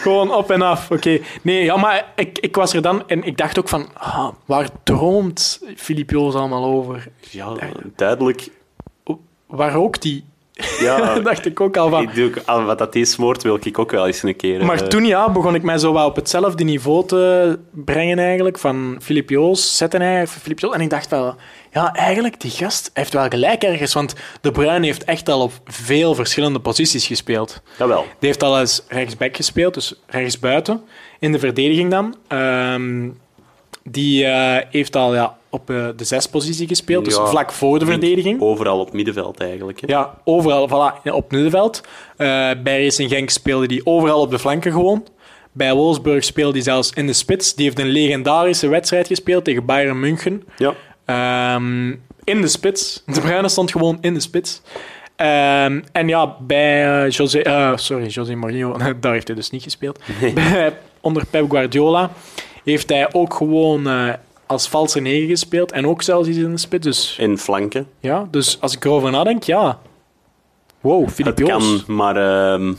gewoon 0.02 0.34
op 0.36 0.52
en 0.52 0.62
af. 0.62 0.92
Oké. 0.92 1.20
Nee, 1.42 1.64
ja, 1.64 1.78
maar 1.78 2.12
ik, 2.16 2.40
ik 2.40 2.56
was 2.56 2.74
er 2.74 2.82
dan 2.82 3.04
en 3.08 3.24
ik 3.24 3.38
dacht 3.38 3.60
ook 3.60 3.70
van, 3.70 3.88
ah, 3.94 4.28
waar 4.46 4.68
droomt 4.84 5.62
Filip 5.76 6.10
Joos 6.10 6.34
allemaal 6.34 6.66
over? 6.66 7.08
Ja, 7.30 7.50
duidelijk. 7.96 8.48
Waar 9.48 9.72
rookt 9.72 10.02
die? 10.02 10.24
Ja, 10.80 11.20
dacht 11.20 11.46
ik 11.46 11.60
ook 11.62 11.78
al 11.78 11.90
van. 11.90 12.02
ik 12.02 12.16
doe 12.16 12.32
ook, 12.46 12.66
wat 12.66 12.78
dat 12.78 12.96
is 12.96 13.12
smoort, 13.12 13.44
wil 13.44 13.58
ik 13.62 13.80
ook 13.80 13.92
wel 13.92 14.08
eens 14.08 14.24
een 14.24 14.36
keer. 14.36 14.66
Maar 14.66 14.82
eh, 14.82 14.88
toen 14.88 15.06
ja, 15.06 15.30
begon 15.30 15.56
ik 15.56 15.64
mij 15.64 15.78
zo 15.78 15.94
wel 15.94 16.06
op 16.06 16.16
hetzelfde 16.16 16.64
niveau 16.64 17.08
te 17.08 17.60
brengen 17.72 18.20
eigenlijk, 18.20 18.58
van 18.58 18.98
Filip 19.02 19.30
Joos, 19.30 19.78
zetten 19.78 20.02
hij, 20.02 20.28
Filip 20.28 20.60
Joos. 20.60 20.74
En 20.74 20.82
ik 20.82 20.90
dacht 20.90 21.10
wel, 21.10 21.36
ja, 21.72 21.94
eigenlijk, 21.94 22.42
die 22.42 22.52
gast 22.52 22.90
heeft 22.94 23.14
wel 23.14 23.28
gelijk 23.30 23.64
ergens, 23.64 23.94
want 23.94 24.16
De 24.42 24.52
Bruyne 24.52 24.86
heeft 24.86 25.04
echt 25.04 25.30
al 25.30 25.42
op 25.42 25.52
veel 25.66 26.16
verschillende 26.16 26.60
posities 26.60 27.08
gespeeld. 27.08 27.62
Jawel. 27.78 28.06
Die 28.20 28.30
heeft 28.30 28.44
al 28.44 28.60
eens 28.60 28.84
rechtsback 28.88 29.36
gespeeld, 29.36 29.74
dus 29.74 29.94
rechtsbuiten, 30.08 30.82
in 31.20 31.32
de 31.32 31.40
verdediging 31.40 31.92
dan. 31.92 32.16
Ehm, 32.28 33.10
die 33.84 34.26
eh, 34.26 34.66
heeft 34.70 34.96
al 34.96 35.16
ja, 35.16 35.38
op 35.56 35.70
eh, 35.70 35.88
de 35.96 36.04
zespositie 36.04 36.68
gespeeld, 36.68 37.06
dus 37.06 37.16
vlak 37.16 37.52
voor 37.52 37.80
de 37.80 37.86
verdediging. 37.86 38.42
Overal 38.42 38.80
op 38.80 38.94
middenveld 38.94 39.40
eigenlijk. 39.40 39.82
Hè. 39.82 39.88
Ja, 39.88 40.18
overal 40.24 40.70
voilà, 40.70 41.10
op 41.12 41.32
middenveld. 41.32 41.82
Eh, 42.18 42.28
bij 42.64 42.84
Racing 42.84 43.10
Genk 43.10 43.30
speelde 43.30 43.66
hij 43.66 43.82
overal 43.84 44.22
op 44.22 44.32
de 44.32 44.40
flanken 44.40 44.72
gewoon. 44.72 45.08
Bij 45.52 45.74
Wolfsburg 45.74 46.24
speelde 46.24 46.54
hij 46.54 46.62
zelfs 46.62 46.92
in 46.92 47.08
de 47.08 47.14
spits. 47.14 47.56
Die 47.56 47.66
heeft 47.66 47.80
een 47.80 47.88
legendarische 47.88 48.68
wedstrijd 48.68 49.08
gespeeld 49.08 49.44
tegen 49.44 49.66
Bayern 49.66 50.00
München. 50.00 50.44
Ja. 50.58 50.74
Ehm, 51.06 51.88
in 52.24 52.42
de 52.42 52.48
spits. 52.48 53.04
De 53.06 53.22
Bruyne 53.22 53.50
stond 53.50 53.72
gewoon 53.72 53.98
in 54.02 54.14
de 54.14 54.20
spits. 54.20 54.62
Ehm, 55.16 55.82
en 55.92 56.08
ja, 56.08 56.36
bij 56.40 57.04
eh, 57.04 57.10
José... 57.10 57.74
sorry, 57.76 58.08
José 58.08 58.36
Mourinho, 58.36 58.78
daar 59.00 59.14
heeft 59.14 59.28
hij 59.28 59.36
dus 59.36 59.50
niet 59.50 59.64
gespeeld. 59.64 60.00
Bij, 60.34 60.74
onder 61.02 61.26
Pep 61.26 61.50
Guardiola 61.50 62.12
heeft 62.64 62.90
hij 62.90 63.14
ook 63.14 63.34
gewoon 63.34 63.88
als 64.46 64.68
valse 64.68 65.00
negen 65.00 65.28
gespeeld. 65.28 65.72
En 65.72 65.88
ook 65.88 66.02
zelfs 66.02 66.28
iets 66.28 66.38
in 66.38 66.52
de 66.52 66.58
spits. 66.58 66.86
Dus 66.86 67.16
In 67.20 67.38
flanken. 67.38 67.88
ja, 68.00 68.28
dus 68.32 68.62
als 68.62 68.76
ik 68.76 68.86
erover 68.86 69.12
nadenk, 69.12 69.44
ja. 69.44 69.80
Wow, 70.82 71.10
Filip 71.10 71.38
Het 71.38 71.48
Joos. 71.48 71.84
kan, 71.86 71.96
maar 71.96 72.16
ehm, 72.54 72.74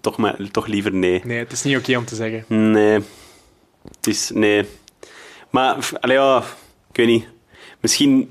toch, 0.00 0.16
maar 0.16 0.36
toch 0.50 0.66
liever 0.66 0.92
nee. 0.94 1.20
Nee, 1.24 1.38
het 1.38 1.52
is 1.52 1.62
niet 1.62 1.76
oké 1.76 1.96
om 1.96 2.04
te 2.04 2.14
zeggen. 2.14 2.70
Nee. 2.72 3.00
Het 3.96 4.06
is... 4.06 4.30
Nee. 4.34 4.64
Maar, 5.50 5.82
f- 5.82 5.94
allee, 6.00 6.16
ja, 6.16 6.42
ik 6.90 6.96
weet 6.96 7.06
niet. 7.06 7.28
Misschien... 7.80 8.30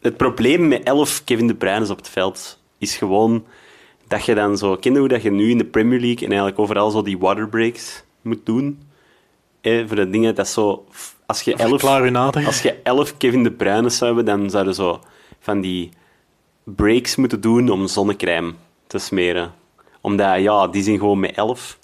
Het 0.00 0.16
probleem 0.16 0.68
met 0.68 0.82
elf 0.82 1.24
Kevin 1.24 1.46
De 1.46 1.54
Bruyne's 1.54 1.90
op 1.90 1.96
het 1.96 2.08
veld 2.08 2.58
is 2.78 2.96
gewoon 2.96 3.44
dat 4.08 4.24
je 4.24 4.34
dan 4.34 4.58
zo... 4.58 4.76
Ken 4.76 4.92
je 4.92 4.98
hoe 4.98 5.08
dat 5.08 5.22
je 5.22 5.30
nu 5.30 5.50
in 5.50 5.58
de 5.58 5.64
Premier 5.64 6.00
League 6.00 6.18
en 6.24 6.28
eigenlijk 6.28 6.58
overal 6.58 6.90
zo 6.90 7.02
die 7.02 7.18
waterbreaks 7.18 8.02
moet 8.22 8.46
doen? 8.46 8.82
Eh, 9.60 9.86
voor 9.86 9.96
de 9.96 10.10
dingen, 10.10 10.34
dat 10.34 10.48
zo... 10.48 10.84
Als 11.30 11.42
je 11.42 11.54
elf... 11.54 11.84
Als 12.46 12.62
je 12.62 12.76
elf 12.82 13.16
Kevin 13.16 13.42
De 13.42 13.50
Bruyne's 13.50 13.96
zou 13.96 14.14
hebben, 14.14 14.38
dan 14.38 14.50
zouden 14.50 14.74
zo 14.74 15.00
van 15.40 15.60
die 15.60 15.90
breaks 16.64 17.16
moeten 17.16 17.40
doen 17.40 17.68
om 17.68 17.86
zonnecrème 17.86 18.52
te 18.86 18.98
smeren. 18.98 19.52
Omdat, 20.00 20.40
ja, 20.40 20.66
die 20.66 20.82
zijn 20.82 20.98
gewoon 20.98 21.20
met 21.20 21.34
elf. 21.34 21.78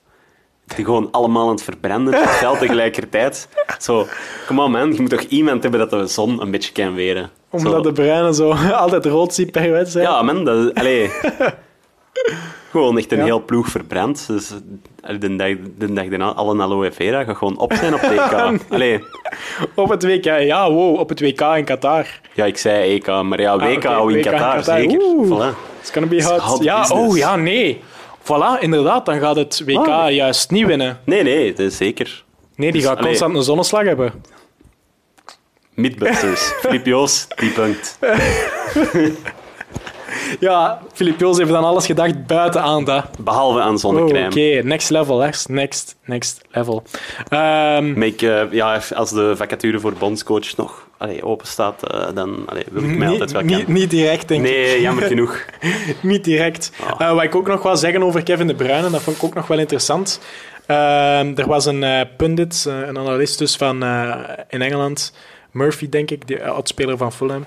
Die 0.65 0.85
gewoon 0.85 1.09
allemaal 1.11 1.45
aan 1.45 1.55
het 1.55 1.63
verbranden 1.63 2.15
het 2.15 2.31
veld 2.31 2.59
tegelijkertijd. 2.65 3.49
Zo, 3.79 4.07
come 4.47 4.63
on 4.63 4.71
man, 4.71 4.93
je 4.93 5.01
moet 5.01 5.11
toch 5.11 5.21
iemand 5.21 5.63
hebben 5.63 5.81
dat 5.81 5.91
de 5.91 6.07
zon 6.07 6.41
een 6.41 6.51
beetje 6.51 6.73
kan 6.73 6.95
weren. 6.95 7.31
Omdat 7.51 7.73
Zo. 7.73 7.81
de 7.81 7.93
Bruyne 7.93 8.35
zo 8.35 8.51
altijd 8.83 9.05
rood 9.05 9.35
ziet 9.35 9.51
per 9.51 9.71
wedstrijd. 9.71 10.07
Ja 10.07 10.23
man, 10.23 10.45
dat 10.45 10.65
is... 10.65 10.75
Allee. 10.75 11.11
Gewoon 12.71 12.99
echt 12.99 13.13
een 13.13 13.19
Ja. 13.19 13.25
heel 13.25 13.45
ploeg 13.45 13.69
verbrand. 13.69 14.27
Dus 14.27 14.53
de 15.19 15.37
dag, 15.37 15.49
de 15.79 15.93
dag 15.93 16.07
daarna, 16.09 16.33
alle 16.33 16.63
aloe 16.63 16.93
vera 16.93 17.25
gaat 17.25 17.37
gewoon 17.37 17.59
op 17.59 17.73
zijn 17.73 17.95
op 17.95 18.01
TK. 18.01 18.33
Allee. 18.75 19.05
Op 19.75 19.89
het 19.89 20.03
WK, 20.05 20.25
ja, 20.25 20.71
wow, 20.71 20.99
op 20.99 21.09
het 21.09 21.21
WK 21.21 21.41
in 21.41 21.65
Qatar. 21.65 22.07
Ja, 22.35 22.45
ik 22.45 22.57
zei 22.59 22.95
EK, 22.95 23.07
maar 23.23 23.41
ja, 23.41 23.57
WK 23.59 23.85
Ah, 23.85 24.01
in 24.01 24.07
WK 24.07 24.15
in 24.17 24.23
Qatar, 24.33 24.63
zeker. 24.65 24.99
Oeh. 25.01 25.29
Voilà. 25.31 25.57
It's 25.81 25.91
gonna 25.91 26.09
be 26.09 26.25
hot. 26.25 26.41
hot 26.41 26.63
ja, 26.63 26.81
business. 26.81 27.09
oh 27.11 27.17
ja, 27.17 27.37
nee. 27.37 27.81
Voilà, 28.23 28.61
inderdaad, 28.61 29.07
dan 29.07 29.19
gaat 29.21 29.37
het 29.37 29.63
WK 29.67 29.87
Ah. 29.89 30.11
juist 30.13 30.51
niet 30.51 30.67
winnen. 30.67 31.01
Nee, 31.05 31.23
nee, 31.23 31.51
dat 31.53 31.59
is 31.67 31.77
zeker. 31.77 32.25
Nee, 32.57 32.73
die 32.73 32.81
Dus, 32.81 32.89
gaat 32.91 32.99
allee. 32.99 33.09
constant 33.09 33.37
een 33.37 33.43
zonneslag 33.43 33.85
hebben. 33.85 34.13
Mythbusters. 35.75 36.41
Filip 36.61 36.87
Joos, 36.87 37.27
die 37.37 37.51
punt. 37.51 37.99
Ja, 40.41 40.81
Filip 40.93 41.21
Joos 41.21 41.39
heeft 41.39 41.53
aan 41.53 41.65
alles 41.65 41.87
gedacht 41.87 42.27
buiten 42.27 42.63
aan 42.63 42.85
dat. 42.85 43.05
Behalve 43.19 43.61
aan 43.61 43.73
Oh, 43.73 43.79
zonnecrème. 43.79 44.27
Oké, 44.27 44.63
next 44.63 44.91
level, 44.91 45.21
hè. 45.21 45.31
Next, 45.49 45.97
next 46.05 46.43
level. 46.51 46.83
Ehm, 47.29 48.03
eh, 48.03 48.53
ja, 48.53 48.81
als 48.95 49.11
de 49.11 49.37
vacature 49.37 49.81
voor 49.81 49.93
bondscoach 49.93 50.57
nog 50.57 50.89
allee, 50.99 51.25
open 51.25 51.47
staat, 51.47 51.83
eh, 51.83 52.07
dan 52.15 52.43
allee, 52.47 52.65
wil 52.71 52.83
ik 52.83 52.97
mij 52.97 53.09
altijd 53.09 53.33
wel 53.33 53.45
kennen. 53.45 53.73
niet 53.73 53.91
direct, 53.91 54.29
denk 54.29 54.45
ik. 54.47 54.51
Nee, 54.53 54.81
jammer 54.81 55.05
genoeg. 55.13 55.45
Niet 56.01 56.25
direct. 56.25 56.73
Ah. 56.81 57.09
Eh, 57.09 57.15
wat 57.15 57.23
ik 57.23 57.35
ook 57.35 57.47
nog 57.47 57.63
wil 57.63 57.77
zeggen 57.77 58.03
over 58.03 58.23
Kevin 58.23 58.47
De 58.47 58.55
Bruyne, 58.55 58.91
dat 58.91 59.01
vond 59.03 59.17
ik 59.17 59.25
ook 59.25 59.35
nog 59.35 59.47
wel 59.47 59.59
interessant. 59.59 60.21
Ehm, 60.67 61.33
er 61.37 61.47
was 61.47 61.67
een 61.67 62.09
pundit, 62.17 62.65
een 62.69 62.99
analist 62.99 63.39
dus 63.39 63.57
van, 63.57 63.85
in 64.49 64.63
Engeland, 64.63 65.13
Murphy 65.51 65.89
denk 65.89 66.11
ik, 66.11 66.29
de 66.29 66.45
oudspeler 66.45 66.97
van 66.97 67.13
Fulham. 67.13 67.45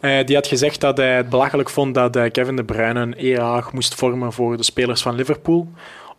Eh, 0.00 0.24
die 0.26 0.34
had 0.36 0.46
gezegd 0.46 0.80
dat 0.80 0.96
hij 0.96 1.16
het 1.16 1.28
belachelijk 1.28 1.70
vond 1.70 1.94
dat 1.94 2.16
eh, 2.16 2.30
Kevin 2.30 2.56
De 2.56 2.64
Bruyne 2.64 3.00
een 3.00 3.14
EAG 3.16 3.72
moest 3.72 3.94
vormen 3.94 4.32
voor 4.32 4.56
de 4.56 4.62
spelers 4.62 5.02
van 5.02 5.14
Liverpool, 5.14 5.68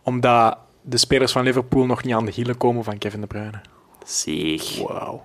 omdat 0.02 0.56
de 0.82 0.96
spelers 0.96 1.32
van 1.32 1.42
Liverpool 1.44 1.86
nog 1.86 2.04
niet 2.04 2.14
aan 2.14 2.24
de 2.24 2.32
hielen 2.32 2.56
komen 2.56 2.84
van 2.84 2.98
Kevin 2.98 3.20
De 3.20 3.26
Bruyne. 3.26 3.60
Zeg. 4.04 4.78
Wauw. 4.78 5.24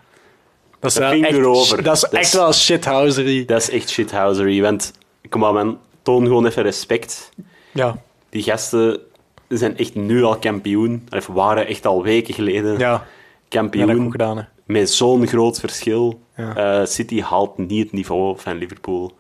Dat 0.80 0.92
is, 0.92 0.98
Dat 0.98 1.10
wel 1.12 1.22
echt, 1.24 1.34
erover. 1.38 1.84
dat 1.84 1.96
is 1.96 2.02
Dat 2.02 2.12
echt 2.14 2.26
is- 2.26 2.34
wel 2.34 2.54
shithousery. 2.54 3.46
Dat 3.46 3.62
is 3.62 3.70
echt 3.70 3.90
shithousery, 3.90 4.62
want 4.62 4.94
kom 5.30 5.44
on 5.44 5.54
man, 5.54 5.80
toon 6.02 6.26
gewoon 6.26 6.46
even 6.46 6.64
respect. 6.64 7.30
Ja, 7.72 7.98
Die 8.30 8.44
gasten 8.44 9.00
zijn 9.48 9.78
echt 9.78 9.96
nu 9.96 10.24
al 10.24 10.38
kampioen. 10.38 11.08
Of 11.10 11.28
waren 11.28 11.68
echt 11.68 11.86
al 11.86 12.04
weken 12.04 12.34
geleden 12.34 12.78
ja, 12.78 13.06
kampioen. 13.54 14.12
gedaan. 14.12 14.38
Hè. 14.38 14.44
met 14.66 14.90
zo'n 14.90 15.28
groot 15.28 15.60
verschil. 15.60 16.20
Ja. 16.36 16.56
Eh, 16.56 16.86
City 16.86 17.22
haalt 17.22 17.58
niet 17.58 17.84
het 17.84 17.92
niveau 17.92 18.40
van 18.40 18.58
Liverpool. 18.58 19.12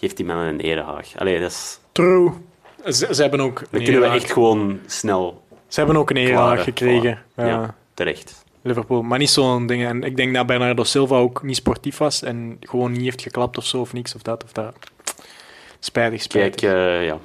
Geeft 0.00 0.16
die 0.16 0.26
mannen 0.26 0.46
een 0.46 0.60
erehaag. 0.60 1.18
Allee, 1.18 1.40
dat 1.40 1.50
is... 1.50 1.80
True. 1.92 2.30
Ze, 2.84 3.08
ze 3.14 3.22
hebben 3.22 3.40
ook 3.40 3.62
Dan 3.70 3.82
kunnen 3.82 4.00
we 4.00 4.06
echt 4.06 4.32
gewoon 4.32 4.80
snel 4.86 5.42
Ze 5.68 5.78
hebben 5.80 5.96
ook 5.96 6.10
een 6.10 6.16
erehaag 6.16 6.64
gekregen. 6.64 7.18
Voilà. 7.18 7.34
Ja, 7.34 7.46
Ja, 7.46 7.74
terecht. 7.94 8.44
Liverpool. 8.62 9.02
Maar 9.02 9.18
niet 9.18 9.30
zo'n 9.30 9.66
ding. 9.66 9.84
En 9.84 10.02
ik 10.02 10.16
denk 10.16 10.34
dat 10.34 10.46
Bernardo 10.46 10.84
Silva 10.84 11.16
ook 11.16 11.42
niet 11.42 11.56
sportief 11.56 11.98
was 11.98 12.22
en 12.22 12.56
gewoon 12.60 12.92
niet 12.92 13.02
heeft 13.02 13.22
geklapt 13.22 13.58
of 13.58 13.64
zo, 13.64 13.80
of 13.80 13.92
niks 13.92 14.14
of 14.14 14.22
dat 14.22 14.44
of 14.44 14.52
dat. 14.52 14.74
Spijtig, 15.78 16.22
spijtig. 16.22 16.60
Kijk, 16.60 16.74
eh, 16.74 17.04
ja. 17.06 17.18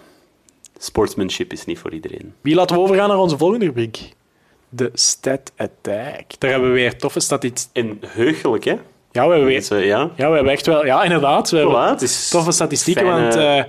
Sportsmanship 0.78 1.52
is 1.52 1.66
niet 1.66 1.80
voor 1.80 1.94
iedereen. 1.94 2.34
Wie 2.42 2.56
laten 2.56 2.76
we 2.76 2.82
overgaan 2.82 3.10
naar 3.10 3.18
onze 3.18 3.38
volgende 3.38 3.66
rubriek? 3.66 4.10
De 4.76 4.90
Stat 4.94 5.52
Attack. 5.58 6.24
Daar 6.40 6.52
hebben 6.52 6.70
we 6.70 6.76
weer 6.76 6.98
toffe 6.98 7.20
statistieken. 7.20 7.90
En 7.92 8.00
heugelijk, 8.08 8.64
hè? 8.64 8.76
Ja, 9.12 9.28
we 9.28 9.34
hebben 9.34 9.46
weer... 9.46 9.86
Ja. 9.86 10.10
Ja, 10.16 10.30
we 10.30 10.36
hebben 10.36 10.52
echt 10.54 10.66
wel... 10.66 10.86
Ja, 10.86 11.04
inderdaad. 11.04 11.50
We 11.50 11.58
hebben 11.58 11.76
Voilà, 11.76 11.90
het 11.90 12.02
is 12.02 12.30
toffe 12.30 12.52
statistieken, 12.52 13.06
fijne- 13.06 13.22
want... 13.22 13.36
eh, 13.36 13.64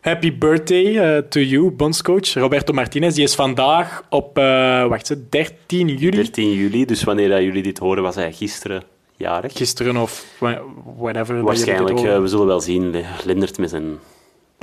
happy 0.00 0.38
birthday 0.38 0.96
eh, 0.98 1.18
to 1.28 1.40
you, 1.40 1.70
bondscoach 1.70 2.34
Roberto 2.34 2.72
Martinez. 2.72 3.14
Die 3.14 3.24
is 3.24 3.34
vandaag 3.34 4.02
op, 4.08 4.38
eh, 4.38 4.86
wacht, 4.86 5.10
eens, 5.10 5.20
13 5.30 5.88
juli. 5.88 6.10
13 6.16 6.52
juli, 6.52 6.84
dus 6.84 7.02
wanneer 7.04 7.28
dat 7.28 7.40
jullie 7.42 7.62
dit 7.62 7.78
horen, 7.78 8.02
was 8.02 8.14
hij 8.14 8.32
gisteren 8.32 8.82
jarig. 9.16 9.56
Gisteren 9.56 9.96
of 9.96 10.24
wha- 10.38 10.62
whatever. 10.96 11.42
Waarschijnlijk, 11.42 11.98
we 12.00 12.26
zullen 12.28 12.46
wel 12.46 12.60
zien. 12.60 12.94
Lindert 13.24 13.58
met 13.58 13.70
zijn, 13.70 13.98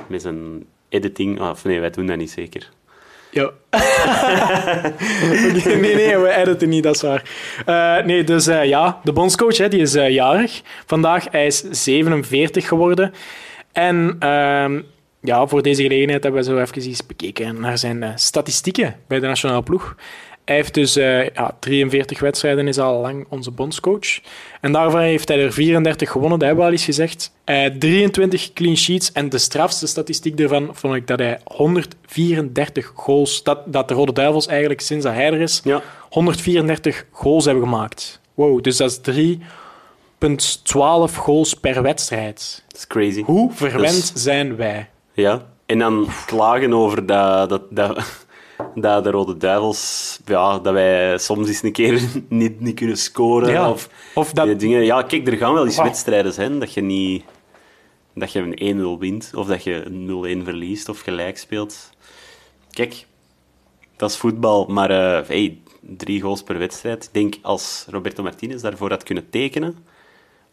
met 0.08 0.22
zijn 0.22 0.66
editing. 0.90 1.42
Of 1.42 1.64
nee, 1.64 1.80
wij 1.80 1.90
doen 1.90 2.06
dat 2.08 2.18
niet 2.18 2.32
zeker. 2.32 2.70
Nee, 5.82 5.96
nee, 5.96 6.18
we 6.18 6.34
editen 6.36 6.70
niet, 6.70 6.84
dat 6.84 6.96
is 6.96 7.02
waar. 7.02 7.24
Eh, 7.66 8.06
nee, 8.06 8.24
dus 8.24 8.48
eh, 8.48 8.66
ja, 8.66 9.00
de 9.04 9.14
bondscoach 9.14 9.58
hè, 9.58 9.68
die 9.68 9.82
is 9.82 9.96
eh, 9.96 10.10
jarig 10.10 10.62
vandaag. 10.86 11.26
Hij 11.32 11.46
is 11.46 11.64
47 11.70 12.68
geworden. 12.68 13.14
En 13.72 14.16
ehm, 14.20 14.82
ja, 15.22 15.48
voor 15.48 15.62
deze 15.62 15.82
gelegenheid 15.82 16.24
hebben 16.24 16.42
we 16.42 16.50
zo 16.50 16.58
even 16.58 16.82
eens 16.82 17.06
bekeken 17.06 17.60
naar 17.60 17.78
zijn 17.78 18.12
statistieken 18.16 18.96
bij 19.08 19.20
de 19.20 19.28
nationale 19.28 19.64
ploeg. 19.64 19.96
Hij 20.48 20.56
heeft 20.56 20.74
dus 20.74 20.96
eh, 20.96 21.30
ja, 21.30 21.56
43 21.60 22.20
wedstrijden, 22.20 22.68
is 22.68 22.78
al 22.80 23.02
lang 23.02 23.26
onze 23.30 23.52
bondscoach. 23.52 24.20
En 24.62 24.72
daarvan 24.72 25.00
heeft 25.00 25.28
hij 25.28 25.40
er 25.44 25.54
34 25.54 26.12
gewonnen, 26.12 26.40
dat 26.40 26.48
hebben 26.48 26.66
we 26.66 26.72
al 26.72 26.78
eens 26.78 26.86
gezegd. 26.86 27.32
Eh 27.44 27.66
23 27.66 28.54
clean 28.54 28.78
sheets. 28.78 29.12
En 29.12 29.30
de 29.30 29.38
strafste 29.38 29.88
statistiek 29.88 30.38
daarvan 30.38 30.70
vond 30.72 30.96
ik 30.96 31.08
dat 31.08 31.20
hij 31.20 31.40
134 31.44 32.92
goals, 32.96 33.44
dat, 33.44 33.60
dat 33.66 33.88
de 33.88 33.94
Rode 33.94 34.14
Duivels 34.14 34.48
eigenlijk 34.48 34.82
sinds 34.82 35.06
dat 35.06 35.14
hij 35.14 35.26
er 35.26 35.42
is, 35.42 35.62
Ja. 35.64 35.82
134 36.10 37.06
goals 37.12 37.46
hebben 37.46 37.64
gemaakt. 37.64 38.20
Wow, 38.34 38.64
dus 38.64 38.78
dat 38.78 38.92
is 38.92 39.38
3,12 40.20 41.16
goals 41.18 41.54
per 41.54 41.82
wedstrijd. 41.82 42.64
Dat 42.68 42.78
is 42.78 42.88
crazy. 42.88 43.22
Hoe 43.24 43.52
verwend 43.54 44.14
Dus- 44.14 44.24
zijn 44.24 44.56
wij? 44.56 44.90
Ja. 45.14 45.42
En 45.66 45.80
dan 45.80 46.08
klagen 46.26 46.74
over 46.74 47.06
dat, 47.06 47.50
dat, 47.50 47.62
dat, 47.70 48.26
dat 48.82 49.04
de 49.04 49.10
Rode 49.10 49.38
Duivels... 49.38 50.20
Ja, 50.26 50.60
dat 50.60 50.74
wij 50.74 51.18
soms 51.18 51.48
eens 51.48 51.64
een 51.64 51.72
keer 51.72 52.02
niet, 52.30 52.60
niet 52.60 52.76
kunnen 52.76 52.98
scoren. 52.98 53.50
Ja, 53.52 53.70
Of, 53.72 53.90
of 54.16 54.32
dat- 54.32 54.46
die 54.46 54.56
dingen. 54.56 54.84
Ja, 54.86 55.02
kijk, 55.04 55.28
er 55.28 55.38
gaan 55.38 55.54
wel 55.54 55.66
eens 55.66 55.78
wedstrijden 55.82 56.34
zijn 56.34 56.60
dat 56.60 56.74
je 56.74 56.82
niet... 56.82 57.24
Dat 58.14 58.32
je 58.32 58.40
een 58.56 58.98
1-0 58.98 59.00
wint, 59.00 59.32
of 59.36 59.48
dat 59.48 59.64
je 59.64 59.86
een 59.86 60.40
0-1 60.42 60.44
verliest, 60.44 60.90
of 60.90 61.00
gelijk 61.00 61.38
speelt. 61.38 61.90
Kijk, 62.72 63.06
dat 63.96 64.10
is 64.10 64.18
voetbal, 64.18 64.66
maar 64.66 64.90
eh, 64.90 65.28
hey, 65.28 65.58
drie 65.82 66.22
goals 66.22 66.44
per 66.44 66.58
wedstrijd. 66.58 67.04
Ik 67.04 67.14
denk, 67.14 67.36
als 67.42 67.86
Roberto 67.90 68.24
Martinez 68.24 68.62
daarvoor 68.62 68.90
had 68.90 69.04
kunnen 69.04 69.30
tekenen, 69.30 69.86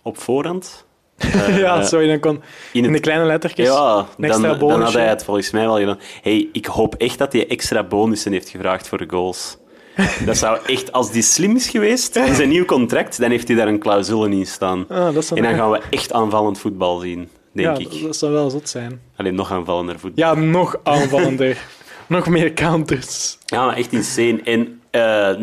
op 0.03 0.19
voorhand... 0.19 0.85
eh, 1.17 1.59
ja, 1.59 1.79
eh, 1.81 1.85
sorry, 1.87 2.07
dan 2.09 2.21
kon 2.21 2.43
in, 2.73 2.85
het- 2.85 2.93
de 2.93 3.01
kleine 3.01 3.25
lettertjes 3.25 3.67
ja, 3.67 4.07
dan, 4.19 4.43
dan 4.59 4.81
had 4.83 4.93
hij 4.93 5.07
het 5.09 5.25
volgens 5.25 5.51
mij 5.51 5.67
wel 5.67 5.79
gedaan. 5.79 5.99
Hey, 6.23 6.49
ik 6.53 6.67
hoop 6.67 6.95
echt 6.95 7.19
dat 7.19 7.33
hij 7.33 7.49
extra 7.49 7.83
bonussen 7.85 8.33
heeft 8.33 8.49
gevraagd 8.49 8.89
voor 8.89 8.99
de 8.99 9.07
goals. 9.09 9.57
Dat 10.27 10.37
zou 10.37 10.59
echt, 10.67 10.93
als 10.93 11.11
die 11.13 11.23
slim 11.23 11.57
is 11.57 11.69
geweest 11.69 12.17
in 12.17 12.35
zijn 12.35 12.49
nieuw 12.49 12.65
contract, 12.65 13.21
dan 13.21 13.31
heeft 13.31 13.49
hij 13.49 13.57
daar 13.57 13.69
een 13.69 13.79
clausule 13.79 14.31
in 14.31 14.47
staan. 14.47 14.85
Ah, 14.89 15.07
En 15.35 15.43
dan 15.43 15.55
gaan 15.55 15.71
we 15.71 15.81
echt 15.91 16.13
aanvallend 16.13 16.59
voetbal 16.59 16.99
zien, 16.99 17.29
denk 17.53 17.77
ja, 17.77 17.83
ik. 17.91 18.03
dat 18.03 18.17
zou 18.17 18.33
wel 18.33 18.51
zot 18.51 18.69
zijn. 18.69 19.01
Alleen 19.17 19.35
nog 19.35 19.53
aanvallender 19.53 19.99
voetbal. 19.99 20.25
Ja, 20.25 20.35
nog 20.41 20.77
aanvallender. 20.83 21.59
nog 22.07 22.29
meer 22.29 22.53
counters. 22.53 23.39
Ja, 23.47 23.67
maar 23.67 23.77
echt 23.77 23.93
insane. 23.93 24.41
En 24.45 24.81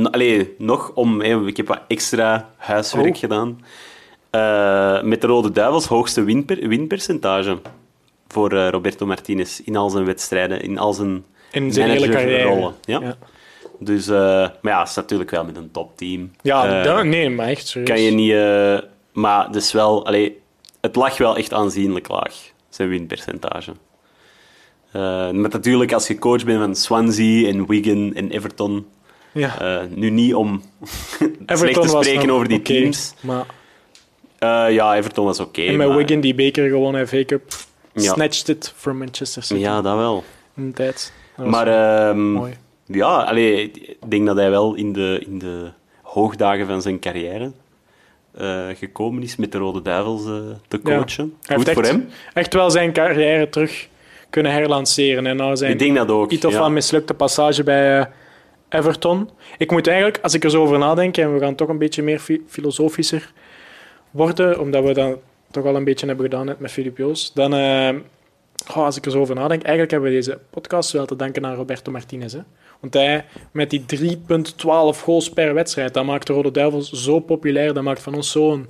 no- 0.02 0.10
allee, 0.10 0.56
nog 0.58 0.92
om... 0.94 1.22
ik 1.22 1.58
heb 1.58 1.68
wat 1.68 1.82
extra 1.88 2.50
huiswerk 2.58 3.14
Oh. 3.14 3.20
gedaan. 3.20 3.62
Eh, 4.32 5.02
met 5.02 5.22
de 5.22 5.28
Rode 5.28 5.52
Duivels 5.52 5.86
hoogste 5.86 6.24
winper, 6.24 6.68
winpercentage 6.68 7.58
voor 8.28 8.52
eh, 8.54 8.70
Roberto 8.70 9.06
Martinez 9.06 9.60
in 9.60 9.76
al 9.76 9.90
zijn 9.90 10.06
wedstrijden, 10.06 10.62
in 10.62 10.78
al 10.78 10.94
zijn, 10.94 11.24
In 11.52 11.74
zijn 11.74 11.90
hele 11.90 12.10
carrière. 12.10 12.44
managerrollen. 12.44 12.76
Ja. 12.86 13.00
Ja, 13.02 13.18
Dus, 13.80 14.08
eh, 14.08 14.16
maar 14.62 14.74
ja, 14.74 14.80
het 14.80 14.90
is 14.90 14.96
natuurlijk 14.96 15.30
wel 15.32 15.46
met 15.46 15.58
een 15.58 15.72
topteam. 15.72 16.32
ja 16.42 16.84
dat- 16.84 17.06
nee, 17.06 17.30
maar 17.30 17.48
echt 17.48 17.68
serieus. 17.68 17.90
kan 17.90 18.02
je 18.02 18.12
niet... 18.12 18.34
maar 19.14 19.46
het 19.46 19.56
is 19.56 19.72
wel... 19.72 20.06
Allee, 20.06 20.40
het 20.82 20.96
lag 20.96 21.18
wel 21.18 21.38
echt 21.38 21.54
aanzienlijk 21.54 22.08
laag, 22.08 22.34
zijn 22.70 22.90
winpercentage. 22.90 23.72
Maar 24.92 25.34
natuurlijk, 25.34 25.94
als 25.94 26.08
je 26.08 26.18
coach 26.20 26.46
bent 26.46 26.60
van 26.60 26.76
Swansea 26.76 27.48
en 27.48 27.68
Wigan 27.68 28.14
en 28.14 28.30
Everton... 28.32 28.86
Ja. 29.34 29.82
nu 29.96 30.10
niet 30.10 30.34
om 30.36 30.62
slecht 31.46 31.82
te 31.82 31.88
spreken 31.88 32.30
over 32.32 32.48
die 32.48 32.62
teams. 32.62 33.14
Maar, 33.20 33.46
ja, 34.48 34.96
Everton 34.96 35.26
was 35.26 35.40
oké. 35.40 35.62
en 35.62 35.78
met 35.78 35.88
maar- 35.88 35.98
Wigan 35.98 36.20
die 36.20 36.36
beker 36.36 36.70
gewonnen, 36.70 37.08
FA 37.08 37.24
Cup, 37.26 37.42
Ja. 37.94 38.14
snatched 38.14 38.48
it 38.50 38.74
from 38.76 38.98
Manchester 38.98 39.44
City 39.44 39.62
Ja, 39.62 39.82
dat 39.82 39.96
wel. 39.96 40.24
in 40.56 40.68
de 40.68 40.74
tijd. 40.74 41.14
Maar 41.38 41.68
ehm, 41.68 42.32
mooi. 42.32 42.54
ja, 42.86 43.08
allee, 43.24 43.72
ik 43.72 43.98
denk 44.10 44.26
dat 44.26 44.36
hij 44.36 44.50
wel 44.50 44.76
in 44.76 44.94
de, 44.94 45.24
in 45.26 45.40
de 45.40 45.70
hoogdagen 46.02 46.68
van 46.68 46.82
zijn 46.82 47.00
carrière 47.00 47.52
eh, 48.38 48.66
gekomen 48.76 49.24
is 49.24 49.36
met 49.36 49.52
de 49.52 49.58
Rode 49.58 49.82
Duivels 49.82 50.26
eh, 50.26 50.32
te 50.68 50.80
Ja. 50.84 50.96
coachen. 50.98 51.34
Hij 51.46 51.56
Goed 51.58 51.66
heeft 51.66 51.78
voor 51.78 51.88
echt, 51.88 51.92
hem. 51.98 52.10
echt 52.34 52.54
wel 52.54 52.72
zijn 52.72 52.94
carrière 52.94 53.50
terug 53.50 53.88
kunnen 54.30 54.52
herlanceren. 54.52 55.26
En 55.26 55.36
nou 55.36 55.56
zijn 55.56 55.72
Ik 55.72 55.80
denk 55.80 55.96
dat 55.96 56.10
ook. 56.10 56.32
iets 56.32 56.46
of 56.46 56.52
ja. 56.52 56.58
van 56.58 56.74
mislukte 56.74 57.14
passage 57.14 57.64
bij 57.64 58.00
eh, 58.00 58.06
Everton. 58.70 59.30
Ik 59.58 59.72
moet 59.72 59.88
eigenlijk, 59.88 60.20
als 60.22 60.34
ik 60.34 60.44
er 60.44 60.50
zo 60.50 60.62
over 60.62 60.78
nadenk, 60.80 61.18
en 61.18 61.34
we 61.34 61.40
gaan 61.40 61.56
toch 61.56 61.68
een 61.70 61.78
beetje 61.78 62.04
meer 62.04 62.20
fi- 62.20 62.42
filosofischer 62.48 63.32
worden, 64.12 64.60
omdat 64.60 64.84
we 64.84 64.94
dat 64.94 65.18
toch 65.52 65.66
al 65.66 65.76
een 65.76 65.84
beetje 65.84 66.06
hebben 66.06 66.26
gedaan 66.26 66.46
net 66.46 66.60
met 66.60 66.72
Filip 66.72 66.98
Joos, 66.98 67.34
dan, 67.34 67.54
eh, 67.54 67.90
oh, 68.70 68.86
als 68.86 68.98
ik 68.98 69.06
er 69.06 69.12
zo 69.12 69.20
over 69.20 69.36
nadenk, 69.36 69.62
eigenlijk 69.62 69.92
hebben 69.92 70.10
we 70.10 70.16
deze 70.16 70.40
podcast 70.50 70.92
wel 70.92 71.06
te 71.06 71.16
danken 71.16 71.46
aan 71.46 71.56
Roberto 71.56 71.92
Martinez. 71.92 72.34
Hè? 72.34 72.40
Want 72.80 72.94
hij, 72.94 73.26
met 73.52 73.70
die 73.70 73.86
3,12 73.86 75.02
goals 75.04 75.30
per 75.30 75.54
wedstrijd, 75.54 75.94
dat 75.94 76.06
maakt 76.06 76.28
de 76.28 76.34
Rode 76.34 76.52
Duivels 76.52 76.92
zo 76.92 77.20
populair, 77.20 77.74
dat 77.74 77.84
maakt 77.84 78.02
van 78.02 78.16
ons 78.16 78.32
zo'n 78.32 78.70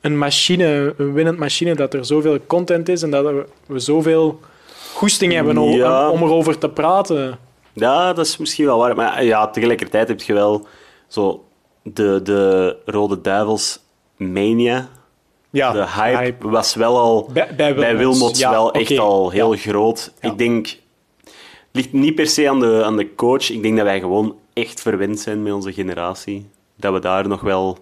een 0.00 0.18
machine, 0.18 0.94
een 0.96 1.12
winnend 1.12 1.38
machine, 1.38 1.74
dat 1.74 1.94
er 1.94 2.04
zoveel 2.04 2.38
content 2.46 2.88
is 2.88 3.02
en 3.02 3.10
dat 3.10 3.24
we, 3.24 3.46
we 3.66 3.78
zoveel 3.78 4.40
goesting 4.94 5.32
hebben 5.32 5.58
om, 5.58 5.82
om 6.10 6.22
erover 6.22 6.58
te 6.58 6.68
praten. 6.68 7.38
Ja, 7.72 8.12
dat 8.12 8.26
is 8.26 8.36
misschien 8.36 8.64
wel 8.64 8.78
waar. 8.78 8.96
Maar 8.96 9.24
ja, 9.24 9.48
tegelijkertijd 9.48 10.08
heb 10.08 10.20
je 10.20 10.32
wel 10.32 10.66
zo 11.06 11.44
de, 11.82 12.20
de 12.22 12.76
Rode 12.84 13.20
Duivels 13.20 13.80
mania. 14.18 14.88
Ja, 15.50 15.72
de 15.72 15.86
hype, 15.90 16.48
was 16.48 16.74
wel 16.74 16.98
al 16.98 17.30
Bij, 17.32 17.54
bij 17.56 17.74
bij 17.74 17.96
Wilmots. 17.96 18.18
Wilmots 18.18 18.38
Ja, 18.38 18.50
wel 18.50 18.72
echt 18.72 18.98
al 18.98 19.30
heel 19.30 19.52
Ja. 19.54 19.58
groot. 19.60 20.12
Ja. 20.20 20.30
Ik 20.30 20.38
denk, 20.38 20.66
het 21.24 21.32
ligt 21.72 21.92
niet 21.92 22.14
per 22.14 22.26
se 22.26 22.48
aan 22.48 22.60
de, 22.60 22.82
aan 22.84 22.96
de 22.96 23.14
coach. 23.14 23.50
Ik 23.50 23.62
denk 23.62 23.76
dat 23.76 23.84
wij 23.84 24.00
gewoon 24.00 24.36
echt 24.52 24.80
verwend 24.80 25.20
zijn 25.20 25.42
met 25.42 25.52
onze 25.52 25.72
generatie. 25.72 26.46
Dat 26.76 26.92
we 26.92 26.98
daar 27.00 27.28
nog 27.28 27.40
wel 27.40 27.78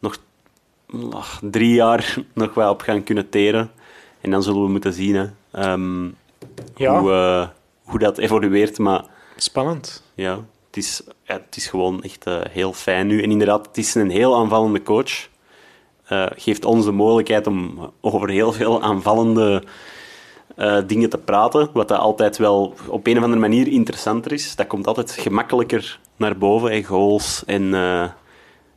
nog 0.00 0.16
ach, 1.10 1.40
drie 1.42 1.74
jaar 1.74 2.16
nog 2.34 2.54
wel 2.54 2.70
op 2.70 2.80
gaan 2.80 3.02
kunnen 3.02 3.28
teren. 3.28 3.70
En 4.20 4.30
dan 4.30 4.42
zullen 4.42 4.62
we 4.62 4.68
moeten 4.70 4.92
zien 4.92 5.14
hè, 5.14 5.26
ehm, 5.50 6.04
Ja. 6.76 7.00
hoe, 7.00 7.12
eh, 7.12 7.48
hoe 7.82 7.98
dat 7.98 8.18
evolueert. 8.18 8.78
Maar 8.78 9.04
Spannend. 9.36 10.02
ja, 10.14 10.34
het 10.66 10.76
is, 10.76 11.02
het 11.24 11.56
is 11.56 11.66
gewoon 11.66 12.02
echt 12.02 12.24
eh, 12.26 12.40
heel 12.50 12.72
fijn 12.72 13.06
nu. 13.06 13.22
En 13.22 13.30
inderdaad, 13.30 13.66
het 13.66 13.78
is 13.78 13.94
een 13.94 14.10
heel 14.10 14.36
aanvallende 14.36 14.82
coach. 14.82 15.30
Eh, 16.12 16.26
geeft 16.36 16.64
ons 16.64 16.84
de 16.84 16.92
mogelijkheid 16.92 17.46
om 17.46 17.90
over 18.00 18.28
heel 18.30 18.52
veel 18.52 18.82
aanvallende 18.82 19.62
eh, 20.56 20.78
dingen 20.86 21.08
te 21.10 21.18
praten. 21.18 21.68
Wat 21.72 21.88
dat 21.88 21.98
altijd 21.98 22.36
wel 22.36 22.74
op 22.88 23.06
een 23.06 23.16
of 23.16 23.22
andere 23.22 23.40
manier 23.40 23.68
interessanter 23.68 24.32
is. 24.32 24.56
Dat 24.56 24.66
komt 24.66 24.86
altijd 24.86 25.10
gemakkelijker 25.12 25.98
naar 26.16 26.38
boven. 26.38 26.70
hè, 26.72 26.82
goals 26.82 27.42
en, 27.46 27.74
eh, 27.74 28.02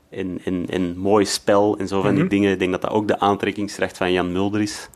en, 0.09 0.39
en, 0.43 0.65
en 0.69 0.97
mooi 0.97 1.25
spel 1.25 1.77
en 1.77 1.87
zo 1.87 2.01
van 2.01 2.09
die 2.13 2.19
Mhm. 2.19 2.29
dingen. 2.29 2.51
Ik 2.51 2.59
denk 2.59 2.71
dat 2.71 2.81
dat 2.81 2.91
ook 2.91 3.07
de 3.07 3.19
aantrekkingskracht 3.19 3.97
van 3.97 4.11
Jan 4.11 4.31
Mulder 4.31 4.61
is. 4.61 4.89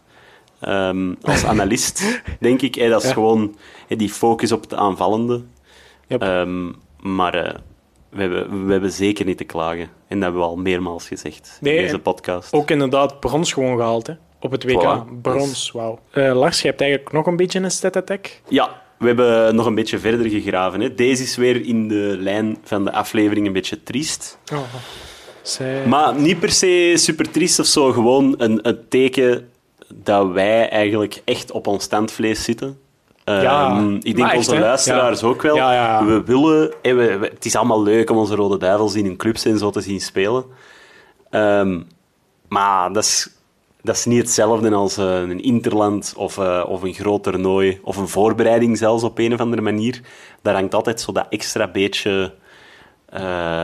Ehm, 0.59 1.13
als 1.21 1.45
analist, 1.53 2.21
denk 2.39 2.61
ik. 2.61 2.89
dat 2.89 3.01
is 3.01 3.07
Ja. 3.07 3.13
gewoon 3.13 3.55
die 3.87 4.09
focus 4.09 4.51
op 4.51 4.61
het 4.61 4.73
aanvallende. 4.73 5.41
Yep. 6.07 6.21
Ehm, 6.21 6.71
maar 6.99 7.61
we, 8.09 8.21
hebben, 8.21 8.65
we 8.65 8.71
hebben 8.71 8.91
zeker 8.91 9.25
niet 9.25 9.37
te 9.37 9.43
klagen. 9.43 9.89
En 10.07 10.15
dat 10.15 10.21
hebben 10.21 10.41
we 10.41 10.47
al 10.47 10.55
meermaals 10.55 11.07
gezegd 11.07 11.57
Nee, 11.61 11.75
in 11.75 11.81
deze 11.81 11.99
podcast. 11.99 12.53
Ook 12.53 12.69
inderdaad 12.69 13.19
brons 13.19 13.53
gewoon 13.53 13.77
gehaald 13.77 14.07
hè? 14.07 14.13
op 14.39 14.51
het 14.51 14.63
WK. 14.63 14.81
Voilà. 14.81 15.21
Brons, 15.21 15.71
wauw. 15.71 15.99
Eh, 16.11 16.35
Lars, 16.35 16.61
je 16.61 16.67
hebt 16.67 16.81
eigenlijk 16.81 17.11
nog 17.11 17.25
een 17.25 17.35
beetje 17.35 17.59
een 17.59 17.71
stat 17.71 17.95
attack. 17.95 18.41
Ja, 18.47 18.81
we 18.97 19.07
hebben 19.07 19.55
nog 19.55 19.65
een 19.65 19.75
beetje 19.75 19.99
verder 19.99 20.29
gegraven. 20.29 20.79
Hè. 20.81 20.93
Deze 20.93 21.23
is 21.23 21.35
weer 21.35 21.65
in 21.65 21.87
de 21.87 22.15
lijn 22.19 22.57
van 22.63 22.83
de 22.83 22.91
aflevering 22.91 23.47
een 23.47 23.53
beetje 23.53 23.83
triest. 23.83 24.37
Oh. 24.53 24.59
Zij... 25.41 25.85
Maar 25.85 26.15
niet 26.15 26.39
per 26.39 26.51
se 26.51 26.93
super 26.95 27.31
triest 27.31 27.59
of 27.59 27.65
zo. 27.65 27.91
Gewoon 27.91 28.35
een, 28.37 28.67
een 28.67 28.87
teken 28.89 29.49
dat 29.93 30.31
wij 30.31 30.69
eigenlijk 30.69 31.21
echt 31.25 31.51
op 31.51 31.67
ons 31.67 31.83
standvlees 31.83 32.43
zitten. 32.43 32.77
Ja, 33.33 33.69
Ehm, 33.77 33.93
ik 33.95 34.15
denk 34.15 34.27
echt, 34.27 34.37
onze 34.37 34.55
hè? 34.55 34.59
luisteraars 34.61 35.19
Ja. 35.21 35.27
ook 35.27 35.41
wel. 35.41 35.55
Ja, 35.55 35.73
ja, 35.73 35.85
ja. 35.99 36.05
We 36.05 36.23
willen... 36.23 36.73
hè, 36.81 36.93
we- 36.93 37.17
we- 37.17 37.27
het 37.33 37.45
is 37.45 37.55
allemaal 37.55 37.83
leuk 37.83 38.09
om 38.09 38.17
onze 38.17 38.35
Rode 38.35 38.57
Duivels 38.57 38.95
in 38.95 39.05
hun 39.05 39.17
clubs 39.17 39.45
en 39.45 39.57
zo 39.57 39.69
te 39.69 39.81
zien 39.81 40.01
spelen. 40.01 40.45
Ehm, 41.29 41.79
maar 42.47 42.93
dat 42.93 43.03
is, 43.03 43.29
dat 43.81 43.95
is 43.95 44.05
niet 44.05 44.17
hetzelfde 44.21 44.71
als 44.71 44.97
eh, 44.97 45.19
een 45.21 45.43
interland 45.43 46.13
of, 46.17 46.37
eh, 46.37 46.63
of 46.67 46.81
een 46.83 46.93
groot 46.93 47.23
toernooi 47.23 47.79
of 47.83 47.97
een 47.97 48.07
voorbereiding 48.07 48.77
zelfs 48.77 49.03
op 49.03 49.17
een 49.19 49.33
of 49.33 49.39
andere 49.39 49.61
manier. 49.61 50.01
Daar 50.41 50.53
hangt 50.53 50.75
altijd 50.75 51.01
zo 51.01 51.11
dat 51.11 51.25
extra 51.29 51.67
beetje 51.67 52.33
eh, 53.05 53.61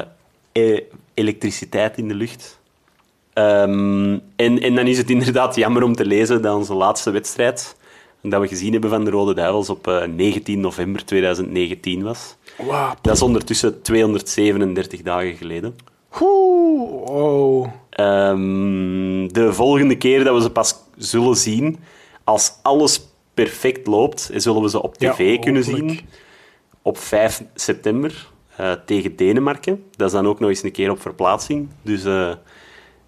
e- 0.52 0.84
elektriciteit 1.14 1.98
in 1.98 2.08
de 2.08 2.16
lucht. 2.16 2.60
Ehm, 3.34 4.18
en, 4.36 4.62
en 4.62 4.76
dan 4.76 4.88
is 4.88 4.98
het 4.98 5.10
inderdaad 5.18 5.56
jammer 5.56 5.84
om 5.84 5.96
te 5.96 6.06
lezen 6.06 6.42
dat 6.42 6.56
onze 6.56 6.74
laatste 6.74 7.12
wedstrijd 7.12 7.76
dat 8.30 8.42
we 8.42 8.48
gezien 8.48 8.72
hebben 8.72 8.90
van 8.90 9.04
de 9.06 9.12
Rode 9.12 9.34
Duivels 9.34 9.70
op 9.70 9.88
eh, 9.88 10.04
19 10.08 10.60
november 10.60 11.06
2019 11.06 12.04
was. 12.04 12.36
Wauw. 12.58 12.94
Dat 13.02 13.16
is 13.16 13.22
ondertussen 13.22 13.82
237 13.82 15.02
dagen 15.02 15.36
geleden. 15.36 15.76
Oeh, 16.22 17.08
wow. 17.08 17.66
Ehm, 17.90 19.28
de 19.28 19.54
volgende 19.54 19.98
keer 19.98 20.24
dat 20.24 20.36
we 20.36 20.42
ze 20.42 20.50
pas 20.52 20.76
zullen 20.98 21.36
zien, 21.36 21.78
als 22.24 22.54
alles 22.62 23.08
perfect 23.34 23.88
loopt, 23.88 24.30
zullen 24.36 24.62
we 24.62 24.70
ze 24.70 24.82
op 24.82 24.96
Ja, 24.98 25.14
tv 25.14 25.40
kunnen 25.40 25.64
zien 25.64 26.00
op 26.82 26.98
5 26.98 27.44
september. 27.56 28.34
eh, 28.56 28.72
tegen 28.86 29.16
Denemarken. 29.16 29.84
Dat 29.96 30.08
is 30.08 30.14
dan 30.14 30.28
ook 30.28 30.40
nog 30.40 30.50
eens 30.50 30.64
een 30.64 30.72
keer 30.72 30.92
op 30.92 31.02
verplaatsing. 31.02 31.68
Dus, 31.82 32.04
eh, 32.04 32.32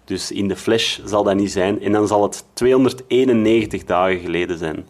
dus 0.04 0.32
in 0.32 0.48
de 0.48 0.56
flash 0.56 0.98
zal 1.04 1.22
dat 1.24 1.34
niet 1.34 1.50
zijn. 1.52 1.82
En 1.82 1.92
dan 1.92 2.06
zal 2.06 2.22
het 2.22 2.44
291 2.52 3.84
dagen 3.84 4.18
geleden 4.18 4.58
zijn 4.58 4.86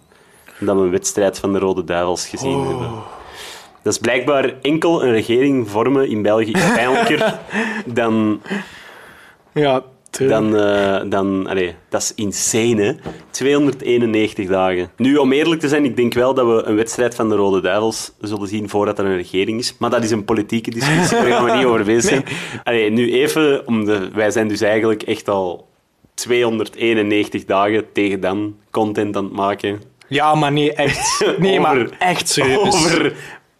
dat 0.60 0.76
we 0.76 0.82
een 0.82 0.90
wedstrijd 0.90 1.38
van 1.38 1.52
de 1.52 1.58
Rode 1.58 1.84
Duivels 1.84 2.28
gezien 2.28 2.54
Oh. 2.54 2.68
hebben. 2.68 2.88
Dat 3.82 3.92
is 3.92 3.98
blijkbaar 3.98 4.54
enkel 4.62 5.04
een 5.04 5.12
regering 5.12 5.68
vormen 5.70 6.08
in 6.08 6.22
België 6.22 6.50
is 6.52 6.72
pijnlijker 6.74 7.38
dan 7.86 8.40
Ja, 9.52 9.82
dan, 10.10 10.56
eh, 10.56 11.00
dan 11.10 11.46
allee, 11.46 11.74
dat 11.88 12.02
is 12.02 12.12
insane, 12.14 12.82
hè? 12.82 12.92
291 13.30 14.48
dagen. 14.48 14.90
Nu, 14.96 15.16
om 15.16 15.32
eerlijk 15.32 15.60
te 15.60 15.68
zijn, 15.68 15.84
ik 15.84 15.96
denk 15.96 16.14
wel 16.14 16.34
dat 16.34 16.46
we 16.46 16.62
een 16.64 16.76
wedstrijd 16.76 17.14
van 17.14 17.28
de 17.28 17.34
Rode 17.34 17.60
Duivels 17.60 18.12
zullen 18.20 18.48
zien 18.48 18.68
voordat 18.68 18.98
er 18.98 19.04
een 19.04 19.16
regering 19.16 19.58
is. 19.58 19.74
Maar 19.78 19.90
dat 19.90 20.04
is 20.04 20.10
een 20.10 20.24
politieke 20.24 20.70
discussie, 20.70 21.16
daar 21.18 21.26
gaan 21.26 21.44
we 21.44 21.52
niet 21.56 21.64
over 21.64 21.84
bezig 21.84 22.02
zijn. 22.10 22.24
Allee, 22.64 22.90
nu 22.90 23.12
even, 23.12 23.66
om 23.66 23.84
de, 23.84 24.10
wij 24.14 24.30
zijn 24.30 24.48
dus 24.48 24.60
eigenlijk 24.60 25.02
echt 25.02 25.28
al 25.28 25.68
291 26.14 27.44
dagen 27.44 27.84
tegen 27.92 28.20
dan 28.20 28.56
content 28.70 29.16
aan 29.16 29.24
het 29.24 29.32
maken. 29.32 29.80
Ja, 30.08 30.34
maar 30.34 30.52
nee, 30.52 30.72
echt. 30.72 31.24
Nee, 31.38 31.60
maar 31.60 31.76
Over- 31.76 31.96
echt 31.98 32.28
serieus. 32.28 32.58
Over 32.58 33.12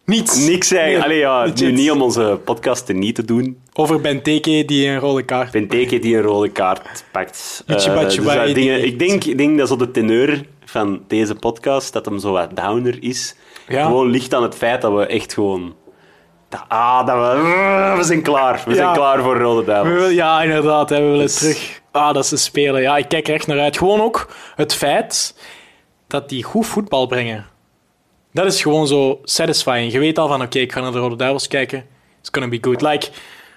Niets. 0.04 0.46
niks 0.46 0.72
eigenlijk. 0.72 1.04
Allee, 1.04 1.18
ja, 1.18 1.40
legit. 1.40 1.60
nu 1.60 1.72
niet 1.72 1.90
om 1.90 2.02
onze 2.02 2.40
podcast 2.44 2.92
niet 2.92 3.14
te 3.14 3.24
doen. 3.24 3.58
Over 3.74 4.00
Benteke 4.00 4.62
die 4.66 4.88
een 4.88 4.98
rode 4.98 5.22
kaart... 5.22 5.50
Benteke 5.50 5.98
die 5.98 6.16
een 6.16 6.22
rode 6.22 6.48
kaart 6.50 7.04
pakt. 7.12 7.64
Eh, 7.66 7.94
Batshuayi 7.94 8.46
dat 8.46 8.54
dingen, 8.54 8.84
ik, 8.84 8.98
denk, 8.98 9.24
ik 9.24 9.38
denk 9.38 9.58
dat 9.58 9.68
zo 9.68 9.76
de 9.76 9.90
teneur 9.90 10.44
van 10.64 11.02
deze 11.08 11.34
podcast, 11.34 11.92
dat 11.92 12.04
hem 12.04 12.18
zo 12.18 12.32
wat 12.32 12.56
downer 12.56 12.96
is. 13.02 13.34
Ja. 13.68 13.84
Gewoon 13.84 14.10
ligt 14.10 14.34
aan 14.34 14.42
het 14.42 14.54
feit 14.54 14.80
dat 14.82 14.92
we 14.92 15.06
echt 15.06 15.32
gewoon... 15.34 15.74
Dat, 16.48 16.64
ah, 16.68 17.06
dat 17.06 17.16
we... 17.16 17.94
We 17.96 18.02
zijn 18.02 18.22
klaar. 18.22 18.62
We 18.66 18.74
zijn 18.74 18.92
klaar 18.92 19.22
voor 19.22 19.36
Rode 19.38 19.64
Duivels. 19.64 20.12
ja, 20.12 20.42
inderdaad. 20.42 20.90
Hè, 20.90 20.96
we 20.96 21.02
willen 21.06 21.18
Dus- 21.18 21.38
terug. 21.38 21.80
Ah, 21.92 22.14
dat 22.14 22.26
ze 22.26 22.36
spelen. 22.36 22.82
Ja, 22.82 22.96
ik 22.96 23.08
kijk 23.08 23.28
er 23.28 23.34
echt 23.34 23.46
naar 23.46 23.60
uit. 23.60 23.78
Gewoon 23.78 24.00
ook 24.00 24.28
het 24.56 24.74
feit 24.74 25.34
dat 26.08 26.28
die 26.28 26.42
goed 26.42 26.66
voetbal 26.66 27.06
brengen. 27.06 27.46
Dat 28.32 28.46
is 28.46 28.62
gewoon 28.62 28.86
zo 28.86 29.20
satisfying. 29.22 29.92
Je 29.92 29.98
weet 29.98 30.18
al 30.18 30.28
van, 30.28 30.42
oké, 30.42 30.58
ik 30.58 30.72
ga 30.72 30.80
naar 30.80 30.92
de 30.92 30.98
Rode 30.98 31.16
Duivels 31.16 31.48
kijken. 31.48 31.86
It's 32.20 32.28
gonna 32.32 32.48
be 32.48 32.58
good. 32.60 32.80
Like, 32.80 33.08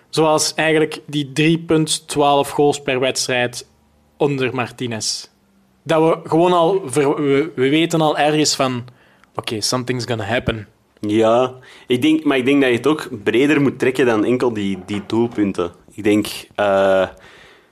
zoals 0.10 0.54
eigenlijk 0.54 1.00
die 1.06 1.58
3,12 1.60 2.16
goals 2.50 2.82
per 2.82 3.00
wedstrijd 3.00 3.68
onder 4.18 4.56
Martinez. 4.56 5.28
Dat 5.84 6.04
we 6.04 6.30
gewoon 6.30 6.54
al... 6.54 6.90
we 6.90 7.52
weten 7.56 8.02
al 8.02 8.18
ergens 8.18 8.56
van... 8.56 8.86
Oké, 9.36 9.62
something's 9.62 10.06
gonna 10.06 10.24
happen. 10.24 10.68
Ja, 11.00 11.54
ik 11.88 12.02
denk, 12.02 12.24
maar 12.24 12.38
ik 12.38 12.46
denk 12.46 12.62
dat 12.62 12.70
je 12.70 12.76
het 12.76 12.88
ook 12.88 13.10
breder 13.24 13.62
moet 13.62 13.80
trekken 13.80 14.06
dan 14.06 14.26
enkel 14.26 14.54
die, 14.54 14.80
die 14.86 15.02
doelpunten. 15.08 15.72
Ik 15.94 16.04
denk 16.04 16.28
eh, 16.56 17.08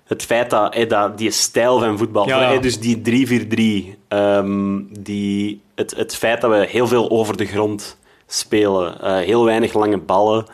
het 0.09 0.23
feit 0.23 0.49
dat, 0.49 0.75
dat 0.87 1.17
die 1.17 1.31
stijl 1.31 1.79
van 1.79 1.97
voetbal, 1.97 2.27
Ja, 2.27 2.57
dus 2.57 2.79
die 2.79 3.01
3-4-3, 3.01 3.97
ehm, 4.07 4.81
die, 4.99 5.61
het, 5.75 5.93
het 5.95 6.15
feit 6.15 6.41
dat 6.41 6.51
we 6.51 6.65
heel 6.69 6.87
veel 6.87 7.09
over 7.09 7.37
de 7.37 7.45
grond 7.45 7.97
spelen, 8.27 9.01
eh, 9.01 9.17
heel 9.17 9.45
weinig 9.45 9.73
lange 9.73 9.97
ballen, 9.97 10.45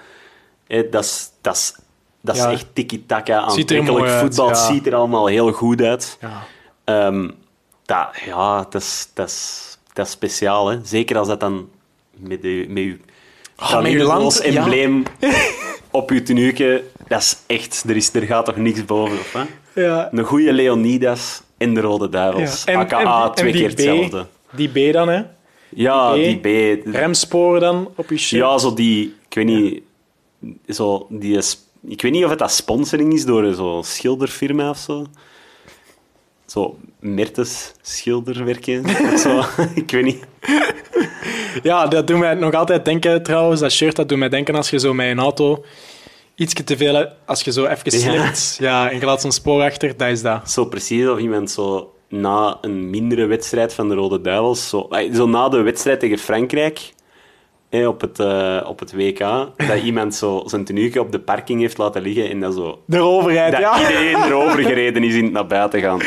dat 0.91 1.03
is- 1.03 1.29
dat 1.41 1.55
is 1.55 1.75
dat 2.21 2.35
is 2.35 2.41
Ja. 2.41 2.51
echt 2.51 2.65
tiki-taka 2.73 3.39
aantrekkelijk 3.39 4.09
voetbal. 4.09 4.47
Het 4.47 4.57
ziet 4.57 4.87
er 4.87 4.95
allemaal 4.95 5.25
heel 5.27 5.51
goed 5.51 5.81
uit. 5.81 6.17
Ja. 6.21 6.43
Ehm, 6.83 7.29
dat, 7.85 8.07
ja, 8.25 8.57
dat 8.69 8.81
is, 8.81 9.09
dat, 9.13 9.27
is, 9.27 9.77
dat 9.93 10.05
is 10.05 10.11
speciaal. 10.11 10.67
Hè? 10.67 10.77
Zeker 10.83 11.17
als 11.17 11.27
dat 11.27 11.39
dan 11.39 11.69
met, 12.17 12.41
de, 12.41 12.65
met 12.69 12.83
uw 12.83 12.95
Ah, 13.55 13.81
met 13.81 13.91
uw 13.91 14.03
land, 14.05 14.23
als 14.23 14.39
embleem 14.41 15.03
op 15.91 16.09
uw 16.09 16.23
tenuke, 16.23 16.83
dat 17.07 17.21
is 17.21 17.37
echt... 17.47 17.83
Er, 17.87 17.95
is, 17.95 18.13
er 18.13 18.21
gaat 18.21 18.45
toch 18.45 18.55
niks 18.55 18.85
boven, 18.85 19.19
of 19.19 19.33
hè? 19.33 19.43
Ja. 19.81 20.09
Een 20.11 20.23
goede 20.23 20.53
Leonidas 20.53 21.41
en 21.57 21.73
de 21.73 21.81
Rode 21.81 22.09
Duivels. 22.09 22.63
Ja. 22.63 22.71
En- 22.73 22.79
AKA 22.79 23.25
en- 23.25 23.35
twee 23.35 23.51
keer 23.51 23.67
B, 23.67 23.69
hetzelfde. 23.69 24.25
Die 24.51 24.69
B 24.89 24.93
dan, 24.93 25.07
hè? 25.09 25.21
Ja, 25.69 26.13
Die 26.13 26.39
die 26.41 26.77
B. 26.77 26.85
Remsporen 26.85 27.61
dan 27.61 27.91
op 27.95 28.09
je 28.09 28.17
shirt. 28.17 28.41
Ja, 28.41 28.57
zo 28.57 28.73
die... 28.73 29.15
Ik 29.29 29.35
weet 29.35 29.45
niet... 29.45 29.81
Zo, 30.67 31.07
die, 31.09 31.39
ik 31.87 32.01
weet 32.01 32.11
niet 32.11 32.23
of 32.23 32.29
het 32.29 32.39
dat 32.39 32.51
sponsoring 32.51 33.13
is 33.13 33.25
door 33.25 33.53
zo'n 33.53 33.83
schilderfirma 33.83 34.69
of 34.69 34.77
zo. 34.77 35.05
Zo, 36.45 36.77
Mertes 36.99 37.71
schilderwerken 37.81 38.85
of 39.13 39.19
zo. 39.19 39.41
ik 39.81 39.91
weet 39.91 40.03
niet. 40.03 40.23
Ja, 41.63 41.87
dat 41.87 42.07
doet 42.07 42.17
mij 42.17 42.33
nog 42.33 42.53
altijd 42.53 42.85
denken 42.85 43.23
trouwens. 43.23 43.59
Dat 43.61 43.71
shirt 43.71 43.95
dat 43.95 44.09
doet 44.09 44.17
mij 44.17 44.29
denken 44.29 44.55
als 44.55 44.69
je 44.69 44.79
zo 44.79 44.93
met 44.93 45.07
een 45.07 45.19
auto 45.19 45.63
iets 46.35 46.53
te 46.63 46.77
veel... 46.77 47.07
Als 47.25 47.41
je 47.41 47.51
zo 47.51 47.65
even 47.65 47.91
slipt, 47.91 48.57
ja, 48.59 48.89
en 48.91 48.99
je 48.99 49.05
laat 49.05 49.21
zo'n 49.21 49.31
spoor 49.31 49.61
achter, 49.63 49.97
dat 49.97 50.07
is 50.09 50.21
dat. 50.21 50.49
Zo 50.51 50.65
precies 50.65 51.07
of 51.07 51.19
iemand 51.19 51.51
zo 51.51 51.93
na 52.09 52.57
een 52.61 52.89
mindere 52.89 53.25
wedstrijd 53.25 53.73
van 53.73 53.89
de 53.89 53.95
Rode 53.95 54.21
Duivels, 54.21 54.69
zo, 54.69 54.87
eh, 54.89 55.13
zo 55.13 55.27
na 55.27 55.49
de 55.49 55.61
wedstrijd 55.61 55.99
tegen 55.99 56.17
Frankrijk 56.17 56.93
hè, 57.69 57.87
op, 57.87 58.01
het, 58.01 58.19
eh, 58.19 58.61
op 58.67 58.79
het 58.79 58.93
WK, 58.93 59.19
dat 59.57 59.81
iemand 59.83 60.15
zo 60.15 60.43
zijn 60.45 60.63
tenuke 60.65 60.99
op 60.99 61.11
de 61.11 61.19
parking 61.19 61.61
heeft 61.61 61.77
laten 61.77 62.01
liggen 62.01 62.29
en 62.29 62.39
dat 62.39 62.53
zo... 62.53 62.79
De 62.85 62.99
overheid, 62.99 63.51
Dat 63.51 63.61
ja. 63.61 63.79
iedereen 63.79 64.23
erover 64.31 64.63
gereden 64.63 65.03
is 65.03 65.15
in 65.15 65.23
het 65.23 65.33
naar 65.33 65.47
buiten 65.47 65.81
gaan. 65.81 66.01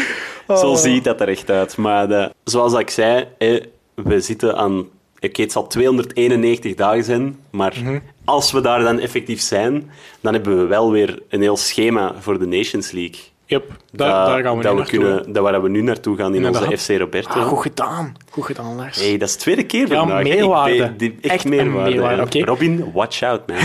Zo 0.48 0.70
Oh. 0.70 0.76
ziet 0.76 1.04
dat 1.04 1.20
er 1.20 1.28
echt 1.28 1.50
uit. 1.50 1.76
Maar 1.76 2.08
de- 2.08 2.32
zoals 2.44 2.72
ik 2.74 2.90
zei, 2.90 3.24
hè, 3.38 3.58
we 3.94 4.20
zitten 4.20 4.56
aan... 4.56 4.88
Oké, 5.20 5.42
het 5.42 5.52
zal 5.52 5.66
291 5.66 6.74
dagen 6.74 7.04
zijn, 7.04 7.38
maar 7.50 7.74
Mhm. 7.82 7.98
Als 8.28 8.52
we 8.52 8.60
daar 8.60 8.82
dan 8.82 8.98
effectief 8.98 9.40
zijn, 9.40 9.90
dan 10.20 10.32
hebben 10.32 10.58
we 10.58 10.64
wel 10.66 10.90
weer 10.90 11.22
een 11.28 11.40
heel 11.40 11.56
schema 11.56 12.14
voor 12.18 12.38
de 12.38 12.46
Nations 12.46 12.90
League. 12.90 13.20
Yep, 13.50 13.64
daar, 13.92 14.08
dat, 14.08 14.26
daar 14.26 14.42
gaan 14.42 14.56
we 14.56 14.62
dat 14.62 14.72
nu 14.72 14.78
we 14.78 14.82
naartoe. 14.84 14.98
kunnen, 15.00 15.32
dat 15.32 15.42
waar 15.42 15.62
we 15.62 15.68
nu 15.68 15.80
naartoe 15.82 16.16
gaan 16.16 16.28
in 16.30 16.34
Inderdaad. 16.34 16.62
onze 16.70 16.76
FC 16.78 16.98
Roberto. 17.00 17.40
Ah, 17.40 17.46
goed 17.46 17.62
gedaan. 17.62 18.14
Goed 18.30 18.44
gedaan, 18.44 18.76
Lars. 18.76 19.00
hey, 19.00 19.18
dat 19.18 19.28
is 19.28 19.34
de 19.34 19.40
tweede 19.40 19.64
keer 19.66 19.88
Ja, 19.88 19.98
vandaag. 19.98 20.20
Ik 20.20 20.24
meerwaarde. 20.34 20.76
ben- 20.76 20.96
die- 20.96 21.18
echt, 21.20 21.32
Echt 21.34 21.44
een 21.44 21.50
meerwaarde. 21.50 22.38
ja. 22.38 22.44
Robin, 22.44 22.90
watch 22.92 23.22
out, 23.22 23.46
man. 23.46 23.56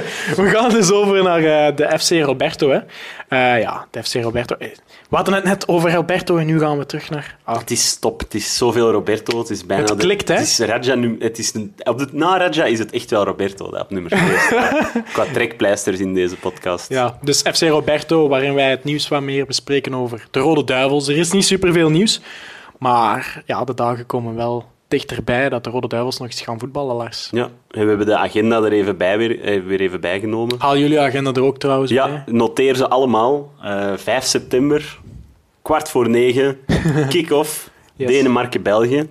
We 0.44 0.50
gaan 0.52 0.70
dus 0.70 0.92
over 0.92 1.22
naar 1.22 1.44
eh, 1.44 1.76
de 1.76 1.98
FC 1.98 2.10
Roberto. 2.24 2.70
Hè. 2.70 2.78
Eh, 3.28 3.60
ja, 3.60 3.86
de 3.90 4.02
FC 4.02 4.14
Roberto. 4.14 4.54
Eh, 4.58 4.68
We 5.08 5.16
hadden 5.16 5.34
het 5.34 5.44
net 5.44 5.68
over 5.68 5.92
Roberto 5.94 6.36
en 6.36 6.46
nu 6.46 6.58
gaan 6.58 6.78
we 6.78 6.86
terug 6.86 7.10
naar... 7.10 7.36
Ah, 7.44 7.58
Het 7.58 7.70
is 7.70 7.96
top. 7.98 8.20
Het 8.20 8.34
is 8.34 8.56
zoveel 8.56 8.90
Roberto. 8.90 9.38
Het 9.38 9.50
is 9.50 9.66
bijna 9.66 9.82
Het 9.84 9.92
de- 10.00 10.04
klikt, 10.04 10.28
hè? 10.28 10.34
Het 10.34 10.42
is 10.44 10.58
Raja 10.58 10.94
nu, 10.94 11.16
het 11.18 11.38
is 11.38 11.54
een- 11.54 11.74
op 11.84 11.98
de, 11.98 12.06
na 12.12 12.38
Raja 12.38 12.64
is 12.64 12.78
het 12.78 12.92
echt 12.92 13.10
wel 13.10 13.24
Roberto 13.24 13.70
dat 13.70 13.80
op 13.80 13.90
nummer 13.90 14.10
2 14.10 14.38
staat. 14.38 14.92
Qua 15.12 15.24
trekpleisters 15.32 15.98
in 16.00 16.14
deze 16.14 16.36
podcast. 16.36 16.88
Ja, 16.88 17.18
dus 17.22 17.40
FC 17.52 17.60
Roberto, 17.62 18.28
waarin 18.28 18.54
wij 18.54 18.70
het 18.70 18.84
nieuws 18.84 19.08
wat 19.08 19.20
meer 19.32 19.46
bespreken 19.46 19.94
over 19.94 20.26
de 20.30 20.40
Rode 20.40 20.64
Duivels. 20.64 21.08
Er 21.08 21.16
is 21.16 21.30
niet 21.32 21.44
superveel 21.44 21.90
nieuws, 21.90 22.20
maar 22.78 23.42
ja, 23.46 23.64
de 23.64 23.74
dagen 23.74 24.06
komen 24.06 24.34
wel 24.34 24.64
dichterbij 24.88 25.48
dat 25.48 25.64
de 25.64 25.70
Rode 25.70 25.88
Duivels 25.88 26.18
nog 26.18 26.28
eens 26.28 26.40
gaan 26.40 26.58
voetballen, 26.58 26.96
Lars. 26.96 27.28
Ja, 27.32 27.42
en 27.70 27.82
we 27.82 27.88
hebben 27.88 28.06
de 28.06 28.16
agenda 28.16 28.56
er 28.62 28.72
even 28.72 28.96
bij 28.96 29.18
weer, 29.18 29.40
eh, 29.40 29.62
weer 29.62 29.80
even 29.80 30.00
bijgenomen. 30.00 30.54
Haal 30.58 30.76
jullie 30.78 31.00
agenda 31.00 31.32
er 31.32 31.42
ook 31.42 31.58
trouwens 31.58 31.90
Ja, 31.90 32.06
bij? 32.06 32.22
noteer 32.34 32.76
ze 32.76 32.88
allemaal. 32.88 33.52
Eh 33.62 33.92
5 33.96 34.24
september, 34.24 34.98
kwart 35.62 35.88
voor 35.88 36.08
negen, 36.08 36.58
kick-off, 37.08 37.70
Yes. 37.96 38.08
Denemarken-België. 38.10 39.08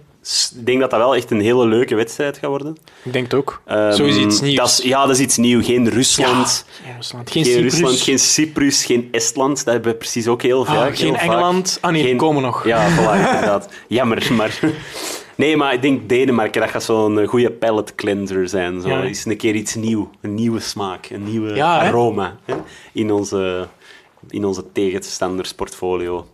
Ik 0.56 0.66
denk 0.66 0.80
dat 0.80 0.90
dat 0.90 1.00
wel 1.00 1.16
echt 1.16 1.32
een 1.32 1.42
hele 1.42 1.68
leuke 1.68 1.96
wedstrijd 1.96 2.38
gaat 2.38 2.50
worden. 2.50 2.78
Ik 3.04 3.14
denk 3.14 3.26
het 3.26 3.34
ook. 3.34 3.62
Ehm, 3.66 3.92
Zo 3.92 4.04
is 4.06 4.18
iets 4.18 4.42
nieuws. 4.42 4.56
Dat 4.56 4.68
is, 4.68 4.78
ja, 4.78 5.02
dat 5.06 5.16
is 5.16 5.20
iets 5.22 5.38
nieuws. 5.38 5.66
Geen 5.66 5.90
Rusland, 5.90 6.66
Ja, 6.68 6.84
geen 6.86 6.96
Rusland. 6.96 7.32
Geen, 7.32 7.44
geen, 7.44 7.54
Cyprus. 7.54 7.72
Rusland, 7.74 8.00
geen 8.00 8.20
Cyprus, 8.20 8.86
geen 8.86 9.08
Estland. 9.12 9.58
Dat 9.66 9.74
hebben 9.74 9.92
we 9.92 9.98
precies 9.98 10.28
ook 10.28 10.42
heel 10.42 10.66
Ah, 10.68 10.76
vaak. 10.76 10.96
geen 10.96 11.06
heel 11.06 11.16
vaak. 11.16 11.24
Engeland. 11.24 11.78
Ah 11.82 11.92
nee, 11.92 12.04
die 12.04 12.16
komen 12.16 12.42
nog. 12.42 12.66
Ja, 12.66 12.90
voilà, 12.90 13.28
inderdaad. 13.28 13.70
Jammer, 13.88 14.28
maar... 14.34 14.60
Nee, 15.36 15.58
maar 15.58 15.74
ik 15.74 15.82
denk 15.82 16.10
Denemarken, 16.10 16.62
dat 16.62 16.70
gaat 16.70 16.84
zo'n 16.84 17.26
goede 17.26 17.52
palate 17.52 17.96
cleanser 17.96 18.50
zijn. 18.50 18.82
Zo. 18.82 18.88
Ja. 18.88 19.02
Is 19.02 19.26
een 19.26 19.38
keer 19.38 19.56
iets 19.56 19.76
nieuw. 19.76 20.10
Een 20.22 20.34
nieuwe 20.36 20.60
smaak, 20.60 21.10
een 21.10 21.24
nieuwe 21.24 21.54
Ja, 21.56 21.80
aroma 21.80 22.38
hè, 22.46 22.56
in 22.94 23.12
onze, 23.12 23.68
in 24.30 24.46
onze 24.46 24.64
tegenstanders 24.72 25.54
portfolio. 25.54 26.26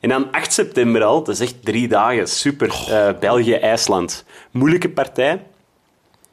En 0.00 0.08
dan 0.08 0.30
8 0.30 0.52
september 0.52 1.02
al, 1.02 1.22
dat 1.24 1.34
is 1.34 1.40
echt 1.40 1.64
drie 1.64 1.88
dagen, 1.88 2.28
super. 2.28 2.68
Eh, 2.88 3.08
België-IJsland. 3.20 4.24
Moeilijke 4.50 4.90
partij, 4.90 5.42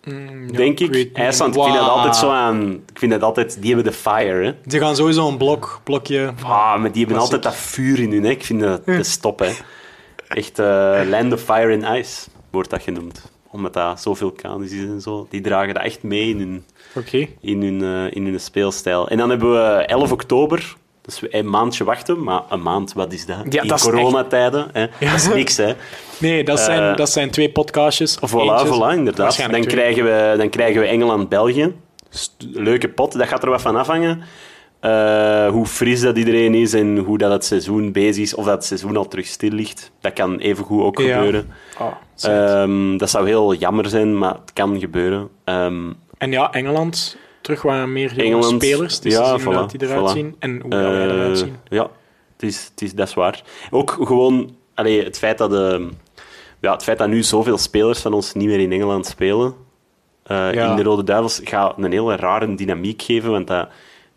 Mm, 0.07 0.47
ja, 0.47 0.57
denk 0.57 0.79
ik. 0.79 1.17
IJsland, 1.17 1.55
ik 1.55 1.61
vind 1.63 1.75
dat 1.75 1.89
altijd 1.89 2.15
zo 2.15 2.29
aan... 2.29 2.71
Ik 2.71 2.99
vind 2.99 3.11
dat 3.11 3.23
altijd... 3.23 3.57
Die 3.61 3.73
hebben 3.73 3.91
de 3.91 3.97
fire, 3.97 4.45
hè. 4.45 4.53
Ze 4.71 4.79
gaan 4.79 4.95
sowieso 4.95 5.27
een 5.27 5.37
blok, 5.37 5.81
blokje. 5.83 6.33
Ah, 6.43 6.79
maar 6.79 6.91
die 6.91 7.03
hebben 7.05 7.21
altijd 7.21 7.43
dat 7.43 7.55
vuur 7.55 7.99
in 7.99 8.11
hun. 8.11 8.23
Hè. 8.23 8.29
Ik 8.29 8.45
vind 8.45 8.59
dat, 8.59 8.85
dat 8.85 8.99
is 8.99 9.17
top, 9.17 9.39
hè. 9.39 9.51
Echt 10.27 10.59
eh, 10.59 10.99
Land 11.09 11.33
of 11.33 11.41
Fire 11.41 11.73
and 11.73 11.97
Ice 11.97 12.29
wordt 12.49 12.69
dat 12.69 12.81
genoemd. 12.81 13.31
Omdat 13.51 13.73
dat 13.73 14.01
zo 14.01 14.13
vulkanisch 14.13 14.71
is 14.71 14.83
en 14.83 15.01
zo. 15.01 15.27
Die 15.29 15.41
dragen 15.41 15.73
dat 15.73 15.83
echt 15.83 16.03
mee 16.03 16.29
in 16.29 16.37
hun, 16.39 16.65
Oké. 16.95 17.27
in 17.41 17.61
hun, 17.61 17.81
eh, 17.81 18.15
in 18.15 18.25
hun 18.25 18.39
speelstijl. 18.39 19.09
En 19.09 19.17
dan 19.17 19.29
hebben 19.29 19.51
we 19.51 19.85
11 19.85 20.11
oktober. 20.11 20.75
Dus 21.07 21.21
een 21.29 21.49
maandje 21.49 21.83
wachten, 21.83 22.23
maar 22.23 22.41
een 22.49 22.61
maand, 22.61 22.93
wat 22.93 23.13
is 23.13 23.25
dat? 23.25 23.37
Ja, 23.49 23.61
in 23.61 23.67
dat 23.67 23.77
is 23.77 23.83
coronatijden. 23.83 24.67
Hè? 24.73 24.85
Dat 24.99 25.13
is 25.15 25.27
niks, 25.27 25.57
hè. 25.57 25.73
Nee, 26.19 26.43
dat 26.43 26.59
zijn, 26.59 26.81
Eh, 26.91 26.95
dat 26.95 27.09
zijn 27.09 27.29
twee 27.31 27.51
podcastjes. 27.51 28.19
Of 28.19 28.31
Voilà, 28.31 28.35
eentjes. 28.35 28.69
voilà, 28.77 28.93
inderdaad. 28.97 29.37
Dan 29.37 29.49
twee. 29.49 29.65
krijgen, 29.65 30.03
we, 30.03 30.33
dan 30.37 30.49
krijgen 30.49 30.81
we 30.81 30.87
Engeland-België. 30.87 31.73
leuke 32.53 32.89
pot. 32.89 33.17
Dat 33.17 33.27
gaat 33.27 33.43
er 33.43 33.49
wat 33.49 33.61
van 33.61 33.75
afhangen. 33.75 34.21
Eh, 34.79 35.47
hoe 35.49 35.65
fris 35.65 36.01
dat 36.01 36.17
iedereen 36.17 36.53
is 36.53 36.73
en 36.73 36.97
hoe 36.97 37.17
dat 37.17 37.31
het 37.31 37.45
seizoen 37.45 37.91
bezig 37.91 38.23
is. 38.23 38.35
Of 38.35 38.45
dat 38.45 38.53
het 38.53 38.65
seizoen 38.65 38.97
al 38.97 39.07
terug 39.07 39.25
stil 39.25 39.51
ligt. 39.51 39.91
Dat 40.01 40.13
kan 40.13 40.37
evengoed 40.39 40.83
ook 40.83 40.99
Ja. 41.01 41.15
gebeuren. 41.15 41.51
Ah, 41.77 41.87
Ehm, 42.21 42.97
dat 42.97 43.09
zou 43.09 43.27
heel 43.27 43.53
jammer 43.53 43.89
zijn, 43.89 44.17
maar 44.17 44.33
het 44.33 44.53
kan 44.53 44.79
gebeuren. 44.79 45.29
Ehm, 45.43 45.91
En 46.17 46.31
ja, 46.31 46.51
Engeland, 46.51 47.17
terug 47.47 47.61
wat 47.61 47.87
meer 47.87 48.19
Engeland, 48.19 48.63
spelers. 48.63 48.99
Dus 48.99 49.13
ja, 49.13 49.39
voilà, 49.39 49.65
die 49.71 49.83
eruit 49.87 50.09
voilà. 50.09 50.13
zien 50.13 50.35
en 50.39 50.59
hoe 50.61 50.69
wij 50.69 50.83
Eh, 50.83 51.03
eruit 51.03 51.37
zien. 51.37 51.55
Ja, 51.69 51.89
het 52.33 52.43
is, 52.49 52.67
het 52.71 52.81
is, 52.81 52.93
dat 52.93 53.07
is 53.07 53.13
waar. 53.13 53.41
Ook 53.71 53.91
gewoon 54.01 54.55
allee, 54.73 55.03
het, 55.03 55.17
feit 55.17 55.37
dat, 55.37 55.49
de, 55.49 55.89
ja, 56.59 56.71
het 56.73 56.83
feit 56.83 56.97
dat 56.97 57.07
nu 57.07 57.23
zoveel 57.23 57.57
spelers 57.57 57.99
van 57.99 58.13
ons 58.13 58.33
niet 58.33 58.47
meer 58.47 58.59
in 58.59 58.71
Engeland 58.71 59.05
spelen, 59.05 59.53
eh, 60.23 60.53
Ja. 60.53 60.69
in 60.69 60.75
de 60.75 60.83
Rode 60.83 61.03
Duivels, 61.03 61.41
gaat 61.43 61.77
een 61.77 61.91
hele 61.91 62.15
rare 62.15 62.55
dynamiek 62.55 63.01
geven. 63.01 63.31
Want 63.31 63.47
dat, 63.47 63.67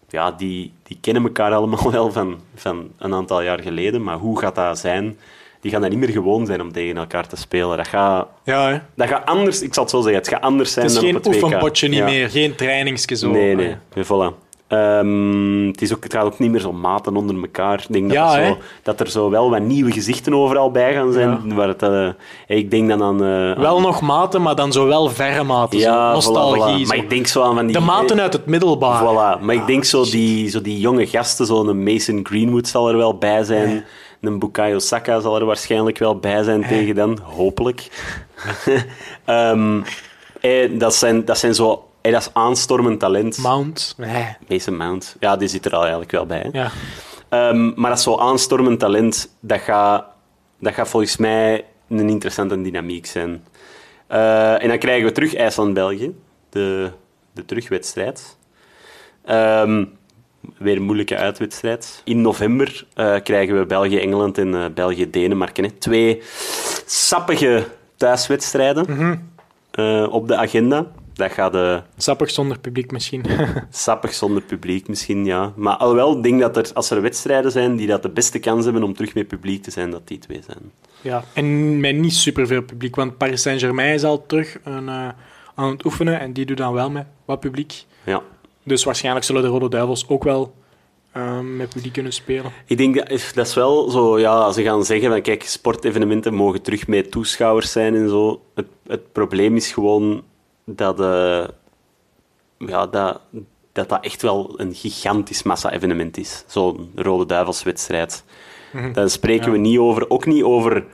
ja, 0.09 0.31
die, 0.31 0.73
die 0.83 0.99
kennen 1.01 1.23
elkaar 1.23 1.53
allemaal 1.53 1.91
wel 1.99 2.13
van, 2.13 2.41
van 2.55 2.91
een 2.99 3.15
aantal 3.15 3.43
jaar 3.43 3.61
geleden. 3.63 4.03
Maar 4.03 4.17
hoe 4.17 4.39
gaat 4.39 4.55
dat 4.55 4.79
zijn? 4.79 5.19
Die 5.61 5.71
gaan 5.71 5.81
dat 5.81 5.91
niet 5.91 5.99
meer 5.99 6.09
gewoon 6.09 6.47
zijn 6.47 6.61
om 6.61 6.73
tegen 6.73 6.97
elkaar 6.97 7.27
te 7.27 7.37
spelen. 7.37 7.77
Dat 7.77 7.89
gaat, 7.89 8.27
Ja, 8.45 8.69
hè. 8.69 8.79
dat 8.95 9.09
gaat 9.09 9.27
anders, 9.27 9.63
ik 9.63 9.75
zal 9.75 9.83
het 9.83 9.93
zo 9.93 10.01
zeggen, 10.01 10.19
het 10.21 10.29
gaat 10.29 10.41
anders 10.43 10.73
zijn 10.73 10.85
Het 10.87 10.95
is 10.95 11.01
dan 11.01 11.09
geen 11.11 11.19
op 11.19 11.25
het 11.25 11.35
WK. 11.35 11.43
oefenpotje 11.43 11.89
niet 11.89 11.99
Ja. 11.99 12.05
meer, 12.05 12.29
geen 12.31 12.55
trainingske 12.55 13.15
zo. 13.17 13.31
Nee, 13.31 13.55
nee. 13.55 13.67
Ah, 13.69 13.75
Ja, 13.95 14.05
voilà. 14.05 14.49
Ehm, 14.69 15.67
het, 15.67 15.83
is 15.83 15.95
ook, 15.95 16.03
het 16.05 16.13
gaat 16.15 16.25
ook 16.25 16.39
niet 16.39 16.51
meer 16.51 16.61
zo 16.61 16.73
maten 16.73 17.17
onder 17.17 17.37
elkaar. 17.41 17.79
Ik 17.81 17.93
denk 17.93 18.05
dat, 18.05 18.13
Ja, 18.17 18.47
zo, 18.47 18.57
dat 18.83 19.01
er 19.01 19.11
zo 19.11 19.31
wel 19.31 19.51
wat 19.51 19.61
nieuwe 19.61 19.93
gezichten 19.93 20.35
overal 20.35 20.71
bij 20.71 20.93
gaan 20.95 21.13
zijn. 21.13 21.41
Ja. 21.45 21.55
Waar 21.55 21.69
het, 21.69 21.83
eh, 21.83 22.09
ik 22.47 22.71
denk 22.71 22.89
dan 22.89 23.03
aan... 23.03 23.25
eh, 23.25 23.59
Wel 23.63 23.77
aan- 23.77 23.83
nog 23.83 24.01
maten, 24.01 24.43
maar 24.43 24.55
dan 24.55 24.73
zo 24.73 24.87
wel 24.87 25.09
verre 25.09 25.43
maten. 25.45 25.79
ja, 25.79 26.11
voilà, 26.11 26.15
Nostalgie. 26.15 26.85
voilà. 26.85 26.89
Maar 26.89 26.97
zo. 26.97 27.03
ik 27.03 27.11
denk 27.11 27.27
zo 27.27 27.43
aan 27.43 27.55
van 27.55 27.67
die... 27.67 27.77
De 27.77 27.83
maten 27.83 28.21
uit 28.21 28.33
het 28.33 28.47
middelbaar. 28.47 29.03
Voilà. 29.03 29.41
Maar 29.43 29.55
ik 29.55 29.67
denk 29.67 29.85
zo 29.85 30.05
die, 30.05 30.49
zo 30.49 30.61
die 30.61 30.79
jonge 30.81 31.07
gasten, 31.07 31.47
zo'n 31.47 31.83
Mason 31.83 32.21
Greenwood 32.23 32.69
zal 32.69 32.89
er 32.89 32.97
wel 32.97 33.15
bij 33.19 33.45
zijn. 33.45 33.85
Een 34.21 34.39
Bukayo 34.39 34.79
Saka 34.79 35.21
zal 35.21 35.37
er 35.37 35.45
waarschijnlijk 35.45 35.99
wel 35.99 36.19
bij 36.19 36.43
zijn 36.43 36.67
tegen 36.67 36.95
dan. 36.95 37.19
Hopelijk. 37.23 37.89
Ehm, 39.25 39.83
eh, 40.41 40.79
dat, 40.79 40.95
zijn, 40.95 41.25
dat 41.25 41.39
zijn 41.39 41.55
zo... 41.55 41.89
dat 42.01 42.21
is 42.21 42.31
aanstormend 42.33 43.01
talent. 43.01 43.39
Mount. 43.39 43.95
Nee. 43.97 44.37
Mason 44.49 44.77
Mount. 44.77 45.17
Ja, 45.21 45.37
die 45.37 45.49
zit 45.49 45.65
er 45.65 45.75
al 45.75 45.81
eigenlijk 45.81 46.11
wel 46.11 46.27
bij. 46.27 46.41
Hè? 46.41 46.59
Ja. 46.59 46.71
Ehm, 47.29 47.73
maar 47.81 47.91
dat 47.91 47.99
is 47.99 48.05
zo 48.05 48.17
aanstormend 48.17 48.79
talent, 48.79 49.37
dat 49.41 49.61
gaat, 49.61 50.05
dat 50.59 50.75
gaat 50.75 50.89
volgens 50.89 51.17
mij 51.17 51.65
een 51.89 52.09
interessante 52.09 52.63
dynamiek 52.63 53.07
zijn. 53.07 53.45
Eh, 54.07 54.63
en 54.63 54.69
dan 54.69 54.79
krijgen 54.79 55.07
we 55.07 55.13
terug 55.13 55.35
IJsland-België, 55.35 56.15
de, 56.49 56.91
de 57.33 57.45
terugwedstrijd. 57.45 58.37
Ehm, 59.25 59.85
weer 60.59 60.77
een 60.77 60.83
moeilijke 60.83 61.17
uitwedstrijd. 61.17 62.03
In 62.05 62.21
november 62.21 62.87
eh, 62.95 63.17
krijgen 63.23 63.59
we 63.59 63.67
België-Engeland 63.67 64.39
en 64.39 64.55
eh, 64.55 64.65
België-Denemarken. 64.75 65.79
Twee 65.79 66.23
sappige 66.87 67.65
thuiswedstrijden 67.97 68.87
eh, 69.71 70.07
op 70.11 70.29
de 70.29 70.37
agenda. 70.37 70.87
Dat 71.13 71.33
gaat 71.33 71.55
eh, 71.55 71.79
Sappig 71.97 72.31
zonder 72.31 72.59
publiek 72.59 72.91
misschien. 72.93 73.25
Sappig 73.71 74.15
zonder 74.15 74.43
publiek 74.43 74.89
misschien, 74.89 75.25
ja. 75.25 75.53
Maar 75.57 75.77
alhoewel, 75.77 76.17
ik 76.17 76.23
denk 76.23 76.41
dat 76.41 76.57
er, 76.57 76.71
als 76.75 76.91
er 76.91 77.03
wedstrijden 77.03 77.51
zijn 77.51 77.77
die 77.77 77.87
dat 77.87 78.03
de 78.03 78.09
beste 78.09 78.39
kans 78.39 78.65
hebben 78.65 78.83
om 78.83 78.95
terug 78.95 79.15
met 79.15 79.29
publiek 79.29 79.63
te 79.63 79.71
zijn, 79.71 79.91
dat 79.91 80.09
die 80.09 80.19
twee 80.19 80.41
zijn. 80.47 80.73
ja. 81.01 81.25
En 81.35 81.81
met 81.81 81.97
niet 81.97 82.15
superveel 82.15 82.63
publiek, 82.63 82.97
want 82.97 83.17
Paris 83.17 83.43
Saint-Germain 83.43 83.95
is 83.95 84.05
al 84.05 84.27
terug 84.27 84.59
een, 84.65 84.89
aan 85.55 85.71
het 85.71 85.85
oefenen 85.85 86.21
en 86.21 86.33
die 86.33 86.47
doet 86.47 86.57
dan 86.57 86.73
wel 86.73 86.91
met 86.91 87.07
wat 87.25 87.41
publiek. 87.41 87.85
Ja. 88.05 88.23
Dus 88.63 88.85
waarschijnlijk 88.85 89.25
zullen 89.25 89.43
de 89.43 89.49
Rode 89.49 89.69
Duivels 89.69 90.09
ook 90.09 90.25
wel 90.25 90.53
eh, 91.13 91.39
met 91.41 91.69
publiek 91.69 91.93
kunnen 91.93 92.13
spelen. 92.13 92.53
Ik 92.67 92.77
denk 92.77 92.95
dat, 92.95 93.11
is- 93.11 93.33
dat 93.33 93.47
is 93.47 93.55
wel 93.55 93.91
zo, 93.91 94.19
ja, 94.19 94.53
ze 94.53 94.63
gaan 94.63 94.85
zeggen 94.85 95.11
van 95.11 95.23
kijk, 95.23 95.43
sportevenementen 95.45 96.35
mogen 96.35 96.63
terug 96.63 96.87
met 96.87 97.11
toeschouwers 97.11 97.73
zijn 97.73 97.95
en 97.95 98.09
zo. 98.09 98.41
Het, 98.55 98.67
het 98.87 99.13
probleem 99.13 99.57
is 99.57 99.73
gewoon 99.73 100.23
dat, 100.65 101.01
eh, 101.01 101.45
ja, 102.59 102.87
dat, 102.87 103.21
dat 103.73 103.89
dat 103.89 104.05
echt 104.05 104.23
wel 104.23 104.55
een 104.57 104.75
gigantisch 104.75 105.43
massa-evenement 105.43 106.17
is. 106.19 106.45
Zo'n 106.47 106.91
Rode 106.95 107.27
Duivelswedstrijd. 107.27 108.25
Dan 108.93 109.11
spreken 109.11 109.47
Ja. 109.47 109.53
we 109.53 109.59
niet 109.59 109.79
over, 109.79 110.11
ook 110.11 110.27
niet 110.27 110.43
over 110.43 110.85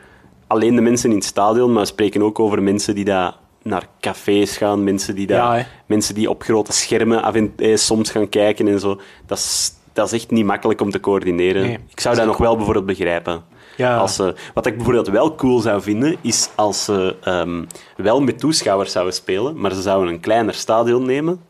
alleen 0.46 0.74
de 0.74 0.80
mensen 0.82 1.10
in 1.10 1.16
het 1.16 1.24
stadion, 1.24 1.72
maar 1.72 1.82
we 1.82 1.88
spreken 1.88 2.22
ook 2.22 2.38
over 2.38 2.62
mensen 2.62 2.94
die 2.94 3.04
daar 3.04 3.34
naar 3.66 3.86
cafés 4.00 4.56
gaan, 4.56 4.84
mensen 4.84 5.14
die, 5.14 5.26
daar, 5.26 5.58
Ja, 5.58 5.66
mensen 5.86 6.14
die 6.14 6.30
op 6.30 6.42
grote 6.42 6.72
schermen 6.72 7.22
af 7.22 7.34
en, 7.34 7.52
eh, 7.56 7.76
soms 7.76 8.10
gaan 8.10 8.28
kijken 8.28 8.68
en 8.68 8.80
zo. 8.80 9.00
Dat 9.26 9.38
is, 9.38 9.72
dat 9.92 10.06
is 10.06 10.12
echt 10.12 10.30
niet 10.30 10.44
makkelijk 10.44 10.80
om 10.80 10.90
te 10.90 11.00
coördineren. 11.00 11.62
Nee. 11.62 11.78
Ik 11.88 12.00
zou 12.00 12.16
dat 12.16 12.26
nog 12.26 12.36
wel 12.36 12.56
bijvoorbeeld 12.56 12.86
begrijpen. 12.86 13.44
Ja. 13.76 13.96
Als 13.96 14.14
ze, 14.14 14.34
wat 14.54 14.66
ik 14.66 14.76
bijvoorbeeld 14.76 15.08
wel 15.08 15.34
cool 15.34 15.60
zou 15.60 15.82
vinden, 15.82 16.16
is 16.20 16.48
als 16.54 16.84
ze 16.84 17.16
ehm, 17.22 17.64
wel 17.96 18.20
met 18.20 18.38
toeschouwers 18.38 18.92
zouden 18.92 19.14
spelen, 19.14 19.60
maar 19.60 19.74
ze 19.74 19.82
zouden 19.82 20.12
een 20.12 20.20
kleiner 20.20 20.54
stadion 20.54 21.06
nemen 21.06 21.40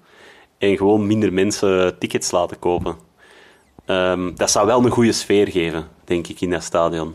en 0.58 0.76
gewoon 0.76 1.06
minder 1.06 1.32
mensen 1.32 1.98
tickets 1.98 2.30
laten 2.30 2.58
kopen. 2.58 2.96
Ehm, 3.84 4.34
dat 4.34 4.50
zou 4.50 4.66
wel 4.66 4.84
een 4.84 4.90
goede 4.90 5.12
sfeer 5.12 5.48
geven, 5.48 5.88
denk 6.04 6.26
ik, 6.26 6.40
in 6.40 6.50
dat 6.50 6.62
stadion. 6.62 7.14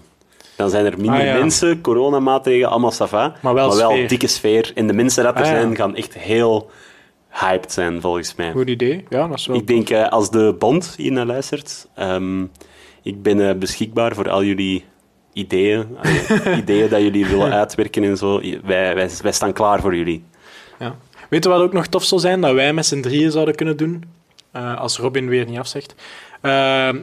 Dan 0.62 0.70
zijn 0.70 0.86
er 0.86 0.98
minder 0.98 1.20
Ah, 1.20 1.26
ja. 1.26 1.38
mensen, 1.38 1.82
coronamaatregelen, 1.82 2.70
allemaal 2.70 2.92
sava, 2.92 3.34
Maar 3.42 3.54
wel 3.54 3.72
sfeer. 3.72 4.08
dikke 4.08 4.28
sfeer. 4.28 4.72
En 4.76 4.88
de 4.88 4.94
mensen 4.94 5.24
dat 5.24 5.36
er 5.36 5.42
Ah, 5.42 5.48
ja. 5.48 5.60
zijn, 5.60 5.76
gaan 5.76 5.96
echt 5.96 6.14
heel 6.18 6.70
hyped 7.30 7.72
zijn, 7.72 8.02
volgens 8.02 8.36
mij. 8.36 8.52
Goed 8.52 8.70
idee. 8.70 9.06
Ja, 9.10 9.28
dat 9.28 9.38
is 9.38 9.46
wel... 9.48 9.56
Ik 9.58 9.68
denk, 9.68 9.90
eh, 9.90 10.10
als 10.10 10.32
de 10.32 10.56
bond 10.60 10.94
hier 10.98 11.12
naar 11.12 11.26
luistert, 11.26 11.88
ehm, 11.96 12.42
ik 13.04 13.22
ben 13.22 13.50
eh, 13.50 13.56
beschikbaar 13.56 14.16
voor 14.16 14.30
al 14.30 14.44
jullie 14.44 14.86
ideeën, 15.34 15.86
allee, 16.02 16.58
ideeën 16.58 16.90
dat 16.90 17.02
jullie 17.02 17.26
willen 17.26 17.52
uitwerken 17.62 18.04
en 18.04 18.18
zo. 18.18 18.40
Wij, 18.42 18.96
wij, 18.96 19.10
wij 19.22 19.32
staan 19.32 19.54
klaar 19.54 19.82
voor 19.82 19.96
jullie. 19.96 20.24
Ja. 20.80 20.96
Weet 21.30 21.44
je 21.44 21.50
wat 21.50 21.62
ook 21.62 21.74
nog 21.74 21.88
tof 21.88 22.04
zou 22.04 22.22
zijn? 22.22 22.42
Dat 22.42 22.54
wij 22.54 22.74
met 22.74 22.86
z'n 22.86 23.02
drieën 23.02 23.32
zouden 23.32 23.56
kunnen 23.56 23.78
doen. 23.78 24.04
Eh, 24.52 24.78
als 24.80 24.98
Robin 25.00 25.28
weer 25.28 25.46
niet 25.46 25.58
afzegt. 25.60 25.96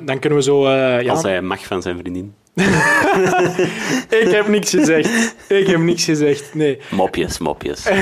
Dan 0.04 0.18
kunnen 0.18 0.38
we 0.38 0.42
zo... 0.44 0.68
ja. 0.70 1.10
Als 1.10 1.22
hij 1.22 1.42
mag 1.42 1.64
van 1.66 1.82
zijn 1.82 1.98
vriendin. 1.98 2.34
Ik 4.22 4.30
heb 4.30 4.48
niks 4.48 4.70
gezegd. 4.70 5.34
Ik 5.48 5.66
heb 5.66 5.80
niks 5.80 6.04
gezegd. 6.04 6.54
Nee. 6.54 6.78
Mopjes, 6.90 7.38
mopjes. 7.38 7.86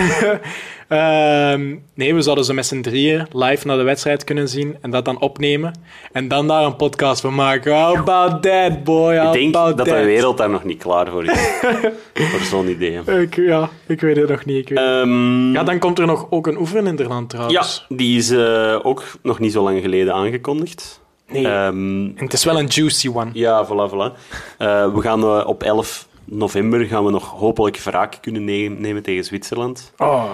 Ehm, 0.89 1.77
nee, 1.95 2.15
we 2.15 2.23
zouden 2.23 2.45
ze 2.45 2.55
met 2.55 2.67
z'n 2.67 2.81
drieën 2.81 3.27
live 3.33 3.67
naar 3.67 3.77
de 3.77 3.83
wedstrijd 3.83 4.25
kunnen 4.25 4.49
zien 4.49 4.77
en 4.81 4.91
dat 4.91 5.05
dan 5.05 5.21
opnemen. 5.21 5.79
En 6.13 6.29
dan 6.29 6.49
daar 6.49 6.65
een 6.65 6.77
podcast 6.77 7.21
van 7.21 7.35
maken. 7.35 7.75
How 7.85 7.97
about 7.97 8.43
that, 8.43 8.85
boy? 8.85 9.17
How 9.17 9.27
Ik 9.35 9.41
denk 9.41 9.53
dat 9.53 9.77
that? 9.77 9.87
de 9.87 10.05
wereld 10.05 10.39
daar 10.39 10.51
nog 10.51 10.65
niet 10.65 10.83
klaar 10.83 11.07
voor 11.11 11.25
is. 11.25 11.39
voor 12.31 12.41
zo'n 12.41 12.69
idee. 12.69 13.01
Ik, 13.21 13.37
ja, 13.37 13.69
ik 13.87 14.01
weet 14.01 14.17
het 14.17 14.29
nog 14.29 14.45
niet. 14.45 14.57
Ik 14.57 14.69
weet... 14.69 14.79
Ehm, 14.79 15.53
ja, 15.53 15.65
dan 15.65 15.79
komt 15.79 15.99
er 15.99 16.07
nog 16.07 16.27
ook 16.31 16.47
een 16.47 16.59
oefeninterland 16.59 17.33
ja, 17.33 17.39
trouwens. 17.39 17.87
die 17.89 18.19
is 18.19 18.31
eh, 18.31 18.79
ook 18.83 19.05
nog 19.23 19.39
niet 19.39 19.53
zo 19.53 19.63
lang 19.63 19.81
geleden 19.81 20.15
aangekondigd. 20.15 21.01
Nee. 21.29 21.47
Ehm, 21.49 22.05
En 22.05 22.15
het 22.25 22.33
is 22.33 22.45
wel 22.45 22.59
een 22.59 22.67
juicy 22.67 23.09
one. 23.15 23.31
Ja, 23.33 23.67
voilà, 23.67 23.91
voilà. 23.93 24.19
Eh, 24.59 24.95
we 24.95 25.01
gaan 25.01 25.23
eh, 25.23 25.47
op 25.47 25.63
11 25.63 26.09
november 26.25 26.85
gaan 26.85 27.05
we 27.05 27.11
nog 27.11 27.31
hopelijk 27.31 27.79
wraak 27.79 28.19
kunnen 28.21 28.45
ne- 28.45 28.69
nemen 28.79 29.03
tegen 29.03 29.25
Zwitserland. 29.25 29.93
Oh, 29.97 30.31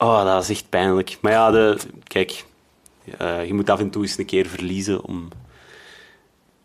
Oh, 0.00 0.24
dat 0.24 0.42
is 0.42 0.50
echt 0.50 0.68
pijnlijk. 0.68 1.18
Maar 1.20 1.32
ja, 1.32 1.50
de, 1.50 1.76
kijk, 2.06 2.44
eh, 3.18 3.46
je 3.46 3.54
moet 3.54 3.70
af 3.70 3.78
en 3.80 3.90
toe 3.90 4.02
eens 4.02 4.18
een 4.18 4.24
keer 4.26 4.46
verliezen 4.46 5.04
om... 5.04 5.28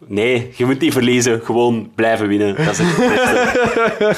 Nee, 0.07 0.51
je 0.55 0.65
moet 0.65 0.79
niet 0.79 0.93
verliezen, 0.93 1.41
gewoon 1.41 1.91
blijven 1.95 2.27
winnen. 2.27 2.55
Dat 2.55 2.79
is 2.79 2.79
het 2.79 2.97
beste. 2.97 4.15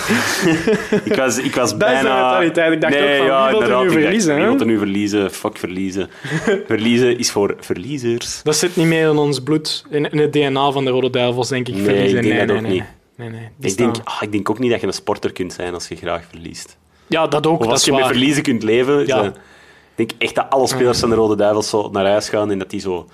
ik 1.09 1.15
was, 1.15 1.37
ik 1.37 1.55
was 1.55 1.77
bijna... 1.77 2.39
de 2.39 2.45
mentaliteit. 2.45 2.73
Ik 2.73 2.81
dacht 2.81 2.95
ook 2.95 3.27
van, 3.27 3.49
wie 3.49 3.51
wil 3.51 3.61
er 3.61 3.67
nu 3.67 3.73
dacht, 3.73 3.91
verliezen, 3.91 4.35
Wie 4.35 4.45
wil 4.45 4.59
er 4.59 4.65
nu 4.65 4.77
verliezen? 4.77 5.31
Fuck 5.31 5.57
verliezen. 5.57 6.09
verliezen 6.67 7.17
is 7.17 7.31
voor 7.31 7.55
verliezers. 7.59 8.41
dat 8.43 8.55
zit 8.55 8.75
niet 8.75 8.87
meer 8.87 9.09
in 9.09 9.17
ons 9.17 9.39
bloed, 9.39 9.85
in, 9.89 10.11
in 10.11 10.17
het 10.17 10.33
DNA 10.33 10.71
van 10.71 10.85
de 10.85 10.91
Rode 10.91 11.09
Duivels, 11.09 11.49
denk 11.49 11.67
ik. 11.67 11.73
Nee, 11.73 11.83
verliezen. 11.83 12.17
ik 12.17 12.23
denk 12.23 12.35
nee, 12.35 12.45
dat 12.45 12.47
nee, 12.47 12.57
ook 12.57 12.61
nee, 12.61 12.71
niet. 12.71 12.83
Nee, 13.15 13.29
nee, 13.29 13.71
Ik 13.71 13.77
denk, 13.77 13.95
ah, 14.03 14.21
ik 14.21 14.31
denk 14.31 14.49
ook 14.49 14.59
niet 14.59 14.71
dat 14.71 14.81
je 14.81 14.87
een 14.87 14.93
sporter 14.93 15.31
kunt 15.31 15.53
zijn 15.53 15.73
als 15.73 15.87
je 15.87 15.95
graag 15.95 16.23
verliest. 16.29 16.77
Ja, 17.07 17.27
dat 17.27 17.47
ook. 17.47 17.59
Of 17.59 17.63
dat 17.63 17.71
als 17.71 17.79
is 17.79 17.85
je 17.85 17.93
met 17.93 18.05
verliezen 18.05 18.43
kunt 18.43 18.63
leven. 18.63 19.07
Ja. 19.07 19.21
dat- 19.21 19.37
ik 19.95 20.07
denk 20.07 20.21
echt 20.21 20.35
dat 20.35 20.45
alle 20.49 20.67
spelers 20.67 20.99
van 20.99 21.09
de 21.09 21.15
Rode 21.15 21.35
Duivels 21.35 21.69
zo 21.69 21.89
naar 21.91 22.05
huis 22.05 22.29
gaan 22.29 22.51
en 22.51 22.59
dat 22.59 22.69
die 22.69 22.79
zo 22.79 23.07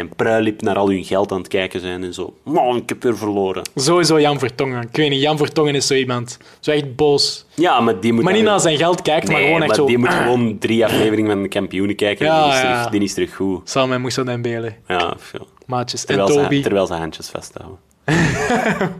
een 0.00 0.14
pruilip 0.16 0.62
naar 0.62 0.76
al 0.76 0.88
hun 0.88 1.04
geld 1.04 1.32
aan 1.32 1.38
het 1.38 1.48
kijken 1.48 1.80
zijn 1.80 2.04
en 2.04 2.14
zo. 2.14 2.34
Man, 2.42 2.76
ik 2.76 2.88
heb 2.88 3.02
weer 3.02 3.16
verloren. 3.16 3.62
Sowieso 3.74 4.20
Jan 4.20 4.38
Vertongen. 4.38 4.82
Ik 4.82 4.96
weet 4.96 5.10
niet, 5.10 5.20
Jan 5.20 5.36
Vertongen 5.36 5.74
is 5.74 5.86
zo 5.86 5.94
iemand. 5.94 6.38
Zo 6.60 6.70
echt 6.70 6.96
boos. 6.96 7.46
Ja, 7.54 7.80
maar 7.80 8.00
die 8.00 8.12
moet... 8.12 8.24
Maar 8.24 8.32
niet 8.32 8.42
dan- 8.42 8.50
naar 8.52 8.60
zijn 8.60 8.76
geld 8.76 9.02
kijkt, 9.02 9.28
maar 9.28 9.40
gewoon 9.40 9.58
echt 9.58 9.66
maar 9.66 9.76
zo... 9.76 9.86
die 9.86 9.98
moet 9.98 10.14
gewoon 10.14 10.58
drie 10.58 10.84
afleveringen 10.84 11.30
van 11.30 11.42
de 11.42 11.48
kampioenen 11.48 11.96
kijken 11.96 12.26
Ja, 12.26 12.36
en 12.36 12.42
die 12.44 12.52
is, 12.52 12.60
ja. 12.60 12.74
terug, 12.76 12.90
die 12.90 13.00
is 13.02 13.14
terug 13.14 13.34
goed. 13.34 13.70
Samen 13.70 14.02
met 14.02 14.14
Dembele. 14.14 14.74
Ja, 14.88 15.14
veel. 15.18 15.46
Maatjes. 15.66 16.04
Terwijl, 16.04 16.28
en 16.28 16.34
ze, 16.34 16.40
Toby. 16.40 16.62
terwijl 16.62 16.86
ze 16.86 16.94
handjes 16.94 17.28
vasthouden. 17.28 17.78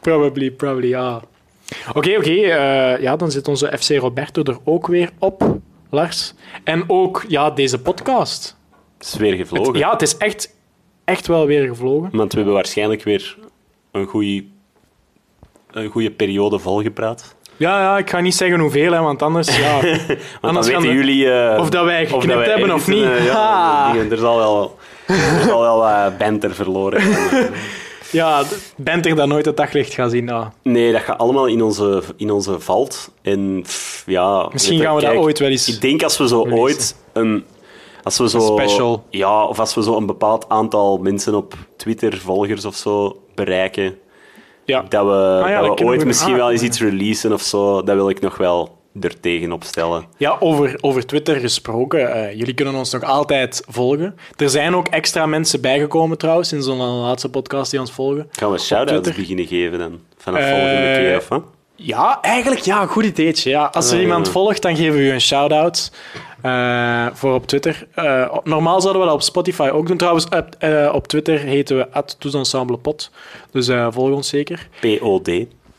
Probably, 0.00 0.50
probably, 0.50 0.88
ja. 0.88 1.20
Oké, 1.94 2.16
oké. 2.16 2.30
eh, 2.30 3.00
ja, 3.02 3.16
dan 3.16 3.30
zit 3.30 3.48
onze 3.48 3.72
FC 3.78 3.90
Roberto 3.90 4.42
er 4.42 4.58
ook 4.64 4.86
weer 4.86 5.10
op. 5.18 5.56
Lars. 5.90 6.34
En 6.64 6.84
ook 6.86 7.24
ja, 7.28 7.50
deze 7.50 7.78
podcast. 7.80 8.55
Het 9.06 9.14
is 9.14 9.20
weer 9.28 9.34
gevlogen. 9.36 9.72
Het- 9.72 9.82
ja, 9.82 9.90
het 9.90 10.02
is 10.02 10.16
echt, 10.16 10.54
echt 11.04 11.26
wel 11.26 11.46
weer 11.46 11.66
gevlogen. 11.68 12.08
Want 12.12 12.30
we 12.32 12.36
hebben 12.38 12.54
waarschijnlijk 12.54 13.02
weer 13.02 13.36
een 13.92 14.06
goede 14.06 14.44
een 15.70 15.88
goede 15.90 16.10
periode 16.10 16.58
volgepraat. 16.58 17.34
Ja, 17.56 17.80
ja, 17.80 17.98
ik 17.98 18.10
ga 18.10 18.20
niet 18.20 18.34
zeggen 18.34 18.58
hoeveel, 18.60 18.92
hè, 18.92 19.00
want 19.00 19.22
anders... 19.22 19.58
Ja, 19.58 19.80
Want 19.80 20.08
Anders 20.40 20.66
weten 20.66 20.82
we- 20.82 20.92
jullie... 20.94 21.30
eh, 21.32 21.58
of 21.60 21.68
dat 21.70 21.84
wij 21.84 22.06
geknipt 22.06 22.34
wij 22.34 22.44
hebben 22.48 22.74
of 22.74 22.88
niet. 22.88 23.04
eh, 23.04 23.24
ja, 23.24 23.94
er 24.10 24.18
zal 24.18 24.36
wel, 24.36 24.78
er 25.06 25.42
zal 25.46 25.60
wel 25.60 25.78
wat 25.78 26.18
banter 26.18 26.54
verloren 26.54 27.00
gaan. 27.00 27.46
ja, 28.12 28.42
bent 28.76 29.06
er 29.06 29.14
dan 29.14 29.28
nooit 29.28 29.44
het 29.44 29.56
daglicht 29.56 29.94
gaan 29.94 30.10
zien? 30.10 30.26
Ja. 30.26 30.52
Nee, 30.62 30.92
dat 30.92 31.00
gaat 31.02 31.18
allemaal 31.18 31.46
in 31.46 31.62
onze, 31.62 32.02
in 32.16 32.30
onze 32.30 32.60
valt. 32.60 33.10
En 33.22 33.60
pff, 33.62 34.02
ja... 34.06 34.48
Misschien 34.52 34.80
gaan 34.80 34.94
we 34.94 35.00
dat 35.00 35.14
ooit 35.14 35.38
wel 35.38 35.48
eens... 35.48 35.68
Ik 35.74 35.80
denk 35.80 36.02
als 36.02 36.18
we 36.18 36.28
zo 36.28 36.46
ooit 36.50 36.96
een... 37.12 37.44
Als 38.06 38.18
we 38.18 38.28
zo, 38.28 38.40
special. 38.40 39.04
Ja, 39.10 39.44
of 39.44 39.58
als 39.58 39.74
we 39.74 39.82
zo 39.82 39.96
een 39.96 40.06
bepaald 40.06 40.48
aantal 40.48 40.98
mensen 40.98 41.34
op 41.34 41.54
Twitter, 41.76 42.18
volgers 42.18 42.64
of 42.64 42.74
zo, 42.74 43.20
bereiken, 43.34 43.98
Ja. 44.64 44.84
dat 44.88 45.04
we, 45.06 45.10
ja, 45.12 45.40
dat 45.40 45.50
dat 45.60 45.68
we 45.68 45.74
kunnen 45.74 45.86
ooit 45.92 46.00
we- 46.00 46.06
misschien 46.06 46.32
ah, 46.32 46.38
wel 46.38 46.50
eens 46.50 46.62
iets 46.62 46.80
releasen 46.80 47.32
of 47.32 47.40
zo, 47.42 47.82
dat 47.82 47.94
wil 47.96 48.08
ik 48.08 48.20
nog 48.20 48.36
wel 48.36 48.74
er 49.00 49.20
tegenop 49.20 49.64
stellen. 49.64 50.04
Ja, 50.16 50.36
over, 50.40 50.78
over 50.80 51.06
Twitter 51.06 51.36
gesproken. 51.40 52.12
eh, 52.12 52.38
jullie 52.38 52.54
kunnen 52.54 52.74
ons 52.74 52.92
nog 52.92 53.02
altijd 53.02 53.62
volgen. 53.68 54.16
Er 54.36 54.50
zijn 54.50 54.74
ook 54.74 54.88
extra 54.88 55.26
mensen 55.26 55.60
bijgekomen 55.60 56.18
trouwens 56.18 56.52
in 56.52 56.62
zo'n 56.62 56.76
laatste 56.78 57.30
podcast 57.30 57.70
die 57.70 57.80
ons 57.80 57.92
volgen. 57.92 58.28
Gaan 58.30 58.50
we 58.50 58.58
shout-outs 58.58 59.14
beginnen 59.16 59.46
geven 59.46 59.78
dan? 59.78 60.00
Vanaf 60.16 60.40
Eh, 60.40 60.48
volgende 60.50 60.96
keer, 60.98 61.16
of 61.16 61.28
wat? 61.28 61.42
Ja, 61.76 62.18
eigenlijk 62.20 62.60
ja, 62.60 62.82
een 62.82 62.88
goed 62.88 63.04
ideetje. 63.04 63.50
Ja. 63.50 63.64
Als 63.64 63.90
er 63.90 64.00
iemand 64.00 64.28
volgt, 64.28 64.62
dan 64.62 64.76
geven 64.76 64.94
we 64.94 65.04
u 65.04 65.10
een 65.10 65.20
shout-out 65.20 65.90
eh, 66.42 67.06
voor 67.12 67.34
op 67.34 67.46
Twitter. 67.46 67.86
Eh, 67.94 68.36
normaal 68.44 68.80
zouden 68.80 69.02
we 69.02 69.08
dat 69.08 69.16
op 69.16 69.22
Spotify 69.22 69.68
ook 69.72 69.86
doen. 69.86 69.96
Trouwens, 69.96 70.24
op, 70.24 70.46
eh, 70.58 70.90
op 70.94 71.06
Twitter 71.06 71.38
heten 71.38 71.76
we 71.76 72.04
@toesensemble_pod. 72.18 73.10
Dus 73.50 73.66
volg 73.66 74.10
ons 74.10 74.28
zeker. 74.28 74.68
POD. 74.80 75.30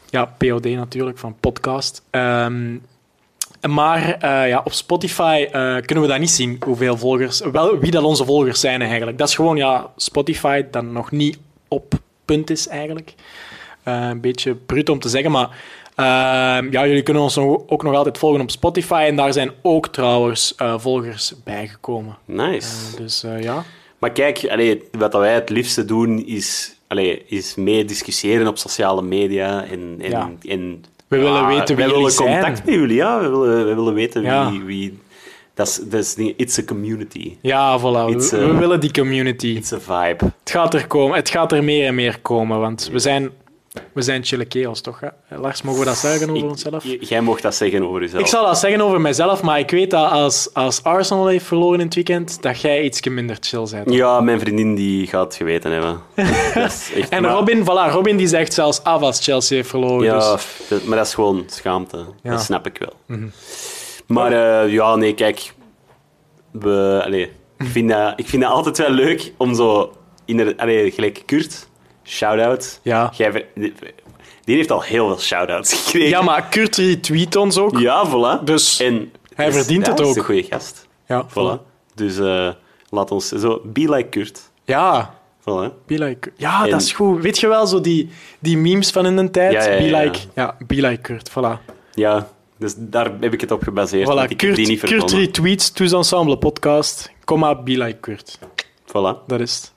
Ja, 0.09 0.25
POD 0.37 0.65
natuurlijk, 0.65 1.17
van 1.17 1.35
podcast. 1.39 2.03
Ehm, 2.09 2.77
maar 3.69 4.27
ja, 4.47 4.61
op 4.63 4.73
Spotify 4.73 5.45
kunnen 5.85 6.01
we 6.01 6.07
dat 6.07 6.19
niet 6.19 6.29
zien, 6.29 6.57
hoeveel 6.65 6.97
volgers, 6.97 7.41
wel, 7.51 7.79
wie 7.79 7.91
dat 7.91 8.03
onze 8.03 8.25
volgers 8.25 8.59
zijn 8.59 8.81
eigenlijk. 8.81 9.17
Dat 9.17 9.27
is 9.27 9.35
gewoon 9.35 9.57
ja, 9.57 9.91
Spotify 9.95 10.63
dat 10.71 10.83
nog 10.83 11.11
niet 11.11 11.37
op 11.67 11.93
punt 12.25 12.49
is 12.49 12.67
eigenlijk. 12.67 13.13
Een 13.83 14.21
beetje 14.21 14.55
bruut 14.55 14.89
om 14.89 14.99
te 14.99 15.09
zeggen, 15.09 15.31
maar 15.31 15.49
ja, 16.03 16.87
jullie 16.87 17.01
kunnen 17.01 17.23
ons 17.23 17.37
ook 17.37 17.83
nog 17.83 17.95
altijd 17.95 18.17
volgen 18.17 18.41
op 18.41 18.51
Spotify. 18.51 19.03
En 19.07 19.15
daar 19.15 19.33
zijn 19.33 19.51
ook 19.61 19.87
trouwens 19.87 20.55
eh, 20.55 20.73
volgers 20.77 21.33
bijgekomen. 21.43 22.17
Nice. 22.25 22.67
Eh, 22.93 22.97
dus 22.97 23.23
eh, 23.23 23.43
ja. 23.43 23.63
Maar 23.97 24.11
kijk, 24.11 24.47
allee, 24.49 24.83
wat 24.91 25.13
wij 25.13 25.33
het 25.33 25.49
liefste 25.49 25.85
doen, 25.85 26.25
is, 26.25 26.75
allee, 26.87 27.23
is 27.27 27.55
mee 27.55 27.85
discussiëren 27.85 28.47
op 28.47 28.57
sociale 28.57 29.01
media. 29.01 29.63
En, 29.71 29.95
en, 30.01 30.09
Ja. 30.09 30.31
en, 30.41 30.83
We 31.07 31.17
willen 31.17 31.41
Ah, 31.41 31.47
weten 31.47 31.75
wie 31.75 31.85
wij 31.85 31.93
willen 31.95 32.11
zijn. 32.11 32.33
contact 32.33 32.65
met 32.65 32.73
jullie, 32.75 32.95
ja. 32.95 33.19
We 33.21 33.29
willen, 33.29 33.65
we 33.67 33.73
willen 33.75 33.93
weten 33.93 34.21
wie... 34.21 34.29
Ja. 34.31 34.51
wie 34.65 34.99
dat 35.53 35.67
is, 35.67 35.79
dat 35.83 35.99
is 35.99 36.15
it's 36.35 36.57
a 36.59 36.63
community. 36.63 37.37
Ja, 37.41 37.79
voilà. 37.79 37.83
We, 38.15 38.29
we 38.31 38.55
willen 38.57 38.79
die 38.79 38.91
community. 38.91 39.47
It's 39.47 39.73
a 39.73 39.79
vibe. 39.79 40.25
Het 40.25 40.51
gaat 40.51 40.73
er 40.73 40.87
komen. 40.87 41.15
Het 41.15 41.29
gaat 41.29 41.51
er 41.51 41.63
meer 41.63 41.85
en 41.87 41.95
meer 41.95 42.19
komen, 42.21 42.59
want 42.59 42.89
we 42.91 42.99
zijn, 42.99 43.29
we 43.93 44.01
zijn 44.01 44.23
chille 44.23 44.45
kerels, 44.45 44.81
toch? 44.81 44.99
Hè? 44.99 45.37
Lars, 45.37 45.61
mogen 45.61 45.79
we 45.79 45.85
dat 45.85 45.97
zeggen 45.97 46.29
over 46.29 46.43
Ik- 46.43 46.49
onszelf? 46.49 46.83
jij 46.99 47.21
mocht 47.21 47.41
dat 47.41 47.55
zeggen 47.55 47.83
over 47.87 48.01
jezelf. 48.01 48.21
Ik 48.21 48.27
zal 48.27 48.45
dat 48.45 48.59
zeggen 48.59 48.81
over 48.81 49.01
mezelf, 49.01 49.41
maar 49.41 49.59
ik 49.59 49.71
weet 49.71 49.91
dat 49.91 50.11
als, 50.11 50.49
als 50.53 50.83
Arsenal 50.83 51.27
heeft 51.27 51.45
verloren 51.45 51.79
in 51.79 51.85
het 51.85 51.95
weekend, 51.95 52.41
dat 52.41 52.61
jij 52.61 52.83
iets 52.83 53.01
minder 53.07 53.37
chill 53.39 53.67
bent. 53.71 53.93
Ja, 53.93 54.21
mijn 54.21 54.39
vriendin 54.39 54.75
die 54.75 55.07
gaat 55.07 55.23
het 55.23 55.35
geweten 55.35 55.71
hebben. 55.71 55.99
Echt, 56.53 56.91
En 57.09 57.21
maar- 57.21 57.31
Robin, 57.31 57.63
voilà, 57.63 57.91
Robin 57.91 58.17
die 58.17 58.27
zegt 58.27 58.53
zelfs 58.53 58.83
af 58.83 59.01
als 59.01 59.23
Chelsea 59.23 59.57
heeft 59.57 59.69
verloren. 59.69 60.05
Ja, 60.05 60.37
dus. 60.69 60.83
maar 60.83 60.97
dat 60.97 61.07
is 61.07 61.13
gewoon 61.13 61.43
schaamte. 61.47 61.97
Ja. 61.97 62.03
Mhm. 62.23 62.31
Dat 62.33 62.41
snap 62.41 62.65
ik 62.65 62.77
wel. 63.07 63.19
Maar 64.07 64.31
eh, 64.63 64.71
ja, 64.73 64.95
nee, 64.95 65.13
kijk. 65.13 65.53
We, 66.51 67.01
allee, 67.05 67.31
ik, 67.57 67.65
vind 67.67 67.89
dat, 67.89 68.13
ik 68.15 68.27
vind 68.27 68.41
dat 68.41 68.51
altijd 68.51 68.77
wel 68.77 68.89
leuk 68.89 69.31
om 69.37 69.55
zo... 69.55 69.91
In 70.25 70.37
de, 70.37 70.91
gelijk 70.93 71.23
Kurt, 71.25 71.67
shout-out. 72.07 72.79
Ja. 72.81 73.11
Jij 73.15 73.45
die, 74.43 74.55
heeft 74.55 74.71
al 74.71 74.81
heel 74.81 75.07
veel 75.07 75.19
shout-outs 75.19 75.73
gekregen. 75.83 76.09
ja, 76.09 76.21
maar 76.21 76.47
Kurt 76.47 76.75
retweet 76.75 77.35
ons 77.35 77.57
ook. 77.57 77.79
Ja, 77.79 78.07
voilà. 78.07 78.43
Dus 78.43 78.79
en, 78.79 79.11
hij 79.33 79.45
dus 79.45 79.55
verdient 79.55 79.85
ja, 79.85 79.89
het 79.91 79.99
Hij 79.99 80.07
is 80.07 80.13
ook. 80.13 80.17
een 80.19 80.25
goede 80.25 80.43
gast. 80.43 80.87
Ja, 81.07 81.25
Voilà. 81.29 81.61
Dus 81.95 82.17
eh, 82.17 82.49
laat 82.89 83.11
ons 83.11 83.27
zo... 83.27 83.61
Be 83.63 83.89
like 83.89 84.09
Kurt. 84.09 84.51
Ja, 84.65 85.13
Voilà. 85.41 85.85
be 85.85 85.97
like... 86.03 86.31
Ja, 86.35 86.63
En- 86.63 86.69
dat 86.69 86.81
is 86.81 86.91
goed. 86.93 87.21
Weet 87.21 87.39
je 87.39 87.47
wel, 87.47 87.67
zo 87.67 87.81
die, 87.81 88.09
die 88.39 88.57
memes 88.57 88.91
van 88.91 89.05
in 89.05 89.15
de 89.15 89.31
tijd? 89.31 89.51
Ja, 89.53 89.63
ja, 89.71 89.77
Be 89.77 89.97
like... 89.97 90.19
Ja, 90.35 90.57
be 90.67 90.75
like 90.75 91.01
Kurt, 91.01 91.29
voilà. 91.31 91.73
Ja, 91.93 92.27
dus 92.57 92.73
daar 92.77 93.11
heb 93.19 93.33
ik 93.33 93.41
het 93.41 93.51
op 93.51 93.63
gebaseerd. 93.63 94.09
Voilà, 94.09 94.29
ik 94.29 94.41
heb 94.41 94.55
die 94.55 94.65
Kurt, 94.65 94.67
niet 94.67 94.79
Kurt 94.79 95.11
retweets 95.11 95.71
Tous 95.71 95.91
Ensemble 95.91 96.37
podcast. 96.37 97.11
Kom 97.23 97.39
maar, 97.39 97.63
be 97.63 97.71
like 97.77 97.97
Kurt. 97.99 98.39
Voilà. 98.87 99.25
Dat 99.27 99.39
is 99.39 99.55
het. 99.55 99.73